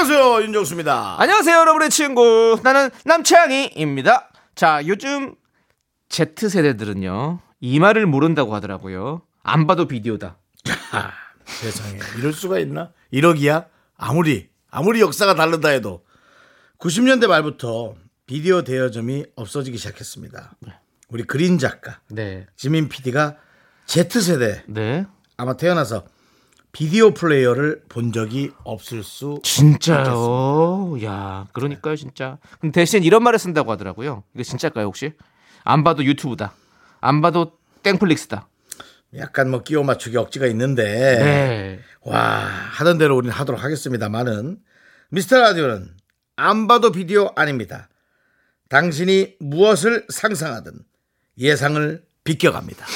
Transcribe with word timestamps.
안녕하세요 0.00 0.42
윤정수입니다. 0.44 1.16
안녕하세요, 1.20 1.58
여러분의 1.58 1.90
친구. 1.90 2.58
나는 2.62 2.88
남창희입니다. 3.04 4.30
자, 4.54 4.80
요즘 4.86 5.34
Z세대들은요, 6.08 7.38
이 7.60 7.78
말을 7.80 8.06
모른다고 8.06 8.54
하더라고요. 8.54 9.20
안 9.42 9.66
봐도 9.66 9.86
비디오다. 9.86 10.38
아, 10.92 11.12
세상에 11.44 11.98
이럴 12.16 12.32
수가 12.32 12.60
있나? 12.60 12.92
1억이야? 13.12 13.66
아무리 13.98 14.48
아무리 14.70 15.02
역사가 15.02 15.34
다르다 15.34 15.68
해도 15.68 16.02
90년대 16.78 17.26
말부터 17.26 17.94
비디오 18.24 18.64
대여점이 18.64 19.26
없어지기 19.36 19.76
시작했습니다. 19.76 20.56
우리 21.10 21.24
그린 21.24 21.58
작가 21.58 22.00
네. 22.08 22.46
지민 22.56 22.88
PD가 22.88 23.36
Z세대 23.84 24.62
네. 24.66 25.04
아마 25.36 25.58
태어나서 25.58 26.04
비디오 26.72 27.12
플레이어를 27.12 27.82
본 27.88 28.12
적이 28.12 28.52
없을 28.64 29.02
수 29.02 29.40
진짜요? 29.42 31.02
야, 31.04 31.46
그러니까요, 31.52 31.96
진짜. 31.96 32.38
근데 32.60 32.80
대신 32.80 33.02
이런 33.02 33.22
말을 33.22 33.38
쓴다고 33.38 33.72
하더라고요. 33.72 34.22
이거 34.34 34.42
진짜일까요, 34.42 34.86
혹시? 34.86 35.12
안 35.64 35.82
봐도 35.82 36.04
유튜브다. 36.04 36.52
안 37.00 37.20
봐도 37.20 37.58
땡플릭스다. 37.82 38.48
약간 39.16 39.50
뭐 39.50 39.62
끼워 39.64 39.82
맞추기 39.82 40.16
억지가 40.16 40.46
있는데 40.46 40.84
네. 40.84 41.80
와 42.02 42.16
하던 42.46 42.98
대로 42.98 43.16
우리는 43.16 43.34
하도록 43.34 43.62
하겠습니다만은 43.62 44.58
미스터 45.10 45.40
라디오는 45.40 45.90
안 46.36 46.68
봐도 46.68 46.92
비디오 46.92 47.32
아닙니다. 47.34 47.88
당신이 48.68 49.34
무엇을 49.40 50.06
상상하든 50.08 50.74
예상을 51.38 52.04
비껴갑니다. 52.22 52.86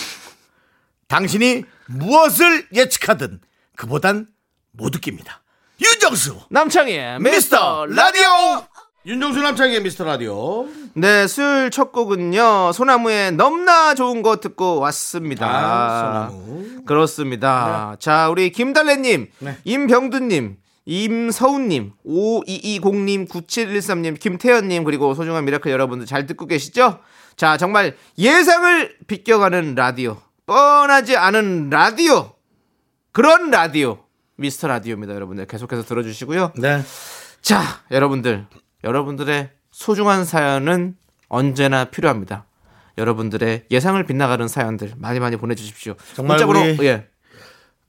당신이 1.08 1.64
무엇을 1.86 2.68
예측하든 2.72 3.40
그보단 3.76 4.28
못 4.72 4.94
웃깁니다. 4.94 5.42
윤정수 5.80 6.40
남창희의 6.50 7.20
미스터 7.20 7.86
라디오 7.86 8.64
윤정수 9.06 9.40
남창희의 9.42 9.82
미스터 9.82 10.04
라디오 10.04 10.66
네, 10.96 11.26
수요일 11.26 11.70
첫 11.70 11.90
곡은요, 11.90 12.70
소나무의 12.72 13.32
넘나 13.32 13.94
좋은 13.96 14.22
것 14.22 14.36
듣고 14.36 14.78
왔습니다. 14.78 15.46
아, 15.46 16.28
소나무. 16.30 16.84
그렇습니다. 16.86 17.96
자, 17.98 18.28
우리 18.28 18.52
김달래님, 18.52 19.28
네. 19.40 19.58
임병두님, 19.64 20.56
임서훈님, 20.84 21.92
5220님, 22.06 23.28
9713님, 23.28 24.20
김태현님, 24.20 24.84
그리고 24.84 25.14
소중한 25.14 25.44
미라클 25.44 25.72
여러분들 25.72 26.06
잘 26.06 26.26
듣고 26.26 26.46
계시죠? 26.46 27.00
자, 27.36 27.56
정말 27.56 27.96
예상을 28.16 28.96
비껴가는 29.08 29.74
라디오, 29.74 30.18
뻔하지 30.46 31.16
않은 31.16 31.70
라디오, 31.70 32.33
그런 33.14 33.52
라디오, 33.52 33.98
미스터 34.34 34.66
라디오입니다, 34.66 35.14
여러분들. 35.14 35.46
계속해서 35.46 35.84
들어주시고요. 35.84 36.54
네 36.58 36.80
자, 37.40 37.62
여러분들, 37.92 38.46
여러분들의 38.82 39.50
소중한 39.70 40.24
사연은 40.24 40.96
언제나 41.28 41.84
필요합니다. 41.84 42.46
여러분들의 42.98 43.66
예상을 43.70 44.04
빗나가는 44.04 44.48
사연들 44.48 44.94
많이 44.96 45.20
많이 45.20 45.36
보내주십시오. 45.36 45.94
정말 46.14 46.42
우리- 46.42 46.76
예, 46.84 47.06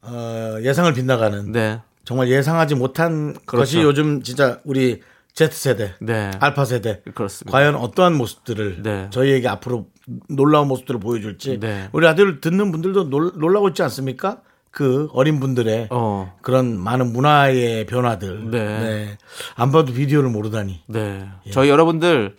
어, 0.03 0.57
예상을 0.61 0.93
빗나가는 0.93 1.51
네, 1.51 1.81
정말 2.03 2.29
예상하지 2.29 2.75
못한 2.75 3.33
그렇죠. 3.47 3.57
것이 3.57 3.81
요즘 3.81 4.21
진짜 4.21 4.59
우리 4.63 5.01
Z세대, 5.33 5.95
네, 6.01 6.29
알파 6.39 6.65
세대 6.65 7.01
그렇습니다. 7.15 7.51
과연 7.51 7.73
어떠한 7.75 8.13
모습들을 8.15 8.83
네. 8.83 9.07
저희에게 9.09 9.47
앞으로 9.47 9.87
놀라운 10.29 10.67
모습들을 10.67 10.99
보여줄지 10.99 11.59
네. 11.59 11.89
우리 11.93 12.05
라디오를 12.05 12.41
듣는 12.41 12.71
분들도 12.71 13.09
놀, 13.09 13.31
놀라고 13.35 13.69
있지 13.69 13.81
않습니까? 13.81 14.41
그 14.75 15.07
어린 15.13 15.39
분들의 15.39 15.87
어, 15.89 16.35
그런 16.41 16.77
많은 16.77 17.13
문화의 17.13 17.85
변화들. 17.85 18.51
네. 18.51 19.17
안 19.55 19.71
봐도 19.71 19.93
비디오를 19.93 20.29
모르다니. 20.29 20.81
네. 20.87 21.25
예. 21.45 21.49
저희 21.51 21.69
여러분들 21.69 22.35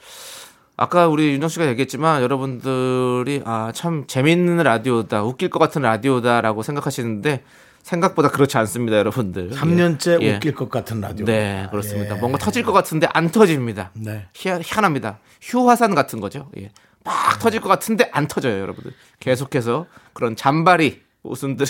아까 0.76 1.08
우리 1.08 1.28
윤정 1.32 1.48
씨가 1.48 1.66
얘기했지만 1.68 2.20
여러분들이 2.22 3.40
아 3.46 3.72
참 3.74 4.04
재밌는 4.06 4.58
라디오다, 4.58 5.22
웃길 5.22 5.48
것 5.48 5.58
같은 5.58 5.80
라디오다라고 5.80 6.62
생각하시는데 6.62 7.42
생각보다 7.82 8.28
그렇지 8.28 8.58
않습니다, 8.58 8.98
여러분들. 8.98 9.52
3년째 9.52 10.20
예. 10.20 10.34
웃길 10.36 10.54
것 10.54 10.68
같은 10.68 11.00
라디오. 11.00 11.24
네, 11.24 11.66
그렇습니다. 11.70 12.16
예. 12.16 12.20
뭔가 12.20 12.36
터질 12.36 12.64
것 12.64 12.72
같은데 12.72 13.08
안 13.14 13.30
터집니다. 13.30 13.92
네. 13.94 14.26
희한, 14.34 14.60
희한합니다. 14.62 15.20
휴화산 15.40 15.94
같은 15.94 16.20
거죠. 16.20 16.50
예. 16.58 16.70
막 17.02 17.38
터질 17.38 17.62
것 17.62 17.70
같은데 17.70 18.10
안 18.12 18.28
터져요, 18.28 18.60
여러분들. 18.60 18.92
계속해서 19.20 19.86
그런 20.12 20.36
잔바리 20.36 21.00
웃음들, 21.22 21.64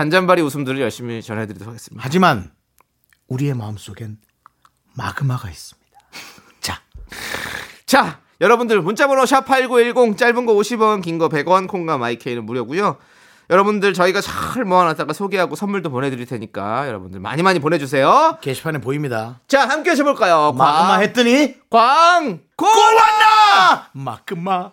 잔잔바리 0.00 0.42
웃음들을 0.42 0.78
열심히 0.78 1.22
전해드리도록 1.22 1.70
하겠습니다. 1.72 2.04
하지만 2.04 2.50
우리의 3.28 3.54
마음속엔 3.54 4.18
마그마가 4.94 5.48
있습니다. 5.48 5.90
자, 6.60 6.82
자, 7.86 8.20
여러분들 8.42 8.82
문자번호 8.82 9.22
샵8910 9.22 10.18
짧은 10.18 10.44
거 10.44 10.52
50원, 10.52 11.00
긴 11.02 11.16
거 11.16 11.30
100원, 11.30 11.66
콩과 11.66 11.96
마이케이는 11.96 12.44
무료고요. 12.44 12.98
여러분들 13.48 13.94
저희가 13.94 14.20
잘 14.20 14.66
모아놨다가 14.66 15.14
소개하고 15.14 15.56
선물도 15.56 15.88
보내드릴 15.88 16.26
테니까 16.26 16.88
여러분들 16.88 17.18
많이 17.20 17.42
많이 17.42 17.58
보내주세요. 17.58 18.36
게시판에 18.42 18.82
보입니다. 18.82 19.40
자, 19.48 19.66
함께 19.66 19.92
해볼까요? 19.92 20.52
마그마 20.52 20.88
광, 20.88 21.02
했더니 21.04 21.54
광, 21.70 22.40
고! 22.54 22.66
왔나? 22.66 23.88
마그마. 23.94 24.72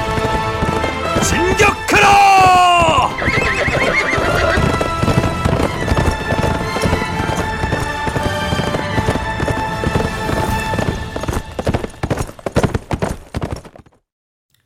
진격하라! 1.23 3.09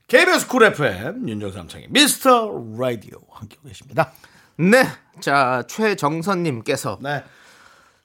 KBS 0.08 0.48
쿨 0.48 0.64
FM 0.64 1.28
윤정수 1.28 1.58
남창희 1.58 1.88
미스터 1.90 2.52
라디오 2.78 3.20
함께 3.32 3.58
계십니다. 3.68 4.12
네. 4.58 4.86
자, 5.20 5.64
최정선님께서 5.68 7.00
네. 7.02 7.24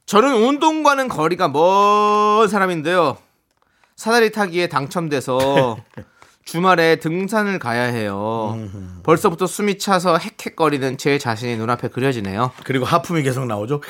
저는 0.07 0.35
운동과는 0.35 1.09
거리가 1.09 1.49
먼 1.49 2.49
사람인데요. 2.49 3.17
사다리 3.97 4.33
타기에 4.33 4.69
당첨돼서 4.69 5.77
주말에 6.51 6.97
등산을 6.97 7.61
가야 7.61 7.85
해요. 7.85 8.59
벌써부터 9.05 9.47
숨이 9.47 9.79
차서 9.79 10.19
헥헥거리는 10.19 10.99
제 10.99 11.17
자신이 11.17 11.57
눈앞에 11.57 11.87
그려지네요. 11.87 12.51
그리고 12.65 12.85
하품이 12.85 13.23
계속 13.23 13.47
나오죠. 13.47 13.81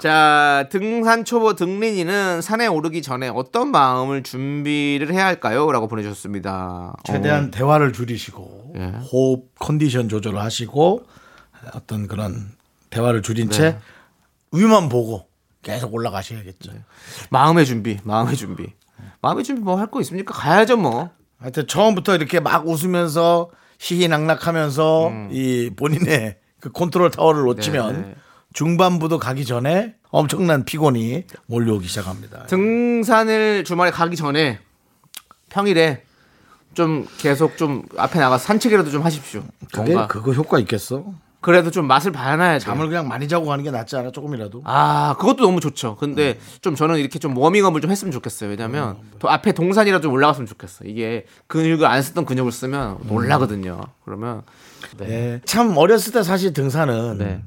자, 0.00 0.68
등산 0.70 1.24
초보 1.24 1.54
등린이는 1.54 2.42
산에 2.42 2.66
오르기 2.66 3.00
전에 3.00 3.28
어떤 3.28 3.70
마음을 3.70 4.22
준비를 4.22 5.14
해야 5.14 5.24
할까요? 5.24 5.72
라고 5.72 5.88
보내주셨습니다. 5.88 6.94
최대한 7.04 7.50
대화를 7.50 7.94
줄이시고 7.94 8.74
예. 8.76 8.84
호흡 9.10 9.58
컨디션 9.58 10.10
조절을 10.10 10.38
하시고 10.40 11.06
어떤 11.72 12.06
그런 12.06 12.52
대화를 12.90 13.22
줄인 13.22 13.48
네. 13.48 13.56
채 13.56 13.78
위만 14.52 14.90
보고 14.90 15.26
계속 15.62 15.94
올라가셔야겠죠. 15.94 16.72
마음의 17.30 17.64
준비, 17.64 17.96
마음의 18.04 18.36
준비. 18.36 18.66
마음의 19.22 19.44
준비 19.44 19.62
뭐 19.62 19.76
할 19.76 19.90
거 19.90 20.00
있습니까? 20.00 20.34
가야죠 20.34 20.76
뭐. 20.76 21.10
하여튼 21.38 21.66
처음부터 21.66 22.14
이렇게 22.16 22.40
막 22.40 22.66
웃으면서 22.66 23.50
희희낙락하면서 23.80 25.08
음. 25.08 25.28
이 25.32 25.70
본인의 25.76 26.38
그 26.60 26.70
컨트롤 26.72 27.10
타워를 27.10 27.42
놓치면 27.44 28.02
네. 28.02 28.14
중반부도 28.52 29.18
가기 29.18 29.44
전에 29.44 29.94
엄청난 30.10 30.64
피곤이 30.64 31.24
몰려오기 31.46 31.86
시작합니다. 31.86 32.46
등산을 32.46 33.62
주말에 33.64 33.90
가기 33.90 34.16
전에 34.16 34.58
평일에 35.50 36.02
좀 36.74 37.06
계속 37.18 37.56
좀 37.56 37.84
앞에 37.96 38.18
나가서 38.18 38.44
산책이라도 38.44 38.90
좀 38.90 39.02
하십시오. 39.02 39.42
그게 39.72 39.92
뭔가 39.92 40.06
그거 40.06 40.32
효과 40.32 40.58
있겠어? 40.58 41.12
그래도 41.40 41.70
좀 41.70 41.86
맛을 41.86 42.10
봐놔야 42.10 42.54
돼. 42.54 42.58
잠을 42.58 42.88
그냥 42.88 43.06
많이 43.06 43.28
자고 43.28 43.46
가는 43.46 43.62
게 43.62 43.70
낫지 43.70 43.96
않아? 43.96 44.10
조금이라도. 44.10 44.62
아, 44.64 45.14
그것도 45.18 45.44
너무 45.44 45.60
좋죠. 45.60 45.96
근데 45.96 46.38
좀 46.60 46.74
저는 46.74 46.98
이렇게 46.98 47.18
좀 47.18 47.36
워밍업을 47.36 47.80
좀 47.80 47.90
했으면 47.90 48.10
좋겠어요. 48.10 48.50
왜냐면 48.50 48.96
또 49.20 49.30
앞에 49.30 49.52
동산이라도 49.52 50.02
좀 50.02 50.12
올라갔으면 50.12 50.46
좋겠어. 50.46 50.84
이게 50.84 51.26
근육을 51.46 51.86
안 51.86 52.02
쓰던 52.02 52.24
근육을 52.24 52.50
쓰면 52.50 52.98
놀라거든요. 53.06 53.80
그러면 54.04 54.42
네. 54.96 55.08
예. 55.10 55.40
참 55.44 55.76
어렸을 55.76 56.12
때 56.12 56.22
사실 56.24 56.52
등산은 56.52 57.18
네. 57.18 57.42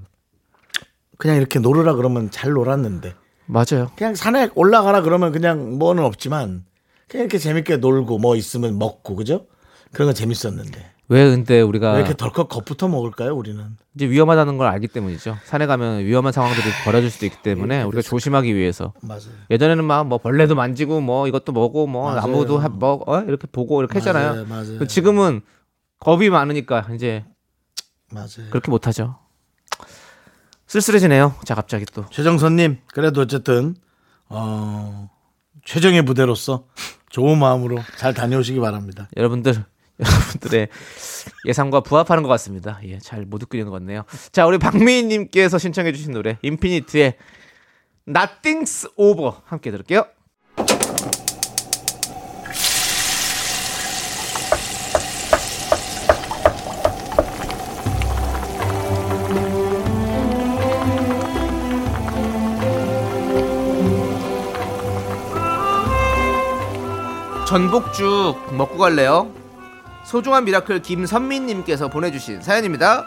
그냥 1.17 1.35
이렇게 1.35 1.59
놀으라 1.59 1.93
그러면 1.93 2.31
잘 2.31 2.51
놀았는데 2.51 3.13
맞아요. 3.45 3.91
그냥 3.97 4.15
산에 4.15 4.49
올라가라 4.55 5.01
그러면 5.01 5.33
그냥 5.33 5.77
뭐는 5.77 6.03
없지만 6.03 6.63
그냥 7.07 7.25
이렇게 7.25 7.37
재밌게 7.37 7.77
놀고 7.77 8.19
뭐 8.19 8.37
있으면 8.37 8.79
먹고 8.79 9.15
그죠? 9.17 9.47
그런 9.91 10.07
건 10.07 10.15
재밌었는데 10.15 10.91
왜 11.11 11.29
근데 11.29 11.59
우리가 11.59 11.91
왜 11.91 11.99
이렇게 11.99 12.13
덜컥 12.15 12.47
겁부터 12.47 12.87
먹을까요? 12.87 13.35
우리는 13.35 13.75
이제 13.95 14.07
위험하다는 14.09 14.57
걸 14.57 14.67
알기 14.67 14.87
때문이죠. 14.87 15.37
산에 15.43 15.65
가면 15.65 16.05
위험한 16.05 16.31
상황들이 16.31 16.63
벌어질 16.85 17.09
수도 17.09 17.25
있기 17.25 17.41
때문에 17.43 17.83
우리가 17.83 18.01
조심하기 18.01 18.55
위해서. 18.55 18.93
맞아요. 19.01 19.23
예전에는 19.49 19.83
막 19.83 20.05
뭐 20.05 20.19
벌레도 20.19 20.55
만지고 20.55 21.01
뭐 21.01 21.27
이것도 21.27 21.51
뭐고 21.51 21.87
뭐 21.87 22.05
맞아요. 22.05 22.21
나무도 22.21 22.59
하- 22.59 22.69
뭐 22.69 23.03
어? 23.07 23.19
이렇게 23.23 23.45
보고 23.51 23.81
이렇게 23.81 23.97
했잖아요. 23.97 24.45
맞아요, 24.45 24.45
맞아요. 24.45 24.87
지금은 24.87 25.41
겁이 25.99 26.29
많으니까 26.29 26.87
이제 26.95 27.25
맞아요. 28.09 28.49
그렇게 28.49 28.71
못 28.71 28.87
하죠. 28.87 29.17
쓸쓸해지네요. 30.67 31.35
자 31.43 31.55
갑자기 31.55 31.83
또 31.93 32.05
최정선님 32.09 32.77
그래도 32.93 33.19
어쨌든 33.19 33.75
어, 34.29 35.09
최정의 35.65 36.05
부대로서 36.05 36.67
좋은 37.09 37.37
마음으로 37.37 37.79
잘 37.97 38.13
다녀오시기 38.13 38.61
바랍니다. 38.61 39.09
여러분들 39.17 39.65
여러분들의 40.01 40.67
예상과 41.45 41.81
부합하는 41.81 42.23
것 42.23 42.29
같습니다. 42.29 42.79
예, 42.85 42.99
잘못 42.99 43.43
있는 43.57 43.69
것 43.69 43.77
같네요. 43.79 44.03
자, 44.31 44.45
우리 44.45 44.57
박미희님께서 44.57 45.57
신청해주신 45.57 46.13
노래 46.13 46.37
인피니트의 46.41 47.15
Nothing's 48.07 48.91
Over 48.97 49.33
함께 49.45 49.71
들을게요. 49.71 50.05
전복죽 67.51 68.55
먹고 68.55 68.77
갈래요? 68.77 69.40
소중한 70.03 70.45
미라클 70.45 70.81
김선민님께서 70.81 71.87
보내주신 71.87 72.41
사연입니다. 72.41 73.05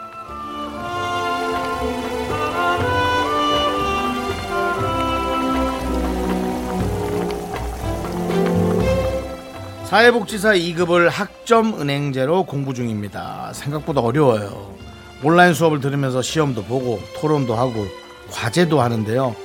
사회복지사 9.85 10.53
2급을 10.55 11.09
학점 11.09 11.79
은행제로 11.79 12.43
공부 12.43 12.73
중입니다. 12.73 13.51
생각보다 13.53 14.01
어려워요. 14.01 14.75
온라인 15.23 15.53
수업을 15.53 15.79
들으면서 15.79 16.21
시험도 16.21 16.63
보고 16.63 16.99
토론도 17.17 17.55
하고 17.55 17.85
과제도 18.31 18.81
하는데요. 18.81 19.35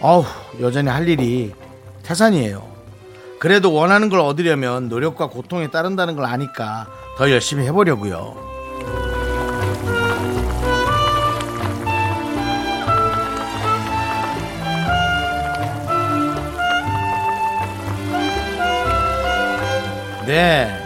어우, 0.00 0.24
여전히 0.60 0.88
할 0.88 1.06
일이 1.08 1.52
태산이에요. 2.02 2.71
그래도 3.42 3.72
원하는 3.72 4.08
걸 4.08 4.20
얻으려면 4.20 4.88
노력과 4.88 5.26
고통에 5.26 5.66
따른다는 5.68 6.14
걸 6.14 6.26
아니까 6.26 6.86
더 7.18 7.28
열심히 7.28 7.66
해보려고요. 7.66 8.36
네. 20.24 20.78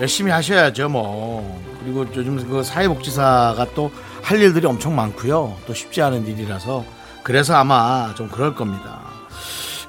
열심히 0.00 0.32
하셔야죠, 0.32 0.88
뭐. 0.88 1.62
그리고 1.84 2.04
요즘 2.16 2.36
그 2.50 2.64
사회복지사가 2.64 3.64
또 3.76 3.92
할 4.26 4.40
일들이 4.40 4.66
엄청 4.66 4.96
많고요. 4.96 5.56
또 5.68 5.72
쉽지 5.72 6.02
않은 6.02 6.26
일이라서. 6.26 6.84
그래서 7.22 7.54
아마 7.54 8.12
좀 8.16 8.28
그럴 8.28 8.56
겁니다. 8.56 9.02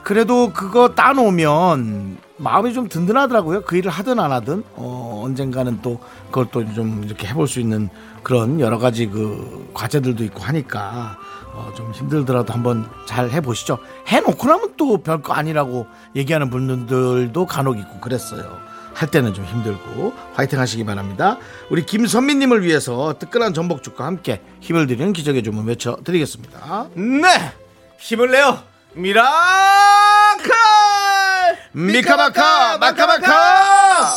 그래도 0.07 0.53
그거 0.53 0.95
따놓으면 0.95 2.15
마음이 2.37 2.73
좀 2.73 2.87
든든하더라고요. 2.87 3.63
그 3.63 3.75
일을 3.75 3.91
하든 3.91 4.19
안 4.21 4.31
하든 4.31 4.63
어, 4.77 5.21
언젠가는 5.25 5.81
또 5.81 5.99
그걸 6.27 6.45
또 6.49 6.63
좀 6.73 7.03
이렇게 7.03 7.27
해볼 7.27 7.45
수 7.45 7.59
있는 7.59 7.89
그런 8.23 8.61
여러 8.61 8.77
가지 8.77 9.07
그 9.07 9.69
과제들도 9.73 10.23
있고 10.23 10.39
하니까 10.43 11.17
어, 11.51 11.73
좀 11.75 11.91
힘들더라도 11.91 12.53
한번 12.53 12.89
잘 13.05 13.31
해보시죠. 13.31 13.79
해놓고 14.07 14.47
나면 14.47 14.73
또 14.77 14.99
별거 14.99 15.33
아니라고 15.33 15.87
얘기하는 16.15 16.49
분들도 16.49 17.45
간혹 17.45 17.77
있고 17.77 17.99
그랬어요. 17.99 18.59
할 18.93 19.11
때는 19.11 19.33
좀 19.33 19.43
힘들고 19.43 20.13
화이팅 20.35 20.57
하시기 20.57 20.85
바랍니다. 20.85 21.37
우리 21.69 21.85
김선미님을 21.85 22.63
위해서 22.63 23.13
뜨끈한 23.19 23.53
전복죽과 23.53 24.05
함께 24.05 24.41
힘을 24.61 24.87
드리는 24.87 25.11
기적의 25.11 25.43
주문 25.43 25.65
외쳐드리겠습니다. 25.65 26.87
네! 26.95 27.27
힘을 27.99 28.31
내요! 28.31 28.76
미라클! 28.97 29.27
미카마카 31.73 32.79
마카마카 32.79 34.15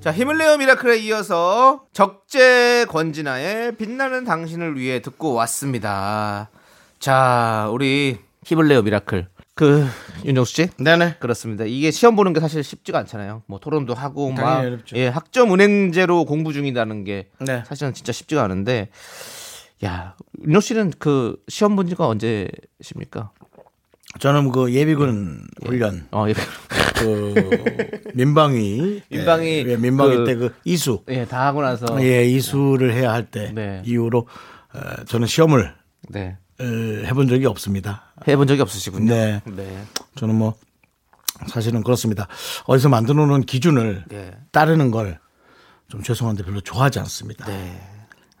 자, 0.00 0.10
힘을 0.12 0.36
내요 0.36 0.56
미라클에 0.56 0.98
이어서 0.98 1.84
적재 1.92 2.86
권진아의 2.88 3.76
빛나는 3.76 4.24
당신을 4.24 4.76
위해 4.76 5.00
듣고 5.00 5.34
왔습니다. 5.34 6.50
자, 6.98 7.68
우리 7.72 8.18
힘을 8.44 8.66
내요 8.66 8.82
미라클. 8.82 9.28
그, 9.54 9.86
윤정수 10.24 10.54
씨? 10.54 10.68
네네 10.78 11.18
그렇습니다. 11.20 11.62
이게 11.64 11.92
시험 11.92 12.16
보는 12.16 12.32
게 12.32 12.40
사실 12.40 12.64
쉽지가 12.64 12.98
않잖아요. 13.00 13.44
뭐 13.46 13.60
토론도 13.60 13.94
하고 13.94 14.32
막. 14.32 14.64
예, 14.94 15.06
학점 15.06 15.52
은행제로 15.54 16.24
공부 16.24 16.52
중이라는 16.52 17.04
게 17.04 17.28
네. 17.38 17.62
사실은 17.64 17.94
진짜 17.94 18.10
쉽지가 18.10 18.42
않은데 18.42 18.88
야, 19.84 20.16
윤정 20.44 20.60
씨는 20.60 20.92
그 20.98 21.36
시험 21.48 21.76
본 21.76 21.86
지가 21.86 22.08
언제십니까? 22.08 23.30
저는 24.18 24.50
그 24.52 24.72
예비군 24.72 25.46
훈련 25.64 26.06
어, 26.12 26.26
예. 26.28 26.34
그 26.96 28.00
민방위 28.14 29.02
민방위 29.10 29.64
예, 29.66 29.76
민방위 29.76 30.16
그- 30.18 30.24
때그 30.24 30.54
이수 30.64 31.02
예, 31.08 31.24
다 31.24 31.46
하고 31.46 31.62
나서 31.62 31.86
예 32.04 32.24
이수를 32.26 32.92
해야 32.94 33.12
할 33.12 33.26
때 33.30 33.52
네. 33.54 33.82
이후로 33.84 34.26
어, 34.74 35.04
저는 35.06 35.26
시험을 35.26 35.74
네. 36.10 36.36
어, 36.60 36.64
해본 36.64 37.28
적이 37.28 37.46
없습니다. 37.46 38.12
해본 38.28 38.46
적이 38.46 38.62
없으시군요. 38.62 39.12
네. 39.12 39.40
네. 39.46 39.84
저는 40.16 40.34
뭐 40.34 40.54
사실은 41.48 41.82
그렇습니다. 41.82 42.28
어디서 42.66 42.88
만들어 42.88 43.26
놓은 43.26 43.42
기준을 43.42 44.04
네. 44.08 44.30
따르는 44.52 44.90
걸 44.90 45.18
좀 45.88 46.02
죄송한데 46.02 46.42
별로 46.44 46.58
좋아하지 46.62 47.00
않습니다. 47.00 47.44
네. 47.44 47.78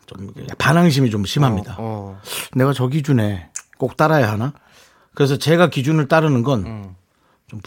좀 0.06 0.32
반항심이 0.56 1.10
좀 1.10 1.26
심합니다. 1.26 1.76
어. 1.78 2.18
내가 2.54 2.72
저 2.72 2.88
기준에 2.88 3.50
꼭 3.76 3.98
따라야 3.98 4.32
하나? 4.32 4.54
그래서 5.14 5.36
제가 5.36 5.68
기준을 5.68 6.08
따르는 6.08 6.42
건좀 6.42 6.94
음. 7.52 7.60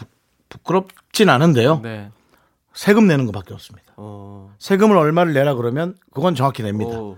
부끄럽진 0.50 1.30
않은데요. 1.30 1.80
네. 1.84 2.10
세금 2.74 3.08
내는 3.08 3.26
것밖에 3.26 3.54
없습니다. 3.54 3.94
어. 3.98 4.54
세금을 4.60 4.98
얼마를 4.98 5.34
내라 5.34 5.54
그러면 5.56 5.96
그건 6.14 6.36
정확히 6.36 6.64
냅니다. 6.64 6.98
오. 7.00 7.18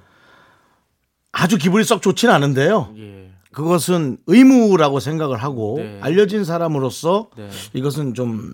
아주 1.32 1.58
기분이 1.58 1.84
썩 1.84 2.02
좋지는 2.02 2.34
않은데요. 2.34 2.94
예. 2.98 3.32
그것은 3.52 4.18
의무라고 4.28 5.00
생각을 5.00 5.38
하고 5.38 5.76
네. 5.78 6.00
알려진 6.02 6.44
사람으로서 6.46 7.30
네. 7.36 7.50
이것은 7.74 8.14
좀 8.14 8.54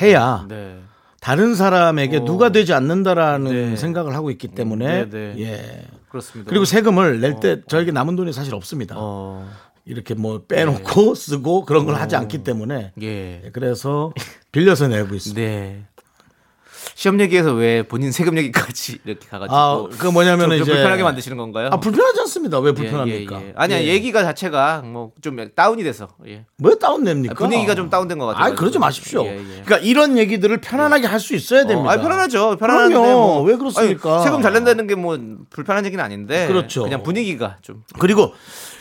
해야 0.00 0.46
네. 0.48 0.78
다른 1.20 1.54
사람에게 1.54 2.18
어. 2.18 2.24
누가 2.24 2.50
되지 2.50 2.72
않는다라는 2.72 3.50
네. 3.70 3.76
생각을 3.76 4.14
하고 4.14 4.30
있기 4.30 4.48
때문에 4.48 5.08
네, 5.08 5.10
네. 5.10 5.34
예. 5.42 5.86
그렇습니다. 6.08 6.48
그리고 6.48 6.64
세금을 6.64 7.20
낼 7.20 7.40
때 7.40 7.60
저에게 7.68 7.92
남은 7.92 8.16
돈이 8.16 8.32
사실 8.32 8.54
없습니다. 8.54 8.94
어. 8.98 9.46
이렇게 9.88 10.14
뭐 10.14 10.42
빼놓고 10.46 11.14
쓰고 11.16 11.64
그런 11.64 11.86
걸 11.86 11.94
하지 11.96 12.14
않기 12.16 12.44
때문에 12.44 12.92
예. 13.02 13.06
예, 13.44 13.50
그래서 13.52 14.12
빌려서 14.52 14.88
내고 14.88 15.14
있습니다. 15.14 15.40
네. 15.40 15.84
시험 16.94 17.20
얘기에서 17.20 17.52
왜 17.52 17.82
본인 17.84 18.10
세금 18.10 18.36
얘기까지 18.38 18.98
이렇게 19.06 19.28
가가지고 19.28 19.56
아, 19.56 19.86
그 19.98 20.06
뭐냐면 20.08 20.48
좀 20.50 20.54
이제 20.62 20.64
불편하게 20.72 21.02
만드시는 21.04 21.36
건가요? 21.36 21.68
아 21.70 21.78
불편하지 21.78 22.20
않습니다. 22.20 22.58
왜 22.58 22.70
예, 22.70 22.74
불편합니까? 22.74 23.40
예, 23.40 23.46
예. 23.48 23.52
아니야 23.56 23.80
예. 23.82 23.86
얘기가 23.86 24.22
자체가 24.24 24.82
뭐 24.82 25.12
좀 25.22 25.36
다운이 25.54 25.84
돼서 25.84 26.08
예. 26.26 26.44
왜 26.62 26.78
다운됩니까? 26.78 27.34
분위기가 27.34 27.74
좀 27.76 27.88
다운된 27.88 28.18
것 28.18 28.26
같아요. 28.26 28.44
아, 28.52 28.54
그러지 28.54 28.78
마십시오. 28.80 29.22
그러니까 29.24 29.78
이런 29.78 30.18
얘기들을 30.18 30.60
편안하게 30.60 31.06
할 31.06 31.20
수 31.20 31.34
있어야 31.36 31.66
됩니다. 31.66 31.88
어, 31.90 31.92
아 31.92 31.96
편안하죠. 32.00 32.56
편안한데. 32.56 32.94
뭐 32.96 33.42
왜 33.42 33.56
그렇습니까? 33.56 34.14
아니, 34.16 34.24
세금 34.24 34.42
잘 34.42 34.52
낸다는 34.54 34.86
게 34.88 34.94
뭐 34.96 35.18
불편한 35.50 35.84
얘기는 35.86 36.02
아닌데 36.04 36.46
그렇죠. 36.48 36.82
그냥 36.84 37.02
분위기가 37.04 37.58
좀 37.62 37.84
그리고 38.00 38.32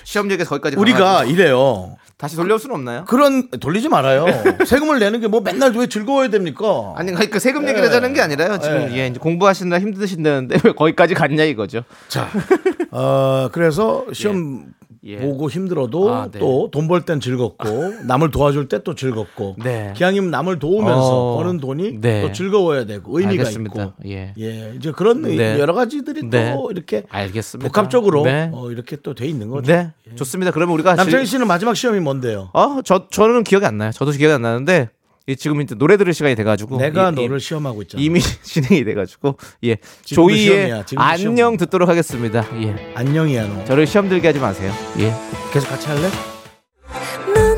시험 0.07 0.31
얘기에서 0.31 0.49
거기까지 0.51 0.77
우리가 0.77 0.99
가가지고 0.99 1.33
이래요. 1.33 1.97
다시 2.15 2.37
돌려올 2.37 2.59
수는 2.61 2.75
없나요? 2.75 3.03
그런 3.09 3.49
돌리지 3.49 3.89
말아요. 3.89 4.25
세금을 4.65 4.99
내는 4.99 5.19
게 5.19 5.27
뭐 5.27 5.41
맨날 5.41 5.73
왜 5.75 5.85
즐거워야 5.87 6.29
됩니까? 6.29 6.93
아니 6.95 7.11
그러니까 7.11 7.39
세금 7.39 7.67
얘기를 7.67 7.85
하자는 7.89 8.13
게 8.13 8.21
아니라요. 8.21 8.57
지금 8.59 8.87
예. 8.91 8.99
예, 8.99 9.07
이제 9.07 9.19
공부하시느라 9.19 9.81
힘드신다는데 9.81 10.59
왜 10.63 10.71
거기까지 10.71 11.13
갔냐 11.13 11.43
이거죠. 11.43 11.83
자, 12.07 12.29
어, 12.91 13.49
그래서 13.51 14.05
시험 14.13 14.67
예. 15.03 15.17
보고 15.17 15.49
힘들어도 15.49 16.13
아, 16.13 16.29
네. 16.31 16.39
또돈 16.39 16.87
벌 16.87 17.01
땐 17.01 17.19
즐겁고 17.19 17.65
남을 18.07 18.31
도와줄 18.31 18.67
때 18.67 18.79
또 18.79 18.95
즐겁고 18.95 19.55
네. 19.63 19.93
기왕이면 19.95 20.31
남을 20.31 20.59
도우면서 20.59 21.33
어, 21.33 21.37
버는 21.37 21.59
돈이 21.59 21.99
네. 22.01 22.21
또 22.21 22.31
즐거워야 22.31 22.85
되고 22.85 23.19
의미가 23.19 23.41
알겠습니다. 23.41 23.83
있고 23.83 23.93
예. 24.09 24.33
예, 24.37 24.73
이제 24.75 24.91
그런 24.91 25.21
네. 25.23 25.59
여러 25.59 25.73
가지들이 25.73 26.29
네. 26.29 26.53
또 26.53 26.69
이렇게 26.71 27.03
알겠습니다. 27.09 27.67
복합적으로 27.69 28.23
네. 28.23 28.49
어, 28.53 28.69
이렇게 28.71 28.95
또 28.97 29.13
돼 29.13 29.25
있는 29.27 29.49
거죠. 29.49 29.71
네. 29.71 29.91
좋습니다. 30.15 30.51
그러면 30.51 30.73
우리가 30.75 30.95
남창희 30.95 31.25
질- 31.25 31.31
씨는 31.33 31.47
마지막 31.47 31.75
시험이 31.75 31.99
뭔데요? 31.99 32.49
어, 32.53 32.81
저 32.83 33.07
저는 33.09 33.43
기억이 33.43 33.65
안 33.65 33.77
나요. 33.77 33.91
저도 33.91 34.11
기억이 34.11 34.33
안 34.33 34.41
나는데 34.41 34.89
이 34.89 34.96
지금 35.35 35.59
이제 35.61 35.75
노래 35.75 35.97
들을 35.97 36.13
시간이 36.13 36.35
돼가지고 36.35 36.77
내가 36.77 37.09
이- 37.09 37.15
너를 37.15 37.37
이- 37.37 37.39
시험하고 37.41 37.81
있잖아. 37.81 38.01
이미 38.01 38.21
진행이 38.43 38.85
돼가지고 38.85 39.37
예 39.65 39.77
조이의 40.05 40.39
시험이야. 40.39 40.83
안녕 40.95 41.17
시험이야. 41.17 41.57
듣도록 41.57 41.89
하겠습니다. 41.89 42.45
예 42.61 42.93
안녕이야 42.95 43.47
너. 43.47 43.65
저를 43.65 43.85
시험 43.85 44.07
들게 44.07 44.27
하지 44.27 44.39
마세요. 44.39 44.71
예 44.99 45.13
계속 45.51 45.67
같이 45.69 45.87
할래? 45.87 46.09
넌 47.33 47.57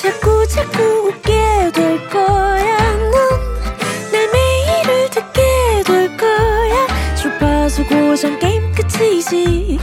자꾸 0.00 0.46
자꾸 0.48 0.82
웃게 1.08 1.32
될 1.74 2.08
거야. 2.08 2.76
넌내 2.96 4.26
매일을 4.32 5.10
듣게 5.10 5.82
될 5.84 6.16
거야. 6.16 6.86
주파수 7.14 7.84
고정 7.86 8.38
게임 8.38 8.72
끝이지. 8.72 9.78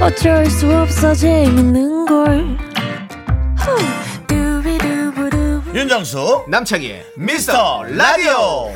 어쩔 0.00 0.46
수 0.46 0.72
없어 0.76 1.12
재밌는 1.14 2.06
걸. 2.06 2.71
윤정수 5.74 6.44
남창희의 6.48 7.04
미스터 7.16 7.82
라디오. 7.84 8.72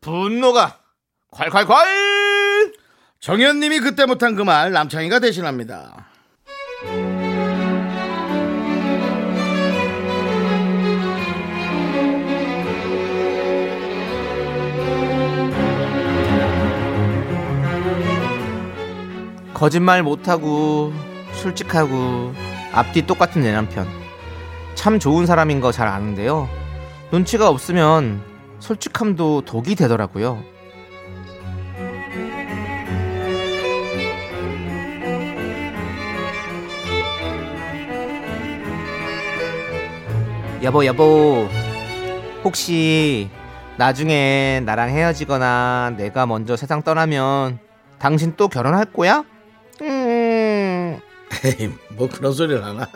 분노가 0.00 0.78
콸콸콸 1.32 2.74
정현님이 3.20 3.80
그때 3.80 4.06
못한 4.06 4.34
그 4.34 4.42
말 4.44 4.72
남창희가 4.72 5.18
대신합니다. 5.20 6.06
거짓말 19.56 20.02
못하고 20.02 20.92
솔직하고 21.32 22.34
앞뒤 22.72 23.06
똑같은 23.06 23.40
내 23.40 23.52
남편. 23.52 23.88
참 24.74 24.98
좋은 24.98 25.24
사람인 25.24 25.60
거 25.60 25.72
잘 25.72 25.88
아는데요. 25.88 26.46
눈치가 27.10 27.48
없으면 27.48 28.20
솔직함도 28.60 29.46
독이 29.46 29.74
되더라고요. 29.74 30.44
여보 40.62 40.84
여보. 40.84 41.48
혹시 42.44 43.30
나중에 43.78 44.60
나랑 44.66 44.90
헤어지거나 44.90 45.94
내가 45.96 46.26
먼저 46.26 46.56
세상 46.56 46.82
떠나면 46.82 47.58
당신 47.98 48.34
또 48.36 48.48
결혼할 48.48 48.84
거야? 48.84 49.24
음, 51.46 51.52
에이, 51.60 51.70
뭐 51.90 52.08
그런 52.08 52.32
소리를 52.32 52.62
하나. 52.64 52.88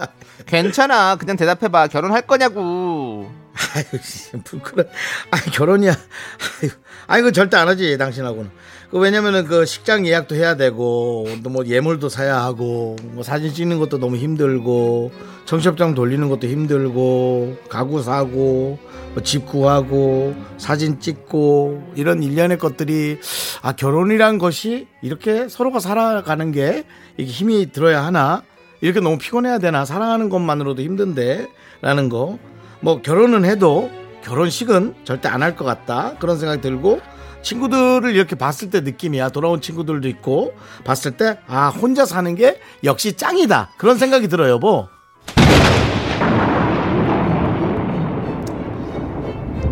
괜찮아. 0.47 1.16
그냥 1.16 1.37
대답해봐. 1.37 1.88
결혼할 1.88 2.23
거냐고. 2.23 3.30
아유, 3.75 3.85
씨, 4.02 4.30
부끄러. 4.45 4.85
아, 5.30 5.37
결혼이야. 5.52 5.92
아유, 5.92 6.71
아이고 7.07 7.33
절대 7.33 7.57
안 7.57 7.69
하지 7.69 7.97
당신하고는. 7.99 8.50
그 8.90 8.99
왜냐면은 8.99 9.45
그 9.47 9.64
식장 9.66 10.04
예약도 10.07 10.35
해야 10.35 10.57
되고 10.57 11.25
또 11.45 11.50
뭐 11.50 11.64
예물도 11.66 12.09
사야 12.09 12.42
하고 12.42 12.97
뭐 13.02 13.23
사진 13.23 13.52
찍는 13.54 13.78
것도 13.78 13.99
너무 13.99 14.16
힘들고 14.16 15.12
청첩장 15.47 15.95
돌리는 15.95 16.28
것도 16.28 16.47
힘들고 16.49 17.57
가구 17.69 18.02
사고 18.02 18.78
뭐 18.80 18.89
집 19.25 19.47
구하고 19.47 20.35
사진 20.57 21.00
찍고 21.00 21.93
이런 21.97 22.23
일련의 22.23 22.59
것들이 22.59 23.19
아 23.61 23.73
결혼이란 23.73 24.38
것이 24.38 24.87
이렇게 25.02 25.49
서로가 25.49 25.81
살아가는 25.81 26.52
게 26.52 26.85
이게 27.17 27.31
힘이 27.31 27.73
들어야 27.73 28.05
하나? 28.05 28.43
이렇게 28.81 29.00
너무 29.00 29.19
피곤해야 29.19 29.59
되나? 29.59 29.85
사랑하는 29.85 30.29
것만으로도 30.31 30.81
힘든데라는 30.83 32.09
거. 32.09 32.38
뭐 32.81 33.02
결혼은 33.02 33.45
해도 33.45 33.90
결혼식은 34.23 34.95
절대 35.05 35.29
안 35.29 35.43
할 35.43 35.57
것 35.57 35.64
같다. 35.64 36.14
그런 36.19 36.38
생각이 36.38 36.62
들고 36.62 37.00
친구들을 37.43 38.14
이렇게 38.14 38.37
봤을 38.37 38.71
때 38.71 38.81
느낌이야. 38.81 39.31
돌아온 39.31 39.61
친구들도 39.61 40.09
있고 40.09 40.55
봤을 40.85 41.12
때 41.12 41.38
아 41.47 41.69
혼자 41.69 42.07
사는 42.07 42.35
게 42.37 42.61
역시 42.85 43.14
짱이다. 43.17 43.73
그런 43.76 43.99
생각이 43.99 44.29
들어요 44.29 44.59
뭐 44.59 44.88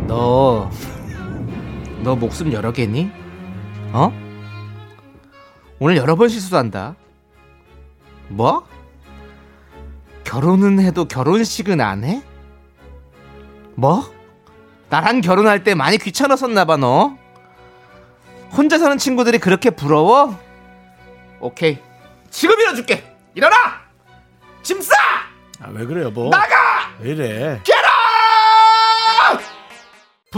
너, 0.09 0.71
너 2.03 2.17
목숨 2.17 2.51
여러 2.53 2.73
개니? 2.73 3.11
어? 3.93 4.11
오늘 5.79 5.99
여러 5.99 6.17
번 6.17 6.31
실수한다. 6.31 6.97
뭐? 8.29 8.67
결혼은 10.25 10.81
해도 10.81 11.05
결혼식은 11.05 11.83
안 11.83 12.05
해? 12.05 12.23
뭐? 13.75 14.11
나랑 14.89 15.21
결혼할 15.21 15.63
때 15.63 15.75
많이 15.75 15.99
귀찮았었나봐, 15.99 16.79
너. 16.79 17.19
혼자 18.51 18.79
사는 18.79 18.97
친구들이 18.97 19.39
그렇게 19.39 19.69
부러워? 19.69 20.39
오케이. 21.39 21.79
지금 22.31 22.59
일어줄게! 22.59 23.15
일어나! 23.35 23.55
짐 24.63 24.81
싸! 24.81 24.95
아, 25.61 25.69
왜 25.71 25.85
그래요 25.85 26.11
뭐 26.11 26.31
나가! 26.31 26.55
왜 27.01 27.11
이래 27.11 27.61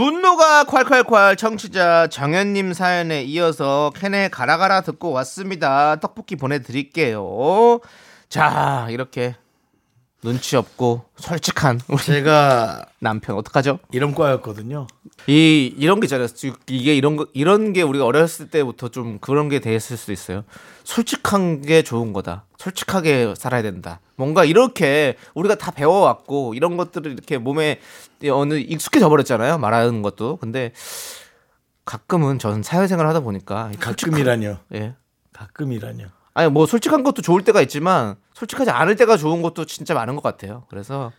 분노가 0.01 0.63
콸콸콸 0.63 1.37
청취자 1.37 2.07
정현님 2.07 2.73
사연에 2.73 3.21
이어서 3.21 3.91
캔에 3.95 4.29
가라가라 4.29 4.81
듣고 4.81 5.11
왔습니다. 5.11 5.97
떡볶이 5.97 6.35
보내드릴게요. 6.37 7.79
자 8.27 8.87
이렇게 8.89 9.35
눈치 10.21 10.55
없고 10.55 11.05
솔직한 11.15 11.79
우리 11.87 12.01
제가 12.01 12.85
남편 12.99 13.35
어떡하죠? 13.37 13.79
이름과였거든요 13.91 14.87
이 15.27 15.73
이런 15.77 15.99
게 15.99 16.05
있잖아요. 16.05 16.27
즉, 16.27 16.59
이게 16.67 16.95
이런 16.95 17.15
거 17.15 17.25
이런 17.33 17.73
게 17.73 17.81
우리가 17.81 18.05
어렸을 18.05 18.49
때부터 18.49 18.89
좀 18.89 19.19
그런 19.19 19.49
게 19.49 19.59
됐을 19.59 19.97
수도 19.97 20.11
있어요. 20.11 20.43
솔직한 20.83 21.61
게 21.61 21.81
좋은 21.81 22.13
거다. 22.13 22.45
솔직하게 22.57 23.33
살아야 23.35 23.61
된다. 23.61 23.99
뭔가 24.15 24.45
이렇게 24.45 25.15
우리가 25.33 25.55
다 25.55 25.71
배워왔고 25.71 26.53
이런 26.53 26.77
것들을 26.77 27.11
이렇게 27.11 27.37
몸에 27.37 27.79
어느 28.31 28.55
익숙해져 28.55 29.09
버렸잖아요. 29.09 29.57
말하는 29.57 30.01
것도. 30.01 30.37
근데 30.37 30.71
가끔은 31.85 32.37
저는 32.39 32.61
사회생활 32.63 33.07
하다 33.07 33.21
보니까 33.21 33.71
가끔이라뇨 33.79 34.57
예. 34.75 34.95
가끔이라뇨 35.33 36.05
아니 36.33 36.49
뭐 36.49 36.65
솔직한 36.65 37.03
것도 37.03 37.21
좋을 37.21 37.43
때가 37.43 37.61
있지만 37.61 38.15
솔직하지 38.33 38.71
않을 38.71 38.95
때가 38.95 39.17
좋은 39.17 39.41
것도 39.41 39.65
진짜 39.65 39.93
많은 39.93 40.15
것 40.15 40.23
같아요. 40.23 40.65
그래서 40.69 41.11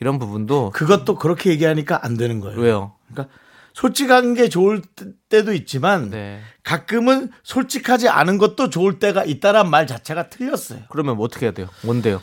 이런 0.00 0.18
부분도 0.18 0.70
그것도 0.70 1.16
그렇게 1.16 1.50
얘기하니까 1.50 2.04
안 2.04 2.16
되는 2.16 2.40
거예요 2.40 2.60
왜요? 2.60 2.92
그러니까 3.08 3.34
솔직한 3.74 4.34
게 4.34 4.48
좋을 4.48 4.82
때도 5.28 5.52
있지만 5.52 6.10
네. 6.10 6.40
가끔은 6.64 7.30
솔직하지 7.44 8.08
않은 8.08 8.38
것도 8.38 8.70
좋을 8.70 8.98
때가 8.98 9.24
있다란 9.24 9.70
말 9.70 9.86
자체가 9.86 10.30
틀렸어요. 10.30 10.80
그러면 10.88 11.16
뭐 11.16 11.26
어떻게 11.26 11.46
해야 11.46 11.52
돼요? 11.52 11.68
뭔데요? 11.82 12.20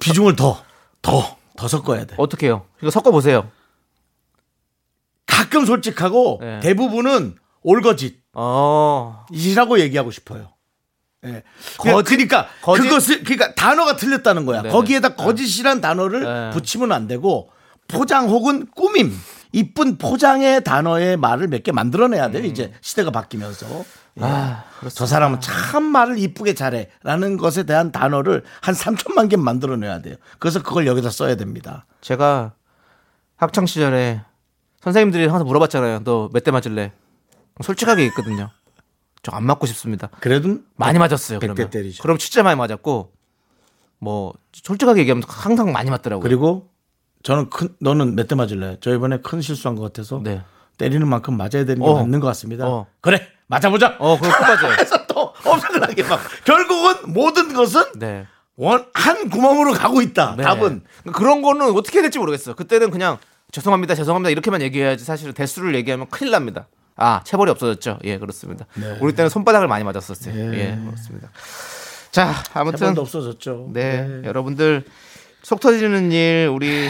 비중을 0.00 0.34
더, 0.34 0.60
더, 1.00 1.36
더 1.56 1.68
섞어야 1.68 2.04
돼. 2.04 2.16
어떻게 2.18 2.46
해요? 2.46 2.66
이거 2.80 2.90
섞어 2.90 3.12
보세요. 3.12 3.48
가끔 5.26 5.64
솔직하고 5.64 6.38
네. 6.40 6.60
대부분은 6.60 7.36
올거짓이라고 7.62 8.20
어. 8.34 9.24
얘기하고 9.78 10.10
싶어요. 10.10 10.52
예. 11.24 11.42
거, 11.78 12.02
그러니까 12.02 12.48
거짓? 12.62 12.82
그것을 12.82 13.22
그러니까 13.24 13.54
단어가 13.54 13.96
틀렸다는 13.96 14.44
거야. 14.46 14.62
네. 14.62 14.70
거기에다 14.70 15.14
거짓이란 15.14 15.80
단어를 15.80 16.22
네. 16.24 16.50
붙이면 16.50 16.90
안 16.92 17.06
되고 17.06 17.50
포장 17.88 18.28
혹은 18.28 18.66
꾸밈, 18.74 19.12
이쁜 19.52 19.98
포장의 19.98 20.64
단어의 20.64 21.16
말을 21.16 21.48
몇 21.48 21.62
개 21.62 21.70
만들어내야 21.72 22.30
돼요. 22.30 22.44
이제 22.44 22.72
시대가 22.80 23.10
바뀌면서. 23.10 23.66
예. 23.68 24.20
음. 24.20 24.24
아, 24.24 24.64
저 24.92 25.06
사람은 25.06 25.40
참 25.40 25.84
말을 25.84 26.18
이쁘게 26.18 26.54
잘해라는 26.54 27.36
것에 27.38 27.62
대한 27.62 27.92
단어를 27.92 28.42
한 28.60 28.74
3천만 28.74 29.28
개 29.30 29.36
만들어내야 29.36 30.00
돼요. 30.02 30.16
그래서 30.38 30.62
그걸 30.62 30.86
여기다 30.86 31.08
써야 31.10 31.36
됩니다. 31.36 31.86
제가 32.00 32.52
학창 33.36 33.64
시절에 33.66 34.20
선생님들이 34.82 35.28
항상 35.28 35.46
물어봤잖아요. 35.46 36.00
너 36.04 36.28
몇 36.32 36.44
대 36.44 36.50
맞을래? 36.50 36.92
솔직하게 37.62 38.04
있거든요. 38.06 38.50
저 39.22 39.32
안 39.34 39.44
맞고 39.44 39.66
싶습니다. 39.66 40.08
그래도 40.20 40.58
많이 40.76 40.98
맞았어요. 40.98 41.38
그러면. 41.38 41.70
때리죠. 41.70 42.02
그럼 42.02 42.18
진짜 42.18 42.42
많이 42.42 42.56
맞았고 42.56 43.12
뭐 43.98 44.32
솔직하게 44.52 45.00
얘기하면 45.02 45.22
항상 45.28 45.72
많이 45.72 45.90
맞더라고요. 45.90 46.22
그리고 46.22 46.68
저는 47.22 47.48
큰 47.50 47.68
너는 47.80 48.16
몇 48.16 48.26
대 48.26 48.34
맞을래? 48.34 48.78
저 48.80 48.92
이번에 48.94 49.18
큰 49.22 49.40
실수한 49.40 49.76
것 49.76 49.82
같아서 49.82 50.20
네. 50.24 50.42
때리는 50.76 51.06
만큼 51.06 51.36
맞아야 51.36 51.64
되는 51.64 51.76
게 51.76 51.84
어. 51.84 51.94
맞는 51.94 52.18
것 52.18 52.26
같습니다. 52.28 52.66
어. 52.66 52.86
그래 53.00 53.28
맞아보자. 53.46 53.96
어, 54.00 54.18
그거 54.18 54.36
꼭 54.36 54.40
맞아요. 54.42 54.72
해서 54.80 55.06
또 55.06 55.32
엄청나게 55.44 56.02
막 56.02 56.20
결국은 56.44 57.12
모든 57.12 57.52
것은 57.54 57.84
네. 57.96 58.26
원 58.56 58.84
한 58.92 59.30
구멍으로 59.30 59.72
가고 59.72 60.02
있다. 60.02 60.34
네. 60.36 60.42
답은 60.42 60.82
그런 61.12 61.42
거는 61.42 61.70
어떻게 61.76 61.98
해야 61.98 62.02
될지 62.02 62.18
모르겠어요. 62.18 62.54
그때는 62.56 62.90
그냥 62.90 63.18
죄송합니다, 63.52 63.94
죄송합니다 63.94 64.30
이렇게만 64.30 64.62
얘기해야지 64.62 65.04
사실은 65.04 65.32
대수를 65.32 65.74
얘기하면 65.76 66.08
큰일 66.10 66.32
납니다. 66.32 66.66
아 67.02 67.20
체벌이 67.24 67.50
없어졌죠. 67.50 67.98
예 68.04 68.18
그렇습니다. 68.18 68.66
우리 69.00 69.14
때는 69.14 69.28
손바닥을 69.28 69.66
많이 69.66 69.82
맞았었어요. 69.82 70.34
예, 70.54 70.78
그렇습니다. 70.84 71.30
자세 72.12 72.40
아무튼 72.54 72.96
없어졌죠. 72.96 73.70
네, 73.72 74.22
여러분들 74.24 74.84
속 75.42 75.58
터지는 75.58 76.12
일 76.12 76.48
우리 76.52 76.88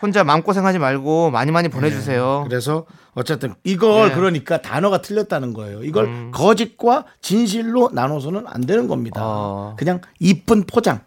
혼자 0.00 0.22
마음고생하지 0.22 0.78
말고 0.78 1.30
많이 1.30 1.50
많이 1.50 1.68
보내주세요. 1.68 2.44
그래서 2.48 2.86
어쨌든 3.14 3.54
이걸 3.64 4.10
네. 4.10 4.14
그러니까 4.14 4.62
단어가 4.62 5.02
틀렸다는 5.02 5.54
거예요. 5.54 5.82
이걸 5.82 6.30
거짓과 6.30 7.04
진실로 7.20 7.90
나눠서는 7.92 8.44
안 8.46 8.60
되는 8.60 8.86
겁니다. 8.86 9.20
어. 9.22 9.74
그냥 9.76 10.00
이쁜 10.20 10.62
포장. 10.64 11.00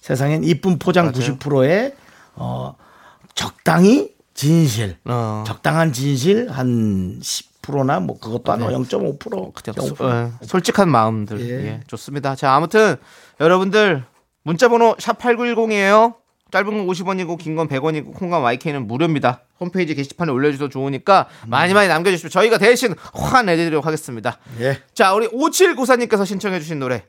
세상엔 0.00 0.44
이쁜 0.44 0.78
포장 0.78 1.12
90%에 1.12 1.94
어, 2.36 2.76
적당히 3.34 4.15
진실. 4.36 4.96
어. 5.06 5.42
적당한 5.46 5.92
진실 5.92 6.48
한 6.50 7.18
10%나 7.20 7.98
뭐 8.00 8.18
그것도 8.20 8.52
안 8.52 8.60
네. 8.60 8.66
0.5%. 8.66 9.18
그냥 9.18 9.52
0%. 9.52 9.96
소- 9.96 9.96
예, 10.10 10.46
솔직한 10.46 10.88
마음들 10.90 11.40
예. 11.40 11.66
예, 11.66 11.80
좋습니다. 11.88 12.36
자 12.36 12.52
아무튼 12.52 12.96
여러분들 13.40 14.04
문자 14.44 14.68
번호 14.68 14.94
샵 14.98 15.18
#8910이에요. 15.18 16.14
짧은 16.52 16.64
건 16.64 16.86
50원이고 16.86 17.36
긴 17.38 17.56
건 17.56 17.66
100원이고 17.66 18.14
콩과 18.14 18.38
마이K는 18.38 18.86
무료입니다. 18.86 19.40
홈페이지 19.58 19.94
게시판에 19.96 20.30
올려주셔도 20.30 20.68
좋으니까 20.68 21.26
많이 21.48 21.74
많이 21.74 21.88
남겨주십시오. 21.88 22.28
저희가 22.30 22.58
대신 22.58 22.94
화내드리도록 23.14 23.84
하겠습니다. 23.84 24.38
예. 24.60 24.78
자 24.94 25.12
우리 25.14 25.26
5794님께서 25.28 26.24
신청해주신 26.24 26.78
노래 26.78 27.04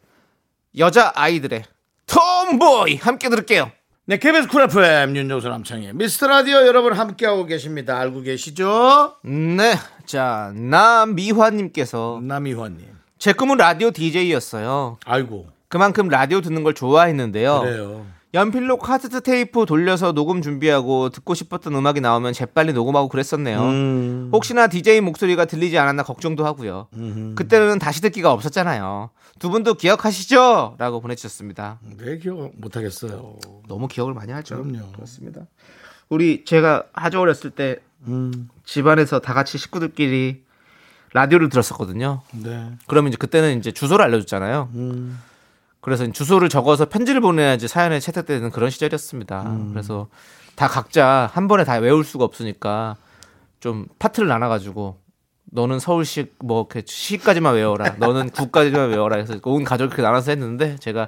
여자 0.78 1.12
아이들의 1.16 1.64
Tomboy 2.08 2.96
함께 2.96 3.30
들을게요. 3.30 3.72
네, 4.10 4.16
KBS 4.16 4.48
쿨 4.48 4.62
FM 4.62 5.18
윤정수 5.18 5.50
남창희 5.50 5.92
미스터 5.94 6.28
라디오 6.28 6.66
여러분 6.66 6.94
함께하고 6.94 7.46
계십니다. 7.46 8.00
알고 8.00 8.22
계시죠? 8.22 9.16
네, 9.22 9.74
자 10.06 10.54
남미화님께서 10.56 12.22
남미화님. 12.24 12.86
제 13.18 13.34
꿈은 13.34 13.58
라디오 13.58 13.92
DJ였어요. 13.92 14.98
아이고 15.04 15.48
그만큼 15.68 16.08
라디오 16.08 16.40
듣는 16.40 16.64
걸 16.64 16.74
좋아했는데요. 16.74 17.60
그래요. 17.60 18.06
연필로 18.34 18.78
카세트 18.78 19.22
테이프 19.22 19.66
돌려서 19.66 20.12
녹음 20.12 20.42
준비하고 20.42 21.10
듣고 21.10 21.34
싶었던 21.34 21.74
음악이 21.74 22.02
나오면 22.02 22.34
재빨리 22.34 22.74
녹음하고 22.74 23.08
그랬었네요. 23.08 23.62
음. 23.62 24.30
혹시나 24.34 24.68
DJ 24.68 25.02
목소리가 25.02 25.46
들리지 25.46 25.78
않았나 25.78 26.04
걱정도 26.04 26.46
하고요. 26.46 26.88
그때는 27.36 27.80
다시 27.80 28.02
듣기가 28.02 28.32
없었잖아요. 28.34 29.12
두 29.40 29.50
분도 29.50 29.76
기억하시죠? 29.76 30.76
라고 30.78 31.00
보내주셨습니다. 31.00 31.80
왜 32.00 32.18
기억 32.18 32.52
못하겠어요. 32.58 33.38
너무 33.68 33.88
기억을 33.88 34.14
많이 34.14 34.32
하죠. 34.34 34.62
그럼요. 34.62 34.92
그렇습니다. 34.94 35.42
우리 36.10 36.44
제가 36.44 36.84
아주 36.94 37.20
어렸을 37.20 37.52
때 37.52 37.78
음. 38.08 38.50
집안에서 38.66 39.20
다 39.20 39.34
같이 39.34 39.58
식구들끼리 39.58 40.44
라디오를 41.14 41.50
들었었거든요. 41.50 42.22
네. 42.32 42.72
그러면 42.88 43.10
이제 43.10 43.18
그때는 43.18 43.58
이제 43.58 43.72
주소를 43.72 44.04
알려줬잖아요. 44.06 44.70
음. 45.88 45.90
그래서 45.90 46.12
주소를 46.12 46.50
적어서 46.50 46.86
편지를 46.90 47.22
보내야지 47.22 47.68
사연에 47.70 48.00
채택되는 48.02 48.52
그런 48.52 48.70
시절이었습니다. 48.70 49.42
음. 49.44 49.70
그래서 49.72 50.08
다 50.56 50.68
각자 50.68 51.30
한 51.34 51.48
번에 51.48 51.64
다 51.64 51.76
외울 51.76 52.04
수가 52.04 52.26
없으니까 52.26 52.98
좀 53.62 53.88
파트를 53.98 54.28
나눠가지고 54.28 54.98
너는 55.46 55.80
서울시 55.80 56.32
뭐 56.40 56.68
이렇게 56.70 56.84
시까지만 56.86 57.56
외워라. 57.56 57.96
너는 58.00 58.32
구까지만 58.32 58.90
외워라. 58.90 59.18
해서 59.18 59.40
온 59.44 59.64
가족 59.64 59.86
그렇게 59.88 60.02
나눠서 60.02 60.32
했는데 60.32 60.76
제가 60.78 61.08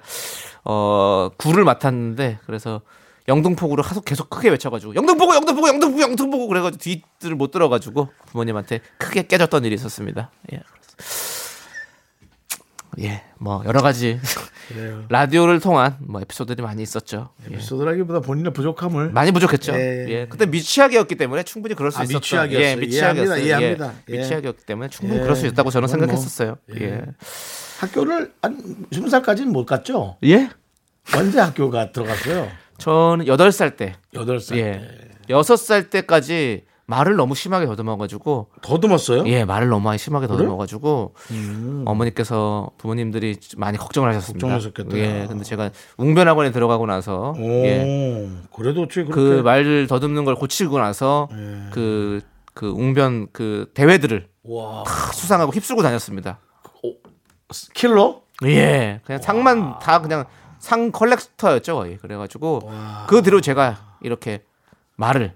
어 0.64 1.30
구를 1.38 1.66
맡았는데 1.66 2.40
그래서 2.46 2.82
영등포구를 3.28 3.84
하속 3.84 4.06
계속 4.06 4.30
크게 4.30 4.50
외쳐가지고 4.50 4.96
영등포구 4.96 5.36
영등포구 5.36 5.68
영등포구 5.68 6.02
영등포구 6.02 6.48
그래가지고 6.48 7.02
뒤를 7.20 7.36
못 7.36 7.52
들어가지고 7.52 8.08
부모님한테 8.28 8.80
크게 8.98 9.28
깨졌던 9.28 9.66
일이 9.66 9.76
있었습니다. 9.76 10.32
예. 10.54 10.62
예, 13.02 13.24
뭐 13.38 13.64
여러 13.66 13.82
가지. 13.82 14.20
라디오를 15.10 15.60
통한 15.60 15.98
뭐 16.00 16.22
에피소드들이 16.22 16.64
많이 16.64 16.84
있었죠. 16.84 17.30
예. 17.50 17.56
에피소드라기보다 17.56 18.20
본인의 18.20 18.54
부족함을 18.54 19.12
많이 19.12 19.32
부족했죠. 19.32 19.74
예. 19.74 20.06
예. 20.10 20.28
그때 20.28 20.46
미취학이었기 20.46 21.16
때문에 21.16 21.44
충분히 21.44 21.76
그럴 21.76 21.92
수 21.92 22.00
아, 22.00 22.04
있었죠. 22.04 22.20
미취학이었어요. 22.20 22.68
예, 22.68 22.76
미취학이었어요. 22.76 23.44
이해합니다. 23.44 23.60
이해합니다. 23.60 23.94
예. 24.10 24.14
예. 24.14 24.18
미취학이었기 24.18 24.66
때문에 24.66 24.90
충분히 24.90 25.20
예. 25.20 25.24
그럴 25.24 25.36
수 25.36 25.48
있다고 25.48 25.72
저는 25.72 25.88
뭐, 25.88 25.98
생각했었어요. 25.98 26.58
예. 26.80 27.04
학교를 27.80 28.34
한 28.42 28.86
20살까지는 28.92 29.46
못 29.46 29.66
갔죠? 29.66 30.18
예? 30.26 30.50
언제 31.16 31.40
학교가 31.40 31.92
들어갔어요? 31.92 32.50
저는 32.78 33.26
8살 33.26 33.76
때, 33.78 33.96
8살 34.14 34.56
예. 34.58 34.62
때. 34.64 35.10
6살 35.30 35.90
때까지 35.90 36.64
말을 36.90 37.16
너무 37.16 37.36
심하게 37.36 37.68
더듬어가지고, 37.68 38.48
더듬었어요? 38.62 39.28
예, 39.28 39.46
말을 39.46 39.70
너무 39.70 39.96
심하게? 39.98 40.26
더듬어가지고, 40.26 41.14
음. 41.32 41.84
어머니께서 41.86 42.72
부모님들이 42.80 43.38
많이 43.58 43.78
걱정을 43.78 44.10
하셨습니다. 44.10 44.48
걱정하셨겠다. 44.48 44.98
예, 44.98 45.26
근데 45.28 45.44
제가 45.44 45.70
웅변학원에 45.98 46.52
들어가고 46.52 46.88
나서, 46.88 47.36
오, 47.38 47.44
예, 47.66 48.28
그래도 48.56 48.88
그 49.12 49.42
말을 49.46 49.86
더듬는 49.88 50.26
걸 50.26 50.34
고치고 50.34 50.80
나서, 50.80 51.30
예. 51.34 51.70
그, 51.72 52.22
그 52.56 52.70
웅변 52.72 53.28
그 53.32 53.70
대회들을 53.76 54.28
와 54.44 54.84
다 54.84 55.12
수상하고 55.14 55.52
휩쓸고 55.52 55.84
다녔습니다. 55.84 56.40
킬러? 57.74 58.22
예, 58.46 59.00
그냥 59.06 59.22
상만 59.22 59.78
다 59.80 60.02
그냥 60.02 60.26
상 60.60 60.92
컬렉터였죠 60.92 61.76
거의. 61.76 61.98
그래가지고 61.98 62.70
그 63.08 63.22
뒤로 63.22 63.42
제가 63.42 63.78
이렇게 64.02 64.44
말을 64.96 65.34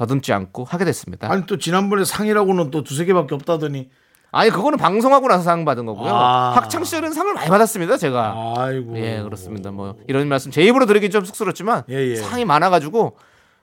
더듬지 0.00 0.32
않고 0.32 0.64
하게 0.64 0.86
됐습니다. 0.86 1.30
아니 1.30 1.44
또 1.44 1.58
지난번에 1.58 2.04
상이라고는 2.04 2.70
또 2.70 2.82
두세 2.82 3.04
개밖에 3.04 3.34
없다더니 3.34 3.90
아니 4.32 4.48
그거는 4.48 4.78
방송하고 4.78 5.28
나서 5.28 5.42
상 5.42 5.66
받은 5.66 5.84
거고요. 5.84 6.10
아. 6.10 6.52
학창 6.56 6.84
시절은 6.84 7.12
상을 7.12 7.34
많이 7.34 7.50
받았습니다 7.50 7.98
제가. 7.98 8.54
아이고 8.56 8.96
예, 8.96 9.20
그렇습니다. 9.20 9.70
뭐 9.70 9.96
이런 10.08 10.26
말씀 10.26 10.50
제 10.50 10.62
입으로 10.62 10.86
드리긴 10.86 11.10
좀 11.10 11.26
쑥스럽지만 11.26 11.82
예, 11.90 11.96
예. 11.96 12.16
상이 12.16 12.46
많아 12.46 12.70
가지고 12.70 13.18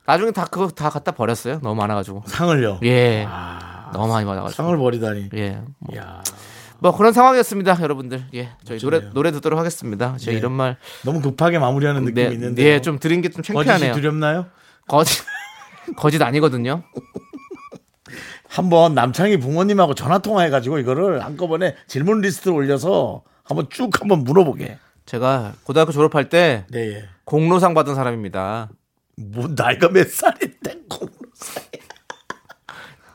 나중에 0.06 0.30
다 0.30 0.46
그거 0.46 0.68
다 0.68 0.92
갖다 0.92 1.12
버렸어요. 1.12 1.60
너무 1.64 1.74
많아 1.74 1.96
가지고. 1.96 2.22
상을요. 2.28 2.82
예, 2.84 3.28
너무 3.92 4.14
많이 4.14 4.24
받아 4.28 4.44
가지고. 4.44 4.62
상을 4.62 4.78
버리다니. 4.78 5.30
예, 5.34 5.60
뭐, 5.80 5.98
야뭐 5.98 6.96
그런 6.96 7.14
상황이었습니다, 7.14 7.80
여러분들. 7.82 8.26
예, 8.36 8.52
저희 8.64 8.78
노래. 8.78 9.00
노래 9.12 9.32
듣도록 9.32 9.58
하겠습니다. 9.58 10.18
제가 10.18 10.34
네. 10.34 10.38
이런 10.38 10.52
말 10.52 10.78
너무 11.04 11.20
급하게 11.20 11.58
마무리하는 11.58 12.04
느낌이 12.04 12.28
네, 12.28 12.34
있는데. 12.36 12.64
네, 12.64 12.82
좀 12.82 13.00
드린 13.00 13.22
게좀 13.22 13.42
거짓이 13.42 13.54
창피하네요. 13.56 13.96
두렵나요? 13.96 14.46
거짓 14.88 15.24
거짓 15.96 16.22
아니거든요. 16.22 16.84
한번 18.48 18.96
남창희 18.96 19.38
부모님하고 19.38 19.94
전화 19.94 20.18
통화해가지고 20.20 20.80
이거를 20.80 21.24
한꺼번에 21.24 21.76
질문 21.88 22.22
리스트를 22.22 22.56
올려서 22.56 23.24
한번 23.44 23.68
쭉 23.70 23.90
한번 24.02 24.24
물어보게. 24.24 24.78
제가 25.06 25.54
고등학교 25.64 25.92
졸업할 25.92 26.30
때 26.30 26.66
네, 26.70 26.96
예. 26.96 27.10
공로상 27.24 27.74
받은 27.74 27.96
사람입니다. 27.96 28.70
뭐 29.16 29.48
나이가 29.56 29.90
몇 29.90 30.10
살인데 30.10 30.82
공로상. 30.90 31.64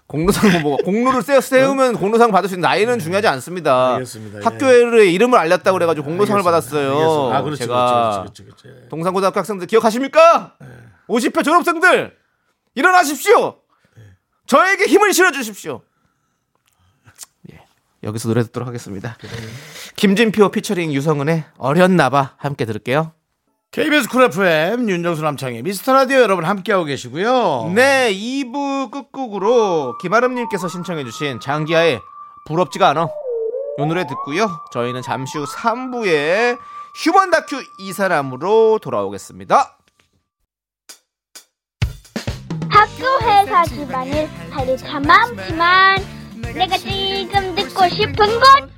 공로상 0.06 0.62
뭐 0.62 0.76
공로를 0.76 1.22
세, 1.22 1.40
세우면 1.40 1.94
공로상 1.94 2.30
받을 2.30 2.48
수 2.48 2.54
있는 2.54 2.62
나이는 2.68 2.98
중요하지 2.98 3.26
않습니다. 3.28 3.94
알겠습니다. 3.94 4.38
예. 4.40 4.44
학교의 4.44 5.12
이름을 5.14 5.38
알렸다고 5.38 5.74
그래가지고 5.76 6.06
공로상을 6.06 6.40
알겠습니다. 6.40 6.50
받았어요. 6.50 7.32
알겠습니다. 7.32 7.36
아, 7.36 7.42
그렇지, 7.42 7.62
제가 7.62 8.20
그렇지, 8.22 8.42
그렇지, 8.44 8.64
그렇지. 8.64 8.88
동산고등학교 8.90 9.38
학생들 9.38 9.66
기억하십니까? 9.66 10.56
50회 11.08 11.42
졸업생들 11.44 12.21
일어나십시오. 12.74 13.58
저에게 14.46 14.84
힘을 14.84 15.12
실어 15.12 15.30
주십시오. 15.32 15.82
예. 17.52 17.60
여기서 18.02 18.28
노래 18.28 18.42
듣도록 18.42 18.66
하겠습니다. 18.66 19.16
김진표 19.96 20.50
피처링 20.50 20.92
유성은의 20.92 21.44
어렸나봐 21.58 22.34
함께 22.38 22.64
들을게요. 22.64 23.12
KBS 23.70 24.10
쿨 24.10 24.24
FM 24.24 24.90
윤정수 24.90 25.22
남창희의 25.22 25.62
미스터 25.62 25.94
라디오 25.94 26.18
여러분 26.18 26.44
함께하고 26.44 26.84
계시고요. 26.84 27.72
네, 27.74 28.12
2부 28.12 28.90
끝곡으로 28.90 29.96
김아름님께서 29.98 30.68
신청해주신 30.68 31.40
장기하의 31.40 31.98
부럽지가 32.46 32.90
않아. 32.90 33.00
요 33.00 33.86
노래 33.86 34.06
듣고요. 34.06 34.50
저희는 34.72 35.00
잠시 35.00 35.38
후 35.38 35.44
3부에 35.46 36.58
휴먼 36.96 37.30
다큐 37.30 37.62
이 37.78 37.92
사람으로 37.94 38.78
돌아오겠습니다. 38.82 39.78
학교 42.82 43.06
회사 43.22 43.64
집안일 43.64 44.28
할 44.50 44.68
일 44.68 44.76
참 44.76 45.02
많지만 45.02 46.04
내가 46.52 46.76
지금 46.76 47.54
듣고 47.54 47.88
싶은 47.88 48.16
건 48.16 48.70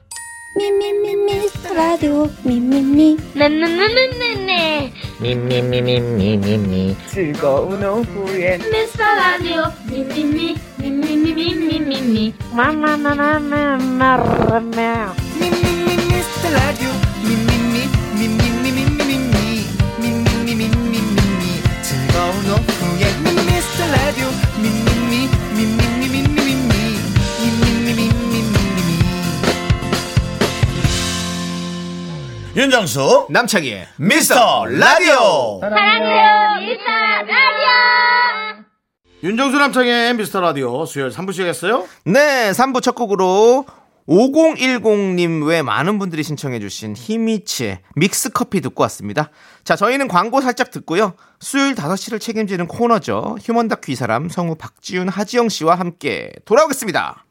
미미미 0.59 1.17
미스터 1.17 1.73
라디오 1.73 2.29
미미미 2.43 3.17
네네네네네 3.33 4.93
미미미미미미미 5.21 6.97
즐거운 7.07 7.83
오후에 7.83 8.59
미스터 8.59 9.03
라디오 9.05 9.63
미미미 9.91 10.55
미미미미미미미 10.77 11.73
미미미 11.81 12.35
미스터 16.11 16.51
라디오 16.51 16.91
미미미 17.25 17.25
미미미미미미 17.25 17.54
라디오 24.15 24.29
미미미 24.63 25.29
미미미 25.57 26.23
미미미 26.23 26.55
미미미 27.41 28.09
미미미 28.31 29.01
윤정수 32.55 33.27
남창희의 33.31 33.89
미스터 33.97 34.67
라디오. 34.67 35.59
사랑해요 35.61 36.61
미스터 36.61 36.91
라디오 37.27 38.65
윤정수 39.25 39.59
남창희의 39.59 40.15
미스터 40.15 40.41
라디오 40.41 40.87
수요일 40.87 41.11
3부 41.11 41.33
시작했어요. 41.33 41.89
네, 42.05 42.53
3부 42.53 42.83
첫 42.83 42.95
곡으로 42.95 43.67
5010님 44.09 45.47
외 45.47 45.63
많은 45.63 45.99
분들이 45.99 46.23
신청해주신 46.23 46.95
히미치의 46.97 47.81
믹스커피 47.97 48.61
듣고 48.61 48.83
왔습니다. 48.83 49.31
자, 49.65 49.77
저희는 49.77 50.09
광고 50.09 50.41
살짝 50.41 50.71
듣고요. 50.71 51.15
수요일 51.41 51.75
5시를 51.75 52.21
책임지는 52.21 52.67
코너죠. 52.67 53.37
휴먼 53.43 53.69
다큐 53.69 53.93
이 53.93 53.95
사람 53.95 54.29
성우 54.29 54.57
박지윤, 54.57 55.09
하지영 55.09 55.49
씨와 55.49 55.77
함께 55.77 56.31
돌아오겠습니다. 56.45 57.25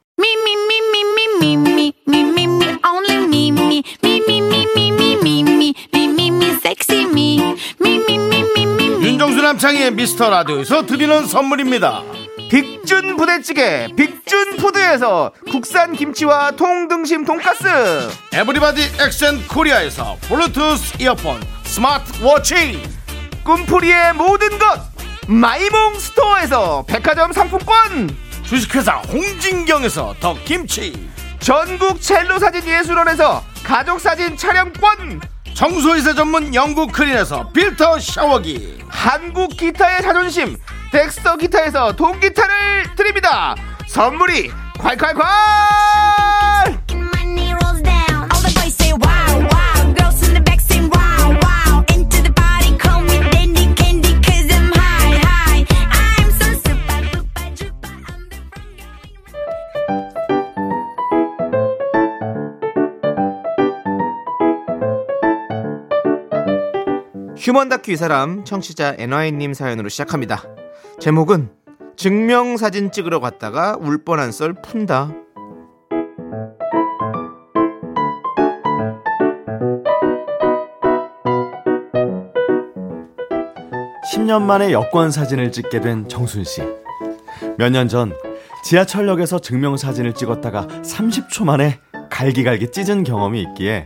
윤정수 9.01 9.41
남창희의 9.41 9.91
미스터 9.91 10.29
라디오에서 10.29 10.86
드리는 10.86 11.27
선물입니다. 11.27 12.22
빅준 12.53 13.17
부대찌개, 13.17 13.87
빅준 13.97 14.57
푸드에서 14.57 15.33
국산 15.49 15.91
김치와 15.91 16.51
통등심 16.51 17.25
돈가스. 17.25 17.65
에브리바디 18.31 18.91
엑센 18.99 19.47
코리아에서 19.47 20.17
블루투스 20.27 21.01
이어폰 21.01 21.41
스마트 21.63 22.23
워치 22.23 22.79
꿈풀이의 23.43 24.13
모든 24.13 24.59
것. 24.59 24.81
마이몽 25.27 25.97
스토어에서 25.97 26.85
백화점 26.87 27.33
상품권. 27.33 28.15
주식회사 28.43 28.97
홍진경에서 28.97 30.13
더 30.19 30.37
김치 30.45 31.09
전국 31.39 31.99
첼로 31.99 32.37
사진 32.37 32.67
예술원에서 32.67 33.43
가족 33.63 33.99
사진 33.99 34.37
촬영권 34.37 35.21
청소이사 35.55 36.13
전문 36.13 36.53
영국 36.53 36.91
크린에서 36.91 37.49
필터 37.51 37.99
샤워기 37.99 38.79
한국 38.89 39.55
기타의 39.57 40.01
자존심 40.01 40.57
덱스터 40.93 41.38
기타에서 41.38 41.93
동기타를 41.93 42.95
드립니다. 42.95 43.56
선물이 43.88 44.51
콸콸콸! 44.77 45.23
휴먼 67.36 67.67
다큐 67.67 67.91
이 67.91 67.97
사람 67.97 68.45
청취자 68.45 68.95
NY님 68.99 69.53
사연으로 69.53 69.89
시작합니다. 69.89 70.43
제목은 71.03 71.49
증명사진 71.97 72.93
찍으러 72.93 73.19
갔다가 73.19 73.75
울 73.77 74.05
뻔한 74.05 74.31
썰 74.31 74.53
푼다 74.53 75.11
10년 84.13 84.41
만에 84.43 84.71
여권 84.71 85.11
사진을 85.11 85.51
찍게 85.51 85.81
된 85.81 86.07
정순 86.07 86.43
씨. 86.43 86.61
몇 87.57 87.69
년 87.71 87.87
전 87.87 88.13
지하철역에서 88.63 89.39
증명 89.39 89.75
사진을 89.75 90.13
찍었다가 90.13 90.67
30초 90.67 91.43
만에 91.43 91.79
갈기갈기 92.09 92.71
찢은 92.71 93.03
경험이 93.03 93.41
있기에 93.41 93.85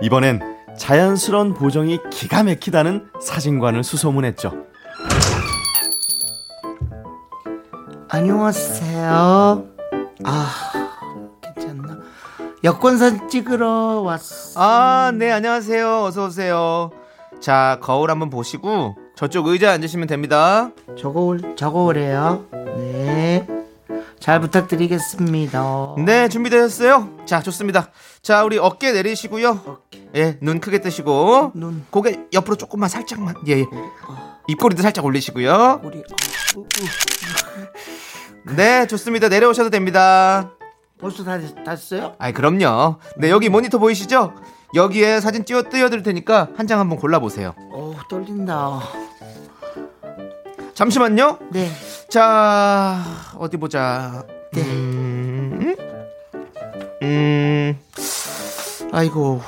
이번엔 0.00 0.40
자연스러운 0.78 1.54
보정이 1.54 1.98
기가 2.10 2.44
막히다는 2.44 3.08
사진관을 3.20 3.82
수소문했죠. 3.82 4.52
안녕하세요. 8.14 9.64
아, 10.24 10.50
괜찮나? 11.40 11.98
여권사진 12.62 13.30
찍으러 13.30 14.02
왔어. 14.02 14.60
아, 14.60 15.12
네, 15.14 15.32
안녕하세요. 15.32 16.02
어서오세요. 16.02 16.90
자, 17.40 17.78
거울 17.80 18.10
한번 18.10 18.28
보시고 18.28 18.96
저쪽 19.16 19.46
의자에 19.46 19.70
앉으시면 19.70 20.08
됩니다. 20.08 20.72
저거 20.98 21.22
올, 21.22 21.56
저거 21.56 21.84
오래요. 21.84 22.44
네. 22.76 23.46
잘 24.20 24.40
부탁드리겠습니다. 24.42 25.94
네, 26.04 26.28
준비되셨어요? 26.28 27.24
자, 27.24 27.40
좋습니다. 27.40 27.88
자, 28.20 28.44
우리 28.44 28.58
어깨 28.58 28.92
내리시고요. 28.92 29.60
오케이. 29.66 30.06
예, 30.16 30.38
눈 30.42 30.60
크게 30.60 30.82
뜨시고. 30.82 31.52
눈. 31.54 31.86
고개 31.88 32.20
옆으로 32.34 32.56
조금만 32.56 32.90
살짝만. 32.90 33.36
예, 33.48 33.60
예. 33.60 33.64
입꼬리도 34.48 34.82
살짝 34.82 35.02
올리시고요. 35.06 35.80
우리 35.82 36.00
어, 36.00 36.02
우, 36.56 36.60
우. 36.60 37.21
네, 38.44 38.86
좋습니다. 38.86 39.28
내려오셔도 39.28 39.70
됩니다. 39.70 40.50
벌써 40.98 41.24
다, 41.24 41.38
다 41.64 41.70
했어요? 41.72 42.14
아이, 42.18 42.32
그럼요. 42.32 42.96
네, 43.16 43.30
여기 43.30 43.48
모니터 43.48 43.78
보이시죠? 43.78 44.34
여기에 44.74 45.20
사진 45.20 45.44
띄워 45.44 45.62
띄워드릴 45.68 46.02
테니까 46.02 46.48
한 46.56 46.66
장 46.66 46.80
한번 46.80 46.98
골라보세요. 46.98 47.54
오, 47.72 47.94
떨린다. 48.08 48.80
잠시만요. 50.74 51.38
네. 51.50 51.70
자, 52.08 53.02
어디 53.38 53.56
보자. 53.58 54.24
네. 54.52 54.62
음, 54.62 55.74
음, 57.02 57.78
아이고, 58.92 59.40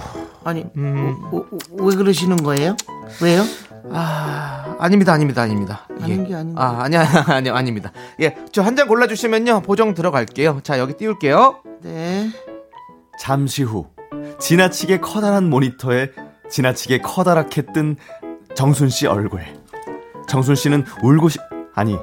아니, 0.45 0.67
음. 0.77 1.17
어, 1.33 1.37
어, 1.39 1.41
어, 1.41 1.85
왜 1.85 1.97
그러시는 1.97 2.37
거예요? 2.39 2.77
왜요? 3.23 3.43
아, 3.93 4.77
아닙니다, 4.79 5.13
아닙니다, 5.13 5.43
아닙니다. 5.43 5.87
아닌 6.01 6.27
게 6.27 6.35
아닌데. 6.35 6.61
아, 6.61 6.79
아니, 6.83 6.97
아니, 6.97 7.51
아닙니다. 7.51 7.93
예, 8.21 8.35
저 8.53 8.63
한 8.63 8.77
장 8.77 8.89
골라주시면요, 8.89 9.61
보정 9.63 9.95
들어갈게요. 9.95 10.61
자, 10.63 10.79
여기 10.79 10.95
띄울게요. 10.95 11.63
네. 11.83 12.31
잠시 13.19 13.63
후 13.63 13.87
지나치게 14.41 15.01
커다란 15.01 15.49
모니터에 15.51 16.11
지나치게 16.51 16.99
커다랗게 16.99 17.63
뜬 17.73 17.97
정순 18.55 18.89
씨 18.89 19.07
얼굴. 19.07 19.43
정순 20.29 20.55
씨는 20.55 20.85
울고 21.03 21.29
싶 21.29 21.41
아니 21.75 21.97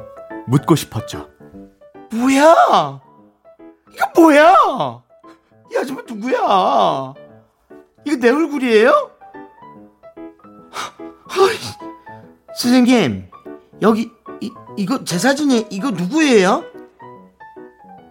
묻고 0.48 0.76
싶었죠. 0.76 1.28
뭐야? 2.13 3.02
이거 3.94 4.06
뭐야? 4.15 4.56
이 5.74 5.78
아줌마 5.78 6.02
누구야? 6.08 6.38
이거 8.06 8.15
내 8.20 8.30
얼굴이에요? 8.30 9.12
헐, 11.36 11.52
선생님, 12.56 13.26
여기 13.82 14.12
이, 14.41 14.52
이거 14.78 15.04
제 15.04 15.17
사진이 15.17 15.67
이거 15.70 15.91
누구예요? 15.91 16.63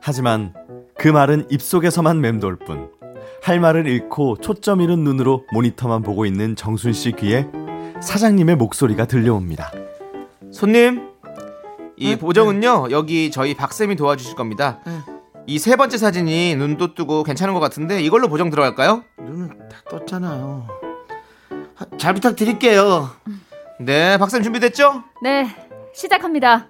하지만 0.01 0.55
그 0.99 1.09
말은 1.09 1.47
입속에서만 1.51 2.21
맴돌 2.21 2.57
뿐. 2.57 2.91
할 3.43 3.59
말을 3.59 3.87
잃고 3.87 4.37
초점 4.39 4.81
잃은 4.81 5.03
눈으로 5.03 5.45
모니터만 5.53 6.03
보고 6.03 6.27
있는 6.27 6.57
정순 6.57 6.93
씨 6.93 7.13
귀에 7.13 7.47
사장님의 8.01 8.57
목소리가 8.57 9.07
들려옵니다. 9.07 9.71
손님, 10.53 11.09
이 11.97 12.17
보정은요 12.17 12.89
여기 12.91 13.31
저희 13.31 13.55
박쌤이 13.55 13.97
도와주실 13.97 14.35
겁니다. 14.35 14.81
이세 15.47 15.77
번째 15.77 15.97
사진이 15.97 16.55
눈도 16.57 16.95
뜨고 16.95 17.23
괜찮은 17.23 17.55
것 17.55 17.61
같은데 17.61 18.03
이걸로 18.03 18.29
보정 18.29 18.51
들어갈까요? 18.51 19.05
눈은 19.19 19.49
다 19.69 19.79
떴잖아요. 19.91 20.80
하- 21.81 21.97
잘 21.99 22.13
부탁드릴게요. 22.15 23.11
네, 23.79 24.19
박쌤 24.19 24.43
준비됐죠? 24.43 25.03
네, 25.23 25.47
시작합니다. 25.95 26.67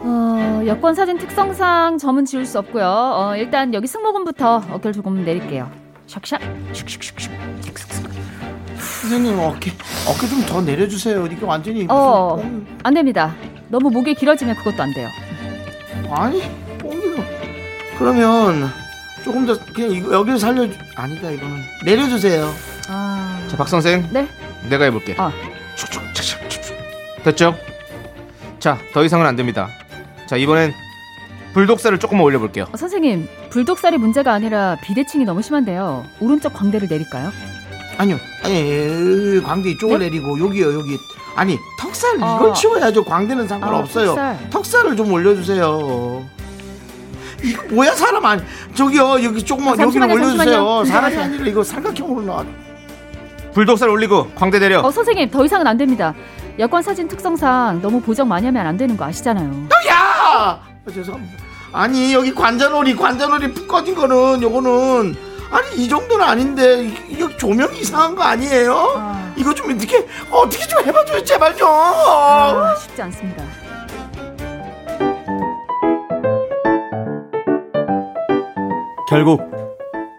어, 0.00 0.62
여권 0.66 0.94
사진 0.96 1.16
특성상 1.16 1.98
점은 1.98 2.24
지울 2.24 2.44
수 2.44 2.58
없고요. 2.58 2.84
어, 2.84 3.36
일단 3.36 3.72
여기 3.72 3.86
승모근부터 3.86 4.64
어깨를 4.72 4.92
조금 4.92 5.24
내릴게요. 5.24 5.70
샥샥, 6.08 6.40
슉슉슉슉. 6.72 7.30
선생님 8.78 9.38
어깨 9.38 9.70
어깨 10.08 10.26
좀 10.28 10.46
더 10.46 10.60
내려주세요. 10.60 11.26
이게 11.26 11.44
완전히 11.44 11.86
어, 11.88 12.34
무슨 12.36 12.66
안 12.82 12.94
됩니다. 12.94 13.34
너무 13.68 13.90
목이 13.90 14.14
길어지면 14.14 14.56
그것도 14.56 14.82
안 14.82 14.92
돼요. 14.92 15.08
뽕- 16.04 16.16
아니 16.16 16.42
뽕이가 16.78 17.22
그러면 17.98 18.68
조금 19.24 19.46
더 19.46 19.56
그냥 19.74 19.90
이거 19.92 20.12
여기를 20.14 20.38
살려 20.38 20.62
아니다 20.96 21.30
이거는 21.30 21.56
내려주세요. 21.84 22.48
아, 22.88 23.40
자, 23.48 23.56
박 23.56 23.68
선생. 23.68 24.08
네. 24.12 24.28
내가 24.68 24.84
해볼게. 24.84 25.14
아. 25.18 25.32
됐죠? 27.24 27.54
자, 28.58 28.78
더 28.92 29.04
이상은 29.04 29.26
안 29.26 29.36
됩니다. 29.36 29.68
자, 30.26 30.36
이번엔 30.36 30.72
불독살을 31.54 31.98
조금만 31.98 32.24
올려볼게요. 32.24 32.64
어, 32.72 32.76
선생님, 32.76 33.28
불독살이 33.50 33.98
문제가 33.98 34.32
아니라 34.32 34.76
비대칭이 34.82 35.24
너무 35.24 35.42
심한데요. 35.42 36.04
오른쪽 36.20 36.54
광대를 36.54 36.88
내릴까요? 36.88 37.30
아니요 37.98 38.16
아니 38.42 38.54
에, 38.56 39.40
광대 39.42 39.68
이쪽을 39.70 39.98
네? 39.98 40.06
내리고 40.06 40.40
여기요 40.40 40.72
여기 40.72 40.96
아니 41.36 41.58
턱살 41.78 42.22
어. 42.22 42.36
이걸 42.36 42.54
치워야죠. 42.54 43.04
광대는 43.04 43.46
상관없어요. 43.46 44.12
아, 44.12 44.14
턱살. 44.14 44.50
턱살을 44.50 44.96
좀 44.96 45.12
올려주세요. 45.12 46.24
이거 47.44 47.62
뭐야 47.74 47.94
사람 47.94 48.24
아니 48.24 48.42
저기요 48.74 49.22
여기 49.22 49.44
조금만 49.44 49.78
아, 49.78 49.82
여기를 49.82 50.00
잠시만요, 50.00 50.14
올려주세요. 50.14 50.44
잠시만요. 50.46 50.84
사람이. 50.86 51.16
아니라 51.16 51.46
이거 51.48 51.62
삼각형으로 51.62 52.22
나와. 52.22 52.46
불독살 53.54 53.88
올리고 53.88 54.30
광대 54.34 54.58
내려. 54.58 54.80
어, 54.80 54.90
선생님, 54.90 55.30
더 55.30 55.44
이상은 55.44 55.66
안 55.66 55.76
됩니다. 55.76 56.14
여권 56.58 56.82
사진 56.82 57.08
특성상 57.08 57.80
너무 57.82 58.00
보정 58.00 58.28
많이 58.28 58.46
하면 58.46 58.66
안 58.66 58.76
되는 58.76 58.96
거 58.96 59.04
아시잖아요. 59.04 59.48
야! 59.88 60.60
아, 60.84 60.90
죄송합니다. 60.92 61.42
아니 61.72 62.12
여기 62.12 62.34
관자놀이 62.34 62.94
관자놀이 62.94 63.52
푹 63.54 63.66
꺼진 63.66 63.94
거는 63.94 64.42
요거는 64.42 65.14
아니 65.50 65.76
이 65.76 65.88
정도는 65.88 66.24
아닌데 66.24 66.84
이- 66.84 66.94
이거 67.10 67.28
조명이 67.36 67.80
이상한 67.80 68.14
거 68.14 68.22
아니에요? 68.22 68.94
아. 68.96 69.32
이거 69.36 69.54
좀 69.54 69.70
어떻게 69.74 70.06
어떻게 70.30 70.66
좀 70.66 70.84
해봐줘요 70.84 71.24
제발 71.24 71.56
좀. 71.56 71.66
아, 71.70 72.74
쉽지 72.78 73.00
않습니다. 73.02 73.42
결국 79.08 79.40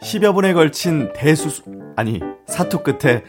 10여 0.01 0.33
분에 0.33 0.53
걸친 0.53 1.11
대수수 1.13 1.63
아니 1.95 2.19
사투 2.47 2.79
끝에 2.83 3.23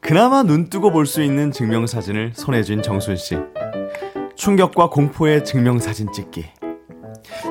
그나마 0.00 0.42
눈 0.42 0.68
뜨고 0.68 0.90
볼 0.90 1.06
수 1.06 1.22
있는 1.22 1.52
증명사진을 1.52 2.32
손에 2.34 2.62
쥔 2.62 2.82
정순 2.82 3.16
씨. 3.16 3.36
충격과 4.34 4.90
공포의 4.90 5.44
증명사진 5.44 6.12
찍기. 6.12 6.44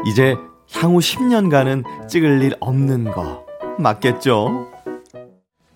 이제 0.08 0.36
향후 0.74 1.00
10년간은 1.00 2.08
찍을 2.10 2.42
일 2.44 2.54
없는 2.60 3.06
거 3.12 3.46
맞겠죠? 3.78 4.68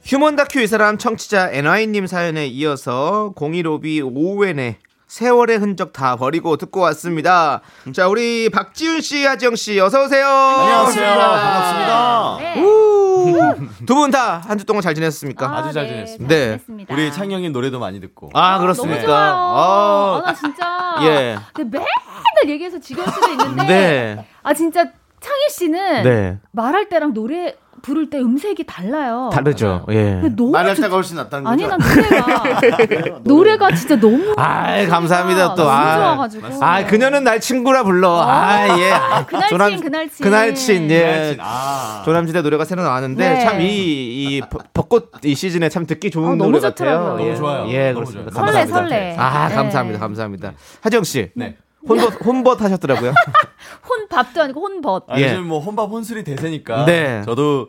휴먼 0.04 0.36
다큐 0.36 0.60
이 0.62 0.68
사람 0.68 0.98
청취자 0.98 1.52
NY님 1.52 2.08
사연에 2.08 2.46
이어서 2.48 3.34
015B 3.36 4.12
오웬의 4.14 4.76
세월의 5.20 5.60
흔적 5.60 5.94
다 5.94 6.18
버리고 6.18 6.58
듣고 6.58 6.82
왔습니다. 6.82 7.62
자, 7.94 8.10
우리 8.10 8.50
박지훈 8.50 9.00
씨, 9.00 9.24
하지영 9.26 9.56
씨, 9.56 9.80
어서오세요. 9.80 10.28
안녕하세요. 10.28 11.08
반갑습니다. 11.18 12.38
네. 12.40 13.86
두분 13.86 14.12
다 14.12 14.42
한 14.46 14.58
주 14.60 14.66
동안 14.66 14.82
잘 14.82 14.94
지냈습니까? 14.94 15.58
아주 15.58 15.72
잘 15.72 15.84
네, 15.84 15.90
지냈습니다. 16.06 16.28
잘 16.28 16.38
네. 16.38 16.46
지냈습니다. 16.58 16.94
우리 16.94 17.12
창영님 17.14 17.54
노래도 17.54 17.80
많이 17.80 18.02
듣고. 18.02 18.30
아, 18.34 18.56
너무 18.56 18.64
그렇습니까? 18.64 19.02
좋아요. 19.06 19.34
아, 19.34 20.22
아, 20.22 20.24
나 20.26 20.34
진짜. 20.34 20.96
예. 21.04 21.38
근데 21.54 21.78
맨날 21.78 22.54
얘기해서 22.54 22.78
지겨울 22.78 23.08
수도 23.08 23.32
있는데. 23.32 23.64
네. 23.64 24.28
아, 24.44 24.54
진짜 24.54 24.84
창희 25.26 25.50
씨는 25.50 26.04
네. 26.04 26.38
말할 26.52 26.88
때랑 26.88 27.14
노래 27.16 27.56
부를 27.82 28.10
때 28.10 28.20
음색이 28.20 28.64
달라요. 28.66 29.30
다르죠. 29.34 29.86
예. 29.92 30.22
너무 30.36 30.52
말할 30.52 30.76
좋- 30.76 30.82
때가 30.84 30.96
훨씬 30.96 31.18
낫다는 31.18 31.46
아니 31.48 31.64
거죠? 31.64 31.78
난 31.78 31.96
노래가 31.96 33.20
노래가 33.24 33.76
진짜 33.76 33.96
너무 34.00 34.34
아, 34.38 34.86
감사합니다 34.88 35.50
또. 35.56 35.64
너무 35.64 35.70
아, 35.72 35.96
좋아가지고. 35.98 36.48
아, 36.66 36.86
그녀는 36.86 37.24
날 37.24 37.40
친구라 37.40 37.84
불러. 37.84 38.20
아, 38.22 38.78
예. 38.80 38.90
아, 38.94 39.26
그날친, 39.26 39.50
조남- 39.58 39.82
그날친. 39.82 40.24
그날친, 40.24 40.92
예. 40.92 41.38
아. 41.40 42.02
조남지대 42.06 42.42
노래가 42.42 42.66
새로 42.66 42.82
나왔는데 42.84 43.30
네. 43.30 43.40
참이이 43.46 44.42
벚꽃 44.74 45.12
이 45.24 45.36
시즌에 45.36 45.70
참 45.70 45.86
듣기 45.86 46.10
좋은 46.12 46.26
아, 46.26 46.36
너무 46.36 46.52
노래. 46.52 46.60
같아요. 46.62 47.00
너무 47.18 47.28
예. 47.28 47.36
좋아요. 47.36 47.68
예, 47.70 47.92
너무 47.92 48.06
그렇습니다. 48.06 48.32
좋아요. 48.32 48.46
설레 48.48 48.60
감사합니다. 48.62 48.96
설레. 48.96 49.16
아, 49.18 49.50
네. 49.50 49.56
감사합니다. 49.56 50.00
감사합니다. 50.00 50.54
하정 50.82 51.04
씨. 51.04 51.32
네. 51.36 51.56
혼벗 51.88 52.26
혼벗 52.26 52.60
하셨더라고요. 52.64 53.14
혼밥도 54.16 54.42
아니고 54.42 54.62
혼벗. 54.62 55.04
아, 55.08 55.20
예. 55.20 55.26
요즘 55.26 55.48
뭐 55.48 55.60
혼밥 55.60 55.90
혼술이 55.90 56.24
대세니까. 56.24 56.86
네. 56.86 57.22
저도 57.26 57.68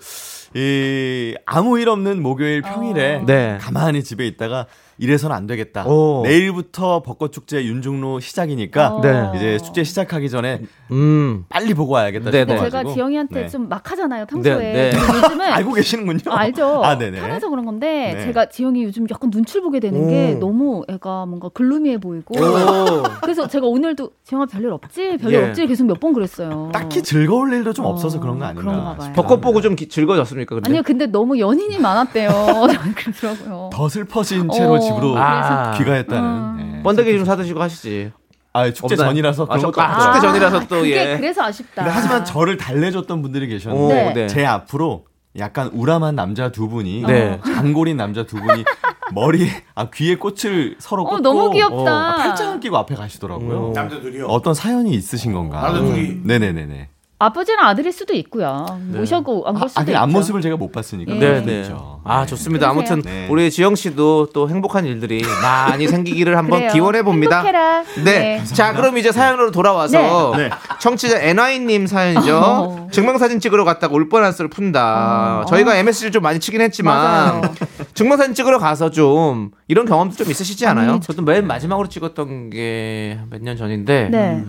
이 0.55 1.35
아무 1.45 1.79
일 1.79 1.89
없는 1.89 2.23
목요일 2.23 2.63
평일에 2.63 3.23
네. 3.27 3.59
가만히 3.61 4.05
집에 4.05 4.27
있다가 4.27 4.67
이래서는 4.99 5.35
안 5.37 5.47
되겠다. 5.47 5.87
오. 5.87 6.23
내일부터 6.25 7.03
벚꽃 7.03 7.33
축제 7.33 7.65
윤중로 7.65 8.21
시작이니까 8.21 8.95
어. 8.95 9.01
네. 9.01 9.31
이제 9.37 9.59
축제 9.59 9.85
시작하기 9.85 10.31
전에 10.31 10.63
음. 10.91 11.45
빨리 11.49 11.75
보고 11.75 11.93
와야겠다 11.95 12.31
네, 12.31 12.45
네. 12.45 12.59
제가. 12.59 12.85
지영이한테 12.85 13.43
네. 13.43 13.49
좀 13.49 13.67
막 13.69 13.91
하잖아요 13.91 14.27
평소에. 14.27 14.57
네, 14.73 14.91
네. 14.91 14.97
요즘은 14.97 15.41
알고 15.53 15.73
계시는군요. 15.73 16.19
어, 16.31 16.35
알죠. 16.35 16.85
아, 16.85 16.97
네네. 16.97 17.21
편해서 17.21 17.51
그런 17.51 17.65
건데 17.67 18.13
네. 18.15 18.25
제가 18.27 18.49
지영이 18.49 18.85
요즘 18.85 19.07
약간 19.11 19.29
눈치를 19.33 19.63
보게 19.63 19.81
되는 19.81 20.09
게 20.09 20.35
오. 20.37 20.39
너무 20.39 20.85
애가 20.89 21.27
뭔가 21.27 21.49
글루미해 21.49 21.99
보이고. 21.99 22.35
오. 22.39 23.03
그래서 23.23 23.49
제가 23.49 23.67
오늘도 23.67 24.11
지영아 24.25 24.47
별일 24.47 24.71
없지, 24.73 25.17
별일 25.19 25.41
예. 25.41 25.49
없지 25.49 25.67
계속 25.67 25.85
몇 25.87 25.97
번 26.01 26.13
그랬어요. 26.13 26.71
딱히 26.73 27.03
즐거울 27.03 27.53
일도 27.55 27.73
좀 27.73 27.87
어, 27.87 27.89
없어서 27.89 28.21
그런 28.21 28.39
거 28.39 28.45
아닌가. 28.45 28.97
싶기도 29.01 29.23
벚꽃 29.23 29.41
보고. 29.41 29.61
좀 29.61 29.75
기- 29.75 29.89
즐거워졌습니까? 29.89 30.55
근데? 30.57 30.69
아니요, 30.71 30.83
근데 30.85 31.07
너무 31.07 31.39
연인이 31.39 31.79
많았대요. 31.79 32.29
그러더라고요. 32.97 33.71
더 33.73 33.89
슬퍼진 33.89 34.49
채로 34.51 34.75
어, 34.75 34.79
집으로 34.87 35.17
아. 35.17 35.73
귀가했다는. 35.77 36.29
음. 36.29 36.73
네. 36.77 36.83
번데기 36.83 37.17
좀 37.17 37.25
사드시고 37.25 37.61
하시지. 37.61 38.13
아 38.53 38.71
축제 38.73 38.95
없나요? 38.95 39.11
전이라서 39.11 39.43
아, 39.45 39.57
그런 39.59 39.73
것도 39.73 39.83
아. 39.83 40.01
축제 40.13 40.27
전이라서 40.27 40.61
또, 40.61 40.77
그게 40.77 41.13
예. 41.13 41.17
그래서 41.19 41.43
아쉽다. 41.43 41.85
근데 41.85 41.91
하지만 41.91 42.25
저를 42.25 42.57
달래줬던 42.57 43.21
분들이 43.21 43.47
오, 43.47 43.49
계셨는데 43.51 44.13
네. 44.15 44.27
제 44.29 44.47
앞으로 44.47 45.05
약간 45.39 45.69
우람한 45.75 46.15
남자 46.15 46.51
두 46.51 46.69
분이 46.69 47.03
네. 47.07 47.39
장골인 47.45 47.99
남자 47.99 48.25
두 48.25 48.37
분이 48.37 48.65
머리 49.13 49.49
아 49.75 49.91
귀에 49.91 50.17
꽃을 50.17 50.77
서로 50.79 51.05
꽂고 51.05 51.17
어, 51.17 51.21
너무 51.21 51.51
귀엽다. 51.51 51.93
아, 51.93 52.17
팔짱 52.17 52.61
끼고 52.61 52.77
앞에 52.79 52.95
가시더라고요. 52.95 53.69
오. 53.69 53.73
남자 53.75 54.01
둘이요. 54.01 54.27
어떤 54.27 54.55
사연이 54.55 54.93
있으신 54.93 55.33
건가? 55.33 55.61
남자 55.61 55.81
둘이. 55.81 56.21
네네네네. 56.25 56.89
아버지랑 57.19 57.67
아들일 57.67 57.93
수도 57.93 58.13
있고요. 58.13 58.67
모셔고 58.93 59.45
안 59.49 59.57
아, 59.57 59.59
볼 59.61 59.69
수도 59.71 59.81
아, 59.81 59.85
그 59.85 59.91
있죠. 59.91 60.01
앞모습을 60.01 60.43
제가 60.43 60.57
못 60.59 60.71
봤으니까. 60.71 61.15
네, 61.15 61.19
그럴 61.19 61.33
네, 61.33 61.39
수도 61.41 61.51
네. 61.51 61.61
있죠. 61.63 62.01
아, 62.05 62.21
네. 62.21 62.27
좋습니다. 62.27 62.71
그러세요. 62.73 62.93
아무튼 62.95 63.11
네. 63.11 63.27
우리 63.31 63.51
지영 63.51 63.75
씨도 63.75 64.33
또 64.35 64.51
행복한 64.51 64.85
일들이 64.85 65.23
많이 65.43 65.89
생기기를 65.89 66.37
한번. 66.37 66.69
기원해 66.69 67.03
봅니다. 67.03 67.37
행복해라. 67.37 67.85
네. 68.05 68.45
자, 68.45 68.75
그럼 68.75 68.99
이제 68.99 69.13
사연으로 69.13 69.51
돌아와서 69.51 70.35
네. 70.37 70.51
청취자 70.79 71.19
NY님 71.21 71.87
사연이죠. 71.87 72.37
어. 72.39 72.89
증명사진 72.93 73.41
찍으러 73.41 73.65
갔다가 73.65 73.95
울 73.95 74.11
뻔한 74.11 74.33
썰을 74.33 74.51
푼다. 74.51 75.41
어. 75.41 75.45
저희가 75.47 75.75
MSG를 75.77 76.13
좀 76.13 76.23
많이 76.23 76.39
치긴 76.39 76.61
했지만. 76.61 77.41
증명사진 77.95 78.35
찍으러 78.35 78.59
가서 78.59 78.91
좀 78.91 79.53
이런 79.69 79.87
경험도 79.87 80.17
좀 80.17 80.31
있으시지 80.31 80.67
않아요? 80.67 80.91
아니, 80.93 81.01
저도 81.01 81.23
맨 81.23 81.47
마지막으로 81.47 81.89
찍었던 81.89 82.51
게 82.51 83.19
몇 83.31 83.41
년 83.41 83.57
전인데 83.57 84.09
네. 84.11 84.45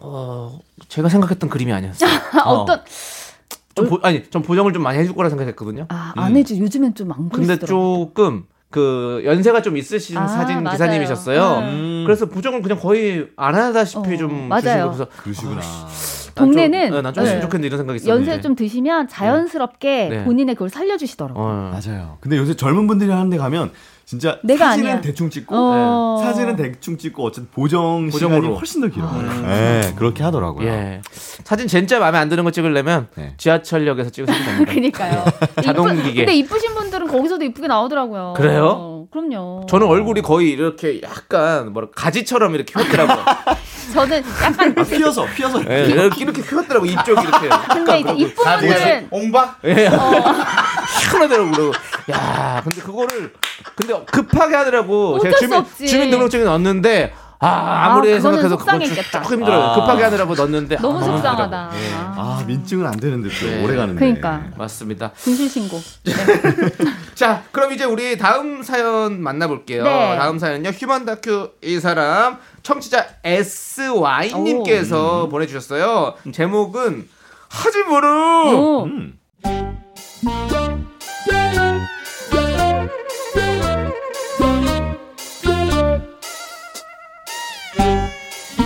어, 0.00 0.58
제가 0.88 1.08
생각했던 1.08 1.50
그림이 1.50 1.72
아니었어요. 1.72 2.10
아, 2.32 2.40
어떤 2.50 2.80
좀 3.74 3.88
보, 3.88 3.98
아니, 4.02 4.22
좀 4.30 4.42
보정을 4.42 4.72
좀 4.72 4.82
많이 4.82 4.98
해줄 4.98 5.14
거라 5.14 5.28
생각했거든요. 5.28 5.86
아, 5.88 6.12
안 6.16 6.36
해줘. 6.36 6.56
요즘엔 6.56 6.94
좀안 6.94 7.28
근데 7.28 7.46
그러시더라고요. 7.56 8.06
조금 8.06 8.44
그 8.70 9.22
연세가 9.24 9.62
좀 9.62 9.76
있으신 9.76 10.16
아, 10.18 10.26
사진 10.26 10.62
맞아요. 10.62 10.76
기사님이셨어요. 10.76 11.58
음. 11.58 12.02
그래서 12.06 12.26
부정을 12.26 12.62
그냥 12.62 12.78
거의 12.78 13.28
안 13.36 13.54
하다시피 13.54 14.14
어, 14.14 14.16
좀 14.16 14.48
맞아요. 14.48 14.92
주시고 14.92 15.06
그러시구나. 15.22 15.60
동네는 16.34 16.90
난좀 17.02 17.22
했으면 17.22 17.24
네. 17.24 17.40
좋겠는데 17.40 17.66
이런 17.68 17.78
생각이 17.78 17.96
있었는데. 17.98 18.30
연세 18.30 18.42
좀 18.42 18.56
드시면 18.56 19.06
자연스럽게 19.08 20.08
네. 20.08 20.24
본인의 20.24 20.56
그걸 20.56 20.68
살려주시더라고요. 20.70 21.44
어. 21.44 21.70
맞아요. 21.72 22.18
근데 22.20 22.36
요새 22.36 22.54
젊은 22.54 22.86
분들이 22.88 23.10
하는데 23.10 23.36
가면 23.36 23.70
진짜 24.06 24.38
내가 24.44 24.66
사진은 24.70 24.90
아니야. 24.90 25.00
대충 25.00 25.30
찍고 25.30 25.54
어. 25.56 26.20
사진은 26.22 26.56
대충 26.56 26.98
찍고 26.98 27.24
어쨌든 27.24 27.48
보정 27.50 28.10
시간이 28.10 28.32
보정으로. 28.34 28.56
훨씬 28.56 28.80
더 28.82 28.88
길어요. 28.88 29.42
네, 29.46 29.92
그렇게 29.96 30.22
하더라고요. 30.22 30.66
예. 30.68 31.00
사진 31.10 31.66
진짜 31.68 31.98
마음에 31.98 32.18
안 32.18 32.28
드는 32.28 32.44
거 32.44 32.50
찍으려면 32.50 33.08
네. 33.16 33.32
지하철역에서 33.38 34.10
찍으시면 34.10 34.44
됩니다. 34.44 34.72
그니까요. 34.74 35.24
자동 35.64 35.88
이쁘- 35.88 36.02
기계. 36.02 36.24
근데 36.26 36.34
이쁘신 36.36 36.74
분들은 36.74 37.06
거기서도 37.08 37.44
이쁘게 37.44 37.66
나오더라고요. 37.66 38.34
그래요? 38.36 38.66
어, 38.78 39.06
그럼요. 39.10 39.64
저는 39.68 39.86
얼굴이 39.86 40.20
거의 40.20 40.50
이렇게 40.50 41.00
약간 41.02 41.72
뭐라 41.72 41.88
가지처럼 41.94 42.54
이렇게 42.54 42.74
휘었더라고요. 42.78 43.24
저는 43.92 44.22
약간 44.42 44.74
아, 44.76 44.82
피어서 44.82 45.26
피어서 45.34 45.60
예, 45.68 45.84
이렇게 45.86 46.22
이렇게 46.22 46.42
휘었더라고 46.42 46.86
입쪽이 46.86 47.22
이렇게. 47.26 47.48
근데 47.72 48.00
이제 48.00 48.12
이쁜 48.16 48.44
분들은 48.44 49.08
옹박? 49.10 49.58
예. 49.64 49.90
희한하더라고요. 51.04 51.72
야, 52.10 52.60
근데 52.62 52.80
그거를 52.80 53.32
근데 53.74 54.04
급하게 54.06 54.56
하더라고. 54.56 55.14
어쩔 55.16 55.30
제가 55.30 55.36
수 55.36 55.40
주민 55.44 55.58
없지. 55.58 55.86
주민등록증에 55.86 56.44
넣었는데 56.44 57.14
아, 57.44 57.90
아무리 57.90 58.14
아, 58.14 58.18
그거 58.20 58.48
속상했겠다. 58.48 59.22
조금 59.22 59.38
힘들어요. 59.38 59.62
아. 59.62 59.74
급하게 59.74 60.04
하느라고 60.04 60.34
넣었는데 60.34 60.76
너무 60.76 60.98
아, 60.98 61.02
속상하다. 61.02 61.70
힘들어요. 61.72 61.84
예. 61.84 61.90
아 61.94 62.44
민증은 62.46 62.86
안 62.86 62.98
되는데 62.98 63.28
또 63.28 63.46
네. 63.46 63.64
오래 63.64 63.76
가는데. 63.76 63.98
그러니까 63.98 64.42
맞습니다. 64.56 65.10
분실 65.12 65.48
신고. 65.48 65.80
자, 67.14 67.42
그럼 67.52 67.72
이제 67.72 67.84
우리 67.84 68.16
다음 68.18 68.62
사연 68.62 69.22
만나볼게요. 69.22 69.84
네. 69.84 70.16
다음 70.16 70.38
사연은요, 70.38 70.70
휴먼 70.70 71.04
다큐 71.04 71.50
이 71.62 71.78
사람 71.80 72.38
청취자 72.62 73.06
SY님께서 73.24 75.28
보내주셨어요. 75.28 76.14
제목은 76.32 77.08
하지 77.48 77.82
모르. 77.82 78.06
오. 78.08 78.84
음. 78.84 79.18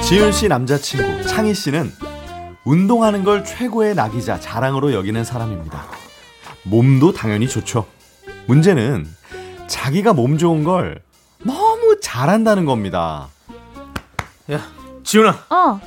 지윤 0.09 0.33
씨 0.33 0.49
남자친구 0.49 1.23
창희 1.27 1.53
씨는 1.55 1.93
운동하는 2.65 3.25
걸 3.25 3.45
최고의 3.45 3.95
낙이자 3.95 4.41
자랑으로 4.41 4.93
여기는 4.95 5.23
사람입니다. 5.25 5.85
몸도 6.65 7.13
당연히 7.13 7.49
좋죠. 7.49 7.87
문제는 8.47 9.07
자기가 9.67 10.13
몸 10.15 10.39
좋은 10.39 10.65
걸 10.65 11.03
너무 11.45 11.99
잘한다는 12.01 12.65
겁니다. 12.65 13.29
야, 14.51 14.61
지훈아, 15.05 15.31
어, 15.51 15.81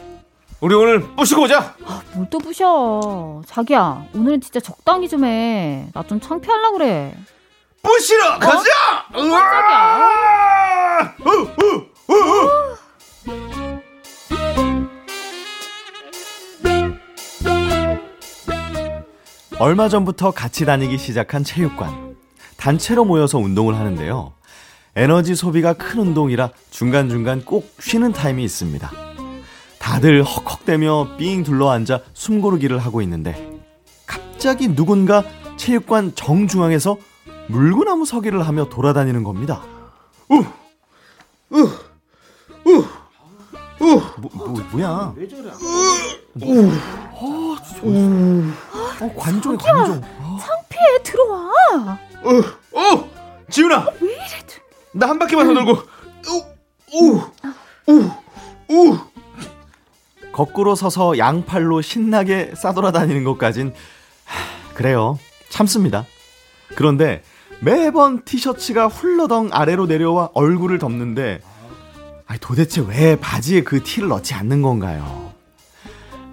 우리 0.60 0.76
오늘 0.76 1.02
뿌시고 1.16 1.44
오자. 1.44 1.76
뭘또 2.14 2.38
부셔. 2.38 3.42
자기야, 3.48 4.06
오늘은 4.14 4.42
진짜 4.42 4.60
적당히 4.60 5.10
좀 5.10 5.26
해. 5.26 5.88
나 5.94 6.04
좀 6.04 6.20
창피하려 6.20 6.72
그래. 6.74 7.18
뿌시러 7.82 8.38
가자. 8.38 8.70
깜짝이야. 9.12 10.22
얼마 19.62 19.90
전부터 19.90 20.32
같이 20.32 20.66
다니기 20.66 20.98
시작한 20.98 21.44
체육관. 21.44 22.16
단체로 22.58 23.06
모여서 23.06 23.38
운동을 23.38 23.76
하는데요. 23.76 24.34
에너지 24.96 25.36
소비가 25.36 25.74
큰 25.74 26.00
운동이라 26.00 26.50
중간중간 26.72 27.46
꼭 27.46 27.72
쉬는 27.80 28.12
타임이 28.12 28.44
있습니다. 28.44 28.92
다들 29.78 30.24
헉헉대며 30.24 31.16
삥 31.18 31.44
둘러앉아 31.44 32.00
숨고르기를 32.12 32.80
하고 32.80 33.04
있는데 33.04 33.62
갑자기 34.08 34.68
누군가 34.68 35.24
체육관 35.58 36.16
정중앙에서 36.16 36.98
물구나무 37.46 38.08
서기를 38.08 38.48
하며 38.48 38.68
돌아다니는 38.68 39.24
겁니다. 39.24 39.62
뭐, 40.28 40.44
뭐, 44.18 44.64
뭐 44.72 44.82
야? 44.82 45.14
왜 45.16 45.28
저래? 45.28 45.50
어. 45.50 45.56
어, 49.02 49.14
관종이 49.18 49.58
관종. 49.58 50.02
창피해, 50.40 51.04
들어와. 51.04 51.52
어, 52.24 52.30
어, 52.80 53.10
지훈아. 53.50 53.88
왜 54.00 54.12
이래? 54.14 54.22
나 54.94 55.08
한 55.08 55.18
바퀴만 55.20 55.48
더 55.48 55.54
돌고. 55.54 55.72
우, 56.28 56.44
우, 56.94 57.22
우, 57.88 58.10
우. 58.70 58.98
거꾸로 60.32 60.76
서서 60.76 61.18
양팔로 61.18 61.82
신나게 61.82 62.54
싸돌아다니는 62.56 63.24
것까진 63.24 63.74
하, 64.26 64.74
그래요. 64.74 65.18
참습니다. 65.50 66.06
그런데 66.76 67.24
매번 67.60 68.24
티셔츠가 68.24 68.88
훌러덩 68.88 69.50
아래로 69.52 69.88
내려와 69.88 70.30
얼굴을 70.34 70.80
덮는데 70.80 71.42
아니, 72.32 72.40
도대체 72.40 72.82
왜 72.88 73.18
바지에 73.18 73.62
그 73.62 73.84
티를 73.84 74.08
넣지 74.08 74.34
않는 74.36 74.62
건가요? 74.62 75.34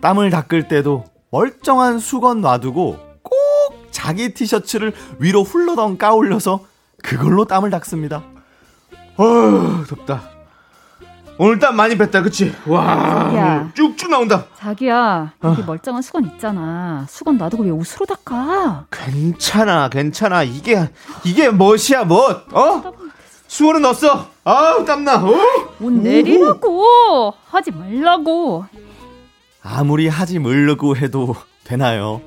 땀을 0.01 0.31
닦을 0.31 0.69
때도 0.69 1.05
멀쩡한 1.33 1.99
수건 1.99 2.41
놔두고 2.41 2.97
꼭 3.25 3.89
자기 3.91 4.33
티셔츠를 4.33 4.93
위로 5.19 5.43
훌러덩 5.43 5.99
까올려서 5.99 6.61
그걸로 7.03 7.47
땀을 7.47 7.71
닦습니다. 7.71 8.23
어, 9.17 9.85
덥다. 9.89 10.23
오늘 11.37 11.59
땀 11.59 11.75
많이 11.75 11.99
뺐다, 11.99 12.23
그치? 12.23 12.55
와, 12.67 13.33
야. 13.35 13.71
쭉쭉 13.75 14.09
나온다. 14.09 14.45
자기야, 14.57 15.33
여기 15.43 15.63
멀쩡한 15.65 16.01
수건 16.03 16.27
있잖아. 16.27 17.07
수건 17.09 17.39
놔두고 17.39 17.65
왜 17.65 17.71
옷으로 17.71 18.07
닦아? 18.07 18.87
괜찮아, 18.93 19.89
괜찮아. 19.89 20.45
이게 20.45 20.91
이게 21.25 21.51
멋이야, 21.51 22.05
멋. 22.05 22.45
어? 22.53 23.08
수건은 23.49 23.83
넣었어. 23.83 24.29
아우 24.45 24.85
땀나. 24.85 25.17
어? 25.25 25.35
옷 25.81 25.91
내리라고 25.93 27.35
하지 27.49 27.71
말라고. 27.73 28.67
아무리 29.63 30.07
하지 30.07 30.39
말려고 30.39 30.97
해도 30.97 31.35
되나요? 31.65 32.21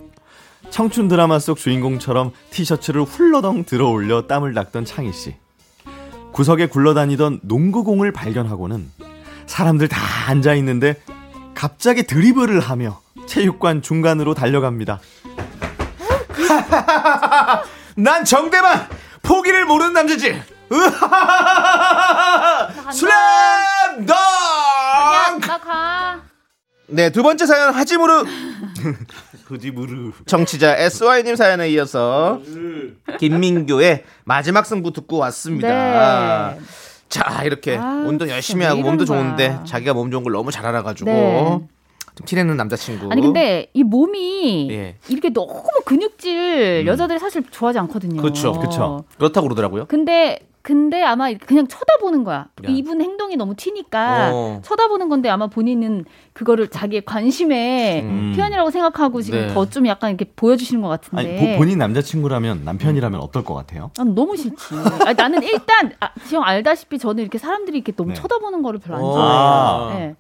청춘 0.70 1.08
드라마 1.08 1.40
속 1.40 1.58
주인공처럼 1.58 2.32
티셔츠를 2.50 3.04
훌러덩 3.04 3.64
들어 3.66 3.90
올려 3.90 4.24
땀을 4.28 4.54
닦던 4.54 4.86
창희 4.86 5.14
씨. 5.14 5.36
구석에 6.34 6.68
굴러다니던 6.68 7.42
농구공을 7.44 8.12
발견하고는 8.12 8.90
사람들 9.46 9.88
다 9.90 10.00
앉아 10.28 10.54
있는데 10.56 11.02
갑자기 11.54 12.04
드리블을 12.04 12.60
하며 12.62 13.00
체육관 13.28 13.82
중간으로 13.82 14.34
달려갑니다. 14.34 15.00
난 17.96 18.26
정대만 18.26 18.88
포기를 19.22 19.66
모르는 19.66 19.94
남자지. 19.94 20.42
슬램덩. 22.92 24.16
네, 26.88 27.10
두 27.10 27.24
번째 27.24 27.46
사연 27.46 27.74
하지무르. 27.74 28.26
정치자 30.26 30.78
SY님 30.78 31.36
사연에 31.36 31.70
이어서 31.72 32.42
김민교의 33.20 34.04
마지막 34.24 34.66
승부 34.66 34.92
듣고 34.94 35.18
왔습니다. 35.18 36.54
네. 36.58 36.60
자, 37.10 37.44
이렇게 37.44 37.76
아, 37.78 38.04
운동 38.08 38.30
열심히 38.30 38.62
왜 38.62 38.68
하고 38.68 38.82
몸도 38.82 39.06
거야. 39.06 39.18
좋은데 39.20 39.60
자기가 39.66 39.94
몸 39.94 40.10
좋은 40.12 40.24
걸 40.24 40.32
너무 40.32 40.52
잘 40.52 40.66
알아가지고 40.66 41.10
네. 41.12 41.60
좀 42.16 42.26
티내는 42.26 42.56
남자친구. 42.56 43.10
아니 43.12 43.22
근데 43.22 43.68
이 43.74 43.84
몸이 43.84 44.70
예. 44.72 44.96
이렇게 45.10 45.30
너무 45.30 45.62
근육질 45.86 46.86
여자들이 46.88 47.20
사실 47.20 47.44
좋아하지 47.52 47.80
않거든요. 47.80 48.22
그쵸, 48.22 48.54
그쵸. 48.54 49.04
그렇다고 49.18 49.48
그러더라고요. 49.48 49.86
근데 49.88 50.40
근데 50.64 51.02
아마 51.04 51.34
그냥 51.34 51.68
쳐다보는 51.68 52.24
거야. 52.24 52.38
야. 52.38 52.48
이분 52.68 53.02
행동이 53.02 53.36
너무 53.36 53.56
튀니까 53.56 54.30
어. 54.34 54.62
쳐다보는 54.64 55.10
건데 55.10 55.28
아마 55.30 55.48
본인은 55.48 56.06
그거를 56.34 56.68
자기의 56.68 57.04
관심의 57.06 58.02
음. 58.04 58.34
표현이라고 58.36 58.70
생각하고 58.70 59.22
지금 59.22 59.48
네. 59.48 59.54
더좀 59.54 59.88
약간 59.88 60.12
이렇게 60.12 60.26
보여주시는 60.36 60.82
것 60.84 60.90
같은데. 60.90 61.38
아니, 61.40 61.54
보- 61.54 61.58
본인 61.60 61.80
남자친구라면 61.80 62.64
남편이라면 62.64 63.20
어떨 63.20 63.44
것 63.44 63.56
같아요? 63.56 63.90
난 63.98 64.14
너무 64.14 64.38
싫지. 64.38 64.76
아니, 65.06 65.16
나는 65.16 65.42
일단 65.44 65.94
아, 66.00 66.10
지금 66.28 66.44
알다시피 66.44 67.00
저는 67.00 67.22
이렇게 67.24 67.38
사람들이 67.40 67.78
이렇게 67.78 67.92
너무 67.94 68.10
네. 68.10 68.16
쳐다보는 68.16 68.62
거를 68.62 68.80
별로 68.80 68.98
안 68.98 69.04
어. 69.04 69.12
좋아해요. 69.14 69.32
아. 69.32 69.94
네. 69.96 70.16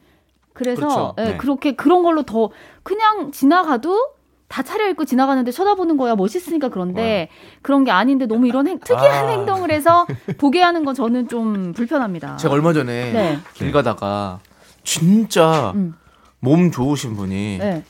그래서 0.53 0.81
그렇죠. 0.81 1.15
예, 1.19 1.23
네. 1.33 1.37
그렇게 1.37 1.71
그런 1.75 2.03
걸로 2.03 2.23
더 2.23 2.49
그냥 2.83 3.31
지나가도 3.31 4.07
다 4.51 4.61
차려입고 4.63 5.05
지나가는데 5.05 5.49
쳐다보는 5.51 5.95
거야 5.95 6.15
멋있으니까 6.15 6.67
그런데 6.67 7.29
그런 7.61 7.85
게 7.85 7.91
아닌데 7.91 8.25
너무 8.25 8.47
이런 8.47 8.67
행- 8.67 8.79
특이한 8.79 9.29
행동을 9.29 9.71
해서 9.71 10.05
보게 10.37 10.61
하는 10.61 10.83
건 10.83 10.93
저는 10.93 11.29
좀 11.29 11.71
불편합니다. 11.71 12.35
제가 12.35 12.53
얼마 12.53 12.73
전에 12.73 13.13
네. 13.13 13.39
길 13.53 13.71
가다가 13.71 14.39
진짜 14.83 15.71
음. 15.75 15.95
몸 16.41 16.69
좋으신 16.69 17.15
분이 17.15 17.59
네. 17.59 17.83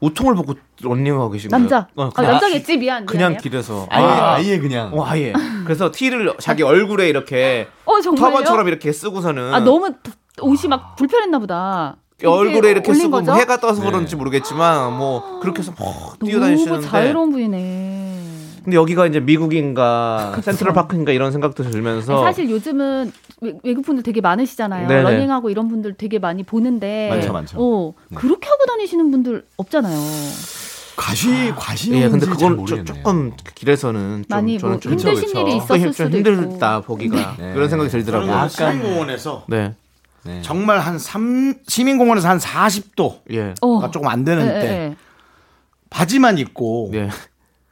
우통을 0.00 0.36
벗고 0.36 0.54
런닝하고 0.80 1.28
계신 1.32 1.50
거예요. 1.50 1.60
남자. 1.60 1.88
어, 1.96 2.08
아, 2.14 2.22
남자겠지 2.22 2.78
미안. 2.78 3.04
그냥 3.04 3.32
미안해요. 3.32 3.38
길에서 3.42 3.86
아예, 3.90 4.04
아예 4.04 4.20
아예 4.52 4.58
그냥. 4.60 4.90
어, 4.94 5.04
아예. 5.04 5.34
그래서 5.64 5.90
티를 5.92 6.32
자기 6.38 6.62
얼굴에 6.62 7.10
이렇게 7.10 7.68
어 7.84 8.00
정말요? 8.00 8.24
터번처럼 8.24 8.68
이렇게 8.68 8.90
쓰고서는 8.90 9.52
아 9.52 9.60
너무 9.60 9.92
옷이 10.40 10.68
막 10.70 10.96
불편했나 10.96 11.38
보다. 11.40 11.96
얼굴에 12.24 12.70
이렇게 12.72 12.92
쓰고 12.94 13.10
거죠? 13.10 13.26
뭐 13.26 13.34
해가 13.34 13.58
떠서 13.58 13.80
네. 13.82 13.86
그런지 13.86 14.16
모르겠지만 14.16 14.96
뭐 14.96 15.38
그렇게 15.40 15.60
해서 15.60 15.72
막 15.78 16.18
너무 16.18 16.30
뛰어다니시는데 16.30 16.86
자유로운 16.86 17.30
분이네. 17.30 18.22
근데 18.64 18.76
여기가 18.76 19.06
이제 19.06 19.20
미국인가 19.20 20.36
센트럴 20.42 20.74
파크인가 20.74 21.12
이런 21.12 21.30
생각도 21.32 21.62
들면서 21.62 22.14
아니, 22.14 22.22
사실 22.24 22.50
요즘은 22.50 23.12
외, 23.40 23.54
외국 23.62 23.82
분들 23.82 24.02
되게 24.02 24.20
많으시잖아요. 24.20 24.88
네네. 24.88 25.02
러닝하고 25.02 25.48
이런 25.48 25.68
분들 25.68 25.94
되게 25.94 26.18
많이 26.18 26.42
보는데. 26.42 27.08
많죠, 27.08 27.32
많죠. 27.32 27.56
어, 27.58 27.94
네. 28.08 28.16
그렇게 28.16 28.48
하고 28.48 28.64
다니시는 28.66 29.10
분들 29.12 29.44
없잖아요. 29.56 29.96
과시 30.96 31.52
과시. 31.56 31.92
예, 31.94 32.08
근데 32.08 32.26
잘 32.26 32.34
그건 32.34 32.50
조, 32.50 32.56
모르겠네요. 32.56 32.84
조금 32.84 33.32
길에서는 33.54 34.00
좀 34.00 34.24
많이 34.28 34.58
저는 34.58 34.72
뭐좀 34.74 34.92
힘드신 34.92 35.14
그쵸, 35.28 35.40
일이 35.40 35.52
그쵸. 35.52 35.56
있었을 35.76 35.80
좀 35.82 35.92
수도 35.92 36.16
힘들다 36.16 36.78
있고. 36.78 36.86
보기가 36.88 37.36
네. 37.38 37.52
그런 37.54 37.68
생각이 37.68 37.88
들더라고요. 37.90 38.48
저는 38.48 38.48
시민공원에서 38.48 39.44
네, 39.46 39.74
네. 40.28 40.42
정말 40.42 40.78
한 40.80 40.98
3, 40.98 41.54
시민공원에서 41.66 42.28
한 42.28 42.38
40도가 42.38 43.20
예, 43.32 43.54
어. 43.62 43.90
조금 43.90 44.08
안 44.08 44.24
되는 44.24 44.44
예, 44.46 44.60
때 44.60 44.66
예, 44.66 44.70
예. 44.90 44.96
바지만 45.88 46.36
입고 46.36 46.90
예. 46.92 47.08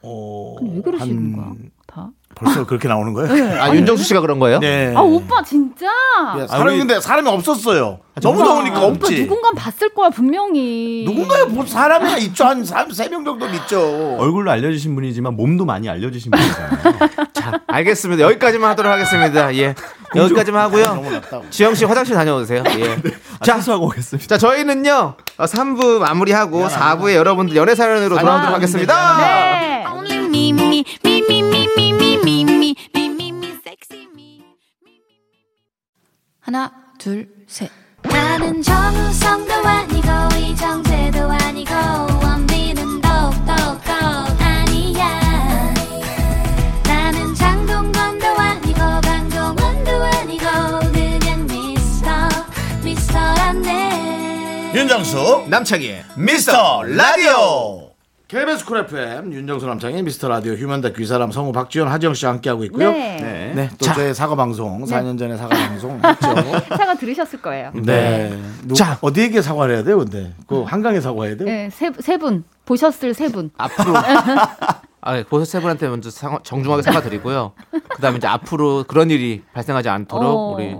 어, 0.01 0.55
왜 0.61 0.81
그러시는 0.81 1.33
한- 1.33 1.35
거야? 1.35 1.53
다? 1.85 2.09
벌써 2.35 2.65
그렇게 2.67 2.87
나오는 2.87 3.13
거예요? 3.13 3.59
아 3.61 3.73
윤정수 3.75 4.03
씨가 4.03 4.21
그런 4.21 4.37
거예요? 4.39 4.59
네. 4.59 4.93
아 4.95 5.01
오빠 5.01 5.41
진짜. 5.43 5.85
예, 6.39 6.47
사람이 6.47 6.69
우리- 6.71 6.79
근데 6.79 6.99
사람이 6.99 7.27
없었어요. 7.29 7.99
너무 8.21 8.39
오빠, 8.41 8.45
더우니까 8.49 8.77
오빠 8.79 8.87
없지. 8.87 9.21
누군가 9.27 9.51
봤을 9.51 9.89
거야 9.93 10.09
분명히. 10.09 11.03
누군가요? 11.05 11.45
뭐 11.47 11.65
사람이 11.65 12.21
있죠. 12.25 12.45
한 12.45 12.63
3, 12.63 12.89
3명 12.89 13.23
정도 13.25 13.47
있죠. 13.49 14.17
얼굴로 14.19 14.49
알려주신 14.51 14.95
분이지만 14.95 15.35
몸도 15.35 15.65
많이 15.65 15.87
알려주신 15.89 16.31
분이잖아요. 16.31 16.79
자, 17.33 17.59
알겠습니다. 17.67 18.23
여기까지만 18.23 18.69
하도록 18.71 18.91
하겠습니다. 18.91 19.55
예, 19.55 19.73
여기까지만 20.15 20.61
하고요. 20.63 21.21
지영 21.49 21.75
씨 21.75 21.85
화장실 21.85 22.15
다녀오세요. 22.15 22.63
예. 22.77 23.01
자, 23.43 23.59
수하고 23.59 23.85
오겠습니다. 23.87 24.27
자, 24.27 24.37
저희는요. 24.37 25.15
어, 25.37 25.45
3부 25.45 25.99
마무리하고 25.99 26.67
4부에 26.67 27.13
여러분들 27.15 27.55
연애 27.55 27.75
사연으로 27.75 28.17
돌아오도록 28.17 28.55
하겠습니다. 28.55 28.93
하나, 36.39 36.71
둘, 36.97 37.27
셋. 37.47 37.69
나는 38.03 38.61
정성도 38.61 39.53
아니고 39.53 40.07
이정재도 40.39 41.19
아니고 41.29 41.73
원빈은 42.23 43.01
윤정수 54.77 55.45
남창희의 55.49 56.03
미스터 56.17 56.83
라디오 56.83 57.89
KBS 58.27 58.63
쿨 58.63 58.77
FM 58.81 59.33
윤정수 59.33 59.65
남창희의 59.65 60.03
미스터 60.03 60.27
라디오 60.27 60.53
휴먼 60.53 60.81
다큐 60.81 61.01
이 61.01 61.05
사람 61.07 61.31
성우 61.31 61.51
박지현 61.51 61.87
하지영 61.87 62.13
씨와 62.13 62.33
함께하고 62.33 62.63
있고요. 62.65 62.91
네. 62.91 63.17
네. 63.19 63.53
네, 63.55 63.69
또 63.79 63.85
저의 63.87 64.13
사과 64.13 64.35
방송 64.35 64.83
4년 64.85 65.17
전에 65.17 65.35
사과 65.35 65.49
방송 65.57 65.99
했죠. 66.05 66.35
사과 66.77 66.93
들으셨을 66.93 67.41
거예요. 67.41 67.71
네. 67.73 68.39
누, 68.65 68.75
자. 68.75 68.99
어디에게 69.01 69.41
사과를 69.41 69.77
해야 69.77 69.83
돼요, 69.83 69.97
근데? 69.97 70.35
그 70.45 70.61
한강에 70.61 71.01
사과해야 71.01 71.37
돼요? 71.37 71.47
네, 71.47 71.69
세, 71.71 71.91
세 71.99 72.17
분. 72.17 72.43
보셨을 72.65 73.15
세 73.15 73.29
분. 73.29 73.49
앞으로. 73.57 73.93
아, 75.01 75.23
보석 75.27 75.47
세 75.47 75.59
분한테 75.59 75.87
먼저 75.87 76.11
사- 76.11 76.37
정중하게 76.43 76.83
사과드리고요. 76.83 77.53
그 77.71 78.01
다음에 78.03 78.17
이제 78.17 78.27
앞으로 78.27 78.83
그런 78.87 79.09
일이 79.09 79.41
발생하지 79.53 79.89
않도록 79.89 80.23
어. 80.23 80.53
우리 80.53 80.75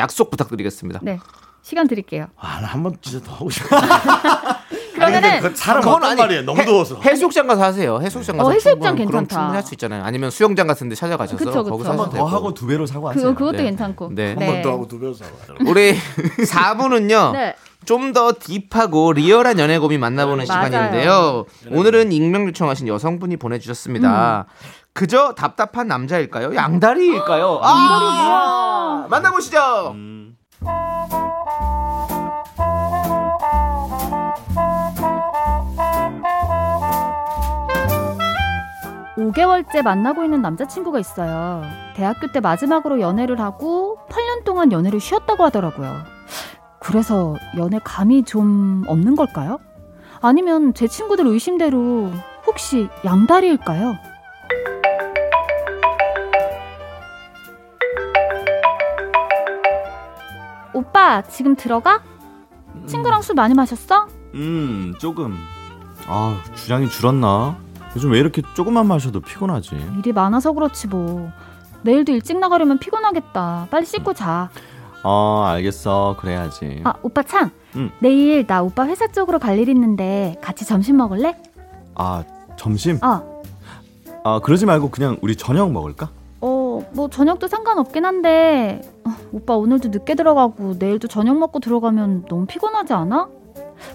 약속 0.00 0.30
부탁드리겠습니다. 0.30 0.98
네. 1.04 1.20
시간 1.66 1.88
드릴게요. 1.88 2.26
아, 2.38 2.60
나 2.60 2.68
한 2.68 2.82
번 2.84 2.96
진짜 3.02 3.18
더 3.26 3.32
하고 3.34 3.50
싶어. 3.50 3.66
그러면은 4.94 5.40
그 5.40 5.52
사람 5.56 5.80
그건 5.82 5.96
어떤 5.96 6.10
아니, 6.12 6.20
말이에요? 6.20 6.42
너무 6.44 6.60
해- 6.60 6.64
더워서. 6.64 7.00
해수욕장 7.00 7.46
가서 7.48 7.62
하세요. 7.64 7.98
해수욕장 8.00 8.36
가서 8.36 8.48
어, 8.48 8.52
해수욕장 8.52 8.96
충분- 8.96 9.12
괜찮다. 9.12 9.34
충분히 9.34 9.54
할 9.56 9.62
수 9.64 9.74
있잖아요. 9.74 10.04
아니면 10.04 10.30
수영장 10.30 10.66
같은 10.68 10.88
데 10.88 10.94
찾아가셔서 10.94 11.36
그쵸, 11.36 11.50
그쵸. 11.64 11.70
거기서 11.70 11.90
한 11.90 11.98
하셔도 11.98 12.10
번 12.10 12.16
되고. 12.18 12.28
더 12.30 12.36
하고 12.36 12.54
두 12.54 12.66
배로 12.68 12.86
사과하세요. 12.86 13.20
그거 13.22 13.34
그것도 13.36 13.56
네. 13.58 13.62
괜찮고. 13.64 14.10
네. 14.14 14.34
한 14.38 14.46
번더 14.46 14.70
하고 14.70 14.86
두 14.88 14.98
배로 15.00 15.12
사과. 15.12 15.32
우리 15.66 15.94
4부는요. 16.46 17.32
네. 17.32 17.54
좀더 17.84 18.32
딥하고 18.40 19.12
리얼한 19.12 19.58
연애 19.58 19.78
고민 19.78 20.00
만나보는 20.00 20.46
맞아요. 20.48 20.64
시간인데요. 20.66 21.44
오늘은 21.70 22.10
익명 22.12 22.46
요청하신 22.48 22.88
여성분이 22.88 23.36
보내주셨습니다. 23.36 24.46
그저 24.92 25.34
답답한 25.34 25.86
남자일까요? 25.88 26.54
양다리일까요? 26.54 27.60
아, 27.62 29.06
만나보시죠. 29.10 29.94
5개월째 39.30 39.82
만나고 39.82 40.24
있는 40.24 40.42
남자친구가 40.42 40.98
있어요. 41.00 41.62
대학교 41.94 42.26
때 42.28 42.40
마지막으로 42.40 43.00
연애를 43.00 43.40
하고 43.40 43.98
8년 44.08 44.44
동안 44.44 44.72
연애를 44.72 45.00
쉬었다고 45.00 45.44
하더라고요. 45.44 45.94
그래서 46.80 47.34
연애 47.56 47.78
감이 47.82 48.24
좀 48.24 48.84
없는 48.86 49.16
걸까요? 49.16 49.58
아니면 50.20 50.74
제 50.74 50.86
친구들 50.86 51.26
의심대로 51.26 52.10
혹시 52.46 52.88
양다리일까요? 53.04 53.94
오빠, 60.72 61.22
지금 61.22 61.56
들어가? 61.56 62.02
친구랑 62.86 63.22
술 63.22 63.34
많이 63.34 63.54
마셨어? 63.54 64.08
음, 64.34 64.94
조금. 64.98 65.36
아, 66.06 66.38
주량이 66.54 66.90
줄었나? 66.90 67.56
요즘 67.96 68.12
왜 68.12 68.18
이렇게 68.20 68.42
조금만 68.54 68.86
마셔도 68.86 69.20
피곤하지? 69.20 69.74
일이 69.98 70.12
많아서 70.12 70.52
그렇지 70.52 70.86
뭐. 70.88 71.30
내일도 71.82 72.12
일찍 72.12 72.38
나가려면 72.38 72.78
피곤하겠다. 72.78 73.68
빨리 73.70 73.86
씻고 73.86 74.12
자. 74.12 74.50
어, 75.02 75.44
알겠어. 75.46 76.16
그래야지. 76.20 76.82
아, 76.84 76.92
오빠 77.02 77.22
참. 77.22 77.50
응. 77.76 77.90
내일 78.00 78.46
나 78.46 78.62
오빠 78.62 78.86
회사 78.86 79.06
쪽으로 79.06 79.38
갈 79.38 79.58
일 79.58 79.68
있는데 79.70 80.36
같이 80.42 80.66
점심 80.66 80.98
먹을래? 80.98 81.36
아, 81.94 82.22
점심? 82.56 82.98
어. 83.02 83.42
아, 84.24 84.40
그러지 84.40 84.66
말고 84.66 84.90
그냥 84.90 85.16
우리 85.22 85.34
저녁 85.36 85.70
먹을까? 85.72 86.10
어, 86.42 86.84
뭐 86.92 87.08
저녁도 87.08 87.48
상관없긴 87.48 88.04
한데 88.04 88.82
어, 89.04 89.10
오빠 89.32 89.56
오늘도 89.56 89.88
늦게 89.88 90.16
들어가고 90.16 90.74
내일도 90.78 91.08
저녁 91.08 91.38
먹고 91.38 91.60
들어가면 91.60 92.26
너무 92.28 92.44
피곤하지 92.44 92.92
않아? 92.92 93.28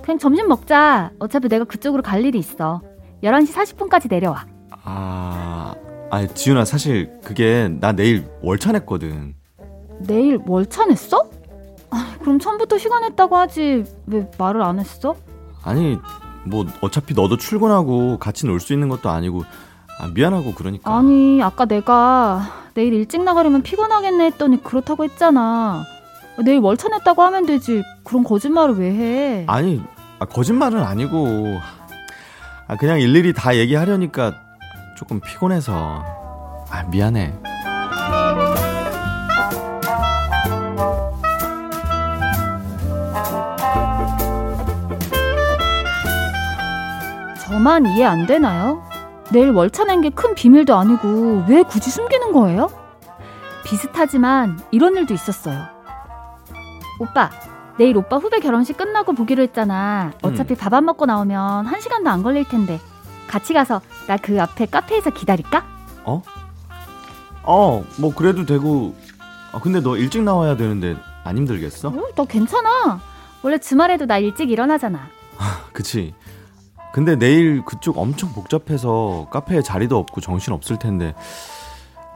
그냥 0.02 0.18
점심 0.18 0.48
먹자. 0.48 1.12
어차피 1.20 1.50
내가 1.50 1.66
그쪽으로 1.66 2.02
갈 2.02 2.26
일이 2.26 2.40
있어. 2.40 2.82
11시 3.24 3.54
40분까지 3.54 4.10
내려와. 4.10 4.46
아, 4.84 5.76
아, 6.10 6.28
지윤아, 6.28 6.66
사실 6.66 7.12
그게 7.24 7.70
나 7.80 7.92
내일 7.92 8.26
월차 8.42 8.72
냈거든. 8.72 9.36
내일 10.00 10.40
월차 10.48 10.86
냈어? 10.86 11.30
아, 11.92 12.16
그럼 12.22 12.40
처음부터 12.40 12.78
휴가 12.78 13.00
냈다고 13.00 13.36
하지 13.38 13.84
왜 14.08 14.30
말을 14.38 14.62
안 14.62 14.80
했어? 14.80 15.16
아니, 15.64 16.00
뭐 16.46 16.66
어차피 16.82 17.14
너도 17.14 17.38
출근하고 17.38 18.18
같이 18.18 18.48
놀 18.48 18.60
수 18.60 18.74
있는 18.74 18.90
것도 18.90 19.10
아니고 19.10 19.44
아, 20.00 20.08
미안하고 20.08 20.54
그러니까. 20.56 20.96
아니 20.98 21.40
아까 21.44 21.66
내가 21.66 22.42
내일 22.74 22.94
일찍 22.94 23.22
나가려면 23.24 23.62
피곤하겠네 23.62 24.26
했더니 24.28 24.64
그렇다고 24.64 25.04
했잖아 25.04 25.84
내일 26.44 26.60
월차 26.60 26.88
냈다고 26.90 27.22
하면 27.22 27.46
되지 27.46 27.84
그런 28.04 28.24
거짓말을 28.24 28.76
왜 28.80 28.90
해? 28.92 29.44
아니, 29.48 29.80
아, 30.18 30.26
거짓말은 30.26 30.82
아니고 30.82 31.60
아, 32.72 32.78
그냥 32.78 33.02
일일이 33.02 33.34
다 33.34 33.54
얘기하려니까 33.58 34.34
조금 34.98 35.20
피곤해서 35.20 36.06
아, 36.70 36.84
미안해. 36.90 37.34
저만 47.46 47.86
이해 47.88 48.06
안 48.06 48.26
되나요? 48.26 48.82
내일 49.32 49.52
월차 49.52 49.84
낸 49.86 50.02
게 50.02 50.10
큰 50.10 50.36
비밀도 50.36 50.76
아니고 50.76 51.46
왜 51.48 51.64
굳이 51.64 51.90
숨기는 51.90 52.32
거예요? 52.32 52.70
비슷하지만 53.66 54.60
이런 54.72 54.96
일도 54.98 55.14
있었어요. 55.14 55.66
오빠, 57.00 57.30
내일 57.82 57.98
오빠 57.98 58.18
후배 58.18 58.40
결혼식 58.40 58.78
끝나고 58.78 59.14
보기로 59.14 59.42
했잖아. 59.42 60.12
어차피 60.22 60.54
밥안 60.54 60.86
먹고 60.86 61.08
나오면 61.08 61.66
한 61.66 61.82
시간도 61.82 62.12
안 62.12 62.22
걸릴 62.22 62.48
텐데. 62.48 62.80
같이 63.26 63.56
가서 63.56 63.82
나 64.06 64.18
그 64.18 64.40
앞에 64.40 64.68
카페에서 64.68 65.10
기다릴까? 65.10 65.66
어? 66.04 66.22
어, 67.42 67.84
뭐 68.00 68.14
그래도 68.14 68.46
되고. 68.46 68.94
아, 69.52 69.60
근데 69.60 69.82
너 69.82 69.98
일찍 69.98 70.22
나와야 70.22 70.56
되는데 70.58 70.96
안 71.24 71.38
힘들겠어? 71.38 71.88
어, 71.88 72.04
너 72.16 72.26
괜찮아. 72.26 73.00
원래 73.42 73.58
주말에도 73.58 74.06
나 74.06 74.20
일찍 74.20 74.52
일어나잖아. 74.52 75.00
그치. 75.74 76.14
근데 76.94 77.16
내일 77.16 77.66
그쪽 77.66 77.98
엄청 77.98 78.32
복잡해서 78.32 79.26
카페에 79.32 79.64
자리도 79.64 79.98
없고 79.98 80.22
정신 80.22 80.54
없을 80.54 80.78
텐데. 80.78 81.16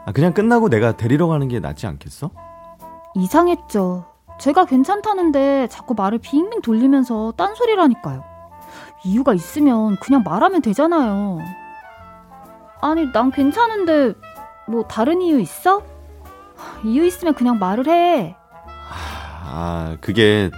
아, 0.05 0.11
그냥 0.11 0.31
끝나고 0.31 0.69
내가 0.69 0.95
데리러 0.95 1.25
가는 1.25 1.47
게 1.47 1.59
낫지 1.59 1.87
않겠어? 1.87 2.29
이상했죠. 3.15 4.05
제가 4.39 4.65
괜찮다는데 4.65 5.67
자꾸 5.69 5.93
말을 5.93 6.19
빙빙 6.19 6.61
돌리면서 6.61 7.33
딴소리라니까요. 7.37 8.23
이유가 9.03 9.33
있으면 9.33 9.95
그냥 9.97 10.23
말하면 10.23 10.61
되잖아요. 10.61 11.39
아니, 12.81 13.11
난 13.11 13.31
괜찮은데 13.31 14.13
뭐 14.67 14.83
다른 14.83 15.21
이유 15.21 15.39
있어? 15.39 15.77
하, 16.55 16.79
이유 16.83 17.05
있으면 17.05 17.33
그냥 17.33 17.59
말을 17.59 17.87
해. 17.87 18.35
아, 19.47 19.95
그게 20.01 20.49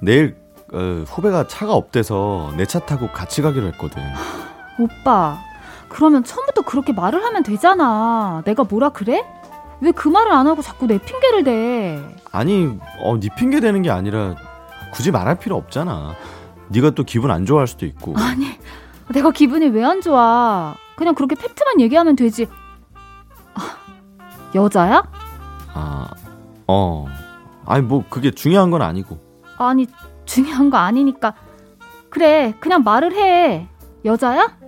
내일 0.00 0.36
어, 0.72 1.04
후배가 1.06 1.48
차가 1.48 1.74
없대서 1.74 2.52
내 2.56 2.64
차 2.66 2.78
타고 2.80 3.08
같이 3.10 3.42
가기로 3.42 3.66
했거든. 3.68 4.02
오빠, 4.78 5.38
그러면 5.88 6.22
처음부터 6.22 6.62
그렇게 6.62 6.92
말을 6.92 7.24
하면 7.24 7.42
되잖아. 7.42 8.42
내가 8.44 8.62
뭐라 8.64 8.90
그래? 8.90 9.24
왜 9.82 9.92
그 9.92 10.08
말을 10.08 10.32
안 10.32 10.46
하고 10.46 10.60
자꾸 10.62 10.86
내 10.86 10.98
핑계를 10.98 11.44
대? 11.44 12.02
아니, 12.32 12.78
어, 13.02 13.18
네 13.18 13.28
핑계 13.36 13.60
대는 13.60 13.82
게 13.82 13.90
아니라 13.90 14.34
굳이 14.92 15.10
말할 15.10 15.38
필요 15.38 15.56
없잖아. 15.56 16.14
네가 16.68 16.90
또 16.90 17.02
기분 17.04 17.30
안 17.30 17.46
좋아할 17.46 17.66
수도 17.66 17.86
있고. 17.86 18.14
아니, 18.16 18.46
내가 19.12 19.30
기분이 19.30 19.68
왜 19.68 19.82
안 19.84 20.00
좋아? 20.00 20.74
그냥 20.96 21.14
그렇게 21.14 21.34
팩트만 21.34 21.80
얘기하면 21.80 22.14
되지. 22.16 22.46
아, 23.54 23.60
여자야? 24.54 25.02
아, 25.72 26.08
어. 26.66 27.06
아니 27.66 27.82
뭐 27.82 28.04
그게 28.10 28.30
중요한 28.30 28.70
건 28.70 28.82
아니고. 28.82 29.18
아니, 29.58 29.86
중요한 30.26 30.68
거 30.70 30.76
아니니까. 30.76 31.34
그래, 32.10 32.54
그냥 32.60 32.82
말을 32.84 33.14
해. 33.14 33.68
여자야? 34.04 34.58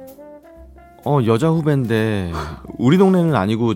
어, 1.04 1.18
여자 1.26 1.48
후배인데 1.48 2.32
우리 2.78 2.96
동네는 2.96 3.34
아니고 3.34 3.74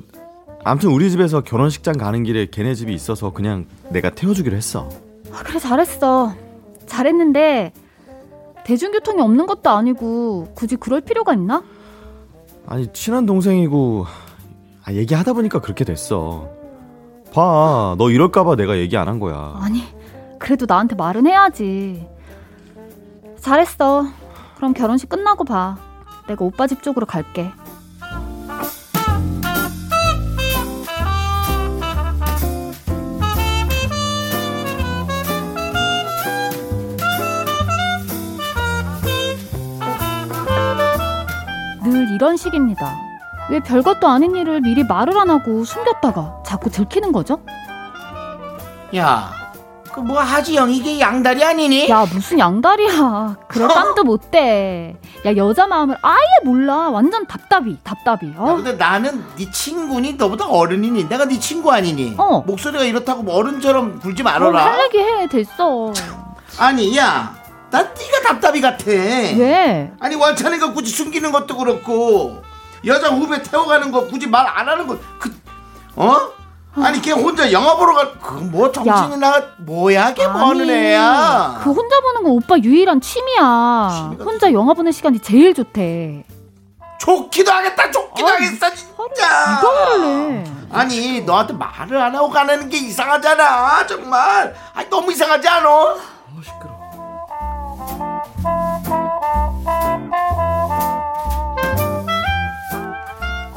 아무튼 0.66 0.90
우리 0.90 1.08
집에서 1.12 1.42
결혼식장 1.42 1.96
가는 1.96 2.24
길에 2.24 2.46
걔네 2.50 2.74
집이 2.74 2.92
있어서 2.92 3.30
그냥 3.32 3.66
내가 3.90 4.10
태워주기로 4.10 4.56
했어. 4.56 4.88
아, 5.32 5.40
그래, 5.44 5.60
잘했어. 5.60 6.34
잘했는데, 6.86 7.72
대중교통이 8.64 9.22
없는 9.22 9.46
것도 9.46 9.70
아니고, 9.70 10.48
굳이 10.56 10.74
그럴 10.74 11.00
필요가 11.02 11.34
있나? 11.34 11.62
아니 12.66 12.92
친한 12.92 13.26
동생이고 13.26 14.06
아, 14.84 14.92
얘기하다 14.92 15.34
보니까 15.34 15.60
그렇게 15.60 15.84
됐어. 15.84 16.48
봐, 17.32 17.94
너 17.96 18.10
이럴까봐 18.10 18.56
내가 18.56 18.76
얘기 18.76 18.96
안 18.96 19.06
한 19.06 19.20
거야. 19.20 19.54
아니, 19.60 19.84
그래도 20.40 20.66
나한테 20.68 20.96
말은 20.96 21.28
해야지. 21.28 22.08
잘했어. 23.38 24.04
그럼 24.56 24.74
결혼식 24.74 25.08
끝나고 25.08 25.44
봐. 25.44 25.78
내가 26.26 26.44
오빠 26.44 26.66
집 26.66 26.82
쪽으로 26.82 27.06
갈게. 27.06 27.52
늘 41.90 42.08
이런 42.10 42.36
식입니다. 42.36 42.94
왜 43.50 43.60
별것도 43.60 44.08
아닌 44.08 44.34
일을 44.34 44.60
미리 44.60 44.82
말을 44.84 45.16
안 45.18 45.30
하고 45.30 45.64
숨겼다가 45.64 46.42
자꾸 46.44 46.68
들키는 46.70 47.12
거죠? 47.12 47.38
야, 48.96 49.30
그 49.92 50.00
뭐 50.02 50.20
하지영 50.20 50.70
이게 50.72 51.00
양다리 51.00 51.42
아니니? 51.42 51.88
야 51.88 52.04
무슨 52.12 52.38
양다리야 52.38 53.36
그럴 53.48 53.66
깜도 53.72 54.04
못 54.04 54.30
돼 54.30 54.94
야 55.24 55.34
여자 55.36 55.66
마음을 55.66 55.96
아예 56.02 56.22
몰라 56.44 56.90
완전 56.90 57.26
답답이 57.26 57.78
답답이 57.82 58.28
야, 58.28 58.34
어? 58.36 58.56
근데 58.56 58.72
나는 58.74 59.24
네 59.38 59.50
친구니 59.50 60.12
너보다 60.14 60.46
어른이니 60.48 61.08
내가 61.08 61.24
네 61.24 61.38
친구 61.38 61.72
아니니? 61.72 62.14
어. 62.18 62.40
목소리가 62.46 62.84
이렇다고 62.84 63.22
뭐 63.22 63.36
어른처럼 63.36 63.98
굴지 64.00 64.20
어, 64.20 64.24
말아라. 64.24 64.66
할 64.66 64.84
얘기 64.84 64.98
해 64.98 65.26
됐어 65.28 65.92
아니 66.58 66.94
야, 66.98 67.34
난 67.70 67.92
네가 67.98 68.20
답답이 68.28 68.60
같아. 68.60 68.84
왜? 68.90 69.92
아니 70.00 70.14
원찬이가 70.14 70.72
굳이 70.72 70.90
숨기는 70.92 71.30
것도 71.32 71.56
그렇고 71.56 72.42
여자 72.84 73.08
후배 73.08 73.42
태워가는 73.42 73.90
거 73.90 74.06
굳이 74.06 74.26
말 74.26 74.46
안 74.46 74.68
하는 74.68 74.86
거 74.86 74.96
그 75.18 75.34
어? 75.96 76.30
아니 76.78 77.00
걔 77.00 77.10
혼자 77.12 77.50
영화 77.52 77.74
보러 77.74 77.94
갈그뭐 77.94 78.70
정신이 78.70 79.12
야. 79.14 79.16
나 79.16 79.42
뭐야 79.58 80.12
걔뭐 80.12 80.30
하는 80.50 80.60
아니, 80.60 80.70
애야? 80.72 81.60
그 81.64 81.72
혼자 81.72 82.00
보는 82.00 82.22
거 82.22 82.30
오빠 82.30 82.56
유일한 82.58 83.00
취미야 83.00 84.12
혼자 84.22 84.52
영화 84.52 84.74
보는 84.74 84.92
시간이 84.92 85.20
제일 85.20 85.54
좋대 85.54 86.24
좋기도 86.98 87.50
하겠다 87.50 87.90
좋기도 87.90 88.28
하겠어 88.28 88.74
진짜 88.74 89.60
해 90.02 90.44
아니 90.70 91.22
너한테 91.22 91.54
말을 91.54 91.96
안 92.00 92.14
하고 92.14 92.28
가는 92.28 92.68
게 92.68 92.76
이상하잖아 92.76 93.86
정말 93.86 94.54
아니 94.74 94.88
너무 94.90 95.10
이상하지 95.12 95.48
않아? 95.48 95.68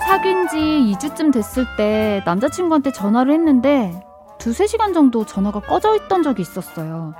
사귄 0.07 0.47
지 0.47 0.57
2주쯤 0.57 1.31
됐을 1.31 1.65
때 1.77 2.21
남자친구한테 2.25 2.91
전화를 2.91 3.33
했는데 3.33 4.01
두세 4.39 4.67
시간 4.67 4.93
정도 4.93 5.25
전화가 5.25 5.59
꺼져 5.61 5.95
있던 5.95 6.23
적이 6.23 6.41
있었어요. 6.41 7.13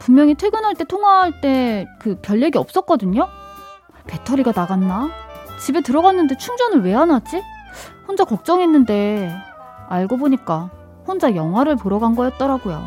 분명히 0.00 0.34
퇴근할 0.34 0.74
때 0.74 0.84
통화할 0.84 1.40
때 1.40 1.86
그 2.00 2.16
별 2.22 2.42
얘기 2.42 2.58
없었거든요? 2.58 3.28
배터리가 4.06 4.52
나갔나? 4.54 5.08
집에 5.60 5.80
들어갔는데 5.80 6.36
충전을 6.36 6.82
왜 6.84 6.94
안 6.94 7.10
하지? 7.10 7.42
혼자 8.06 8.24
걱정했는데 8.24 9.30
알고 9.88 10.16
보니까 10.16 10.70
혼자 11.06 11.34
영화를 11.34 11.76
보러 11.76 11.98
간 11.98 12.14
거였더라고요. 12.14 12.80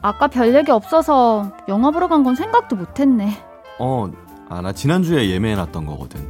아까 0.00 0.28
별 0.28 0.54
얘기 0.54 0.70
없어서 0.70 1.50
영화 1.68 1.90
보러 1.90 2.06
간 2.08 2.22
건 2.22 2.34
생각도 2.36 2.76
못 2.76 3.00
했네. 3.00 3.32
어, 3.78 4.10
아 4.48 4.60
나 4.62 4.72
지난주에 4.72 5.30
예매해놨던 5.30 5.86
거거든. 5.86 6.20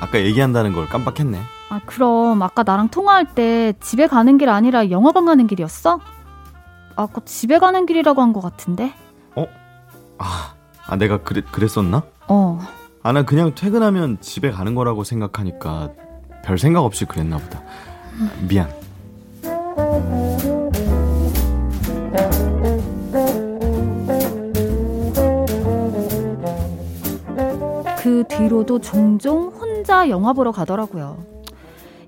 아까 0.00 0.18
얘기한다는 0.20 0.72
걸 0.72 0.86
깜빡했네. 0.88 1.38
아, 1.70 1.80
그럼 1.86 2.42
아까 2.42 2.62
나랑 2.62 2.88
통화할 2.88 3.34
때 3.34 3.72
집에 3.80 4.06
가는 4.06 4.38
길 4.38 4.48
아니라 4.48 4.90
영화관 4.90 5.26
가는 5.26 5.46
길이었어? 5.46 6.00
아까 6.96 7.20
집에 7.24 7.58
가는 7.58 7.86
길이라고 7.86 8.20
한 8.22 8.32
것 8.32 8.40
같은데? 8.40 8.92
아, 10.20 10.54
아 10.88 10.96
내가 10.96 11.18
그랬 11.18 11.44
그랬었나? 11.52 12.02
어. 12.26 12.58
아난 13.04 13.24
그냥 13.24 13.54
퇴근하면 13.54 14.18
집에 14.20 14.50
가는 14.50 14.74
거라고 14.74 15.04
생각하니까 15.04 15.90
별 16.44 16.58
생각 16.58 16.80
없이 16.84 17.04
그랬나 17.04 17.38
보다. 17.38 17.62
미안. 18.48 18.68
그 28.08 28.24
뒤로도 28.26 28.78
종종 28.78 29.48
혼자 29.48 30.08
영화 30.08 30.32
보러 30.32 30.50
가더라고요. 30.50 31.18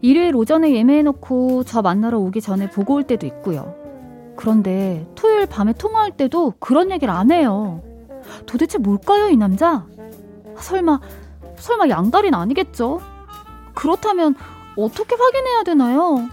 일요일 0.01 0.35
오전에 0.35 0.75
예매해놓고 0.75 1.65
저 1.65 1.83
만나러 1.83 2.19
오기 2.19 2.41
전에 2.41 2.71
보고 2.71 2.95
올 2.95 3.03
때도 3.03 3.27
있고요. 3.27 3.75
그런데 4.35 5.07
토요일 5.15 5.45
밤에 5.45 5.75
통화할 5.75 6.17
때도 6.17 6.55
그런 6.59 6.91
얘기를 6.91 7.13
안 7.13 7.31
해요. 7.31 7.83
도대체 8.47 8.79
뭘까요, 8.79 9.29
이 9.29 9.37
남자? 9.37 9.85
설마, 10.57 11.01
설마 11.57 11.91
양다리는 11.91 12.33
아니겠죠? 12.37 13.03
그렇다면 13.75 14.35
어떻게 14.77 15.15
확인해야 15.15 15.65
되나요? 15.65 16.31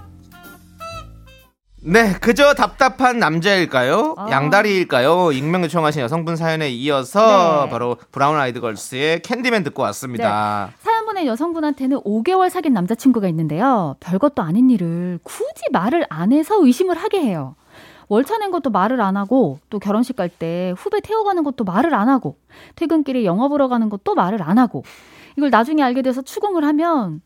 네, 1.89 2.11
그저 2.19 2.53
답답한 2.53 3.17
남자일까요? 3.17 4.15
아. 4.17 4.29
양다리일까요? 4.29 5.31
익명 5.31 5.63
요청하신 5.63 6.01
여성분 6.01 6.35
사연에 6.35 6.69
이어서 6.69 7.63
네. 7.63 7.69
바로 7.71 7.95
브라운 8.11 8.37
아이드 8.37 8.59
걸스의 8.59 9.21
Candy 9.21 9.47
Man 9.48 9.63
듣고 9.63 9.83
왔습니다. 9.83 10.71
사연 10.79 11.05
보낸 11.05 11.25
여성분한테는 11.25 12.01
5개월 12.01 12.49
사귄 12.49 12.73
남자친구가 12.73 13.29
있는데요. 13.29 13.95
별것도 14.01 14.41
아닌 14.41 14.69
일을 14.69 15.19
굳이 15.23 15.63
말을 15.71 16.05
안 16.09 16.33
해서 16.33 16.57
의심을 16.61 16.97
하게 16.97 17.21
해요. 17.21 17.55
월차 18.09 18.37
낸 18.37 18.51
것도 18.51 18.69
말을 18.69 18.99
안 18.99 19.15
하고, 19.15 19.59
또 19.69 19.79
결혼식 19.79 20.17
갈 20.17 20.29
때 20.29 20.73
후배 20.77 20.99
태워가는 20.99 21.43
것도 21.43 21.63
말을 21.63 21.93
안 21.93 22.09
하고, 22.09 22.37
퇴근길에 22.75 23.23
영화 23.23 23.47
보러 23.47 23.69
가는 23.69 23.87
것도 23.89 24.13
말을 24.13 24.41
안 24.43 24.57
하고, 24.57 24.83
이걸 25.37 25.49
나중에 25.51 25.83
알게 25.83 26.01
돼서 26.01 26.21
추궁을 26.21 26.65
하면 26.65 27.21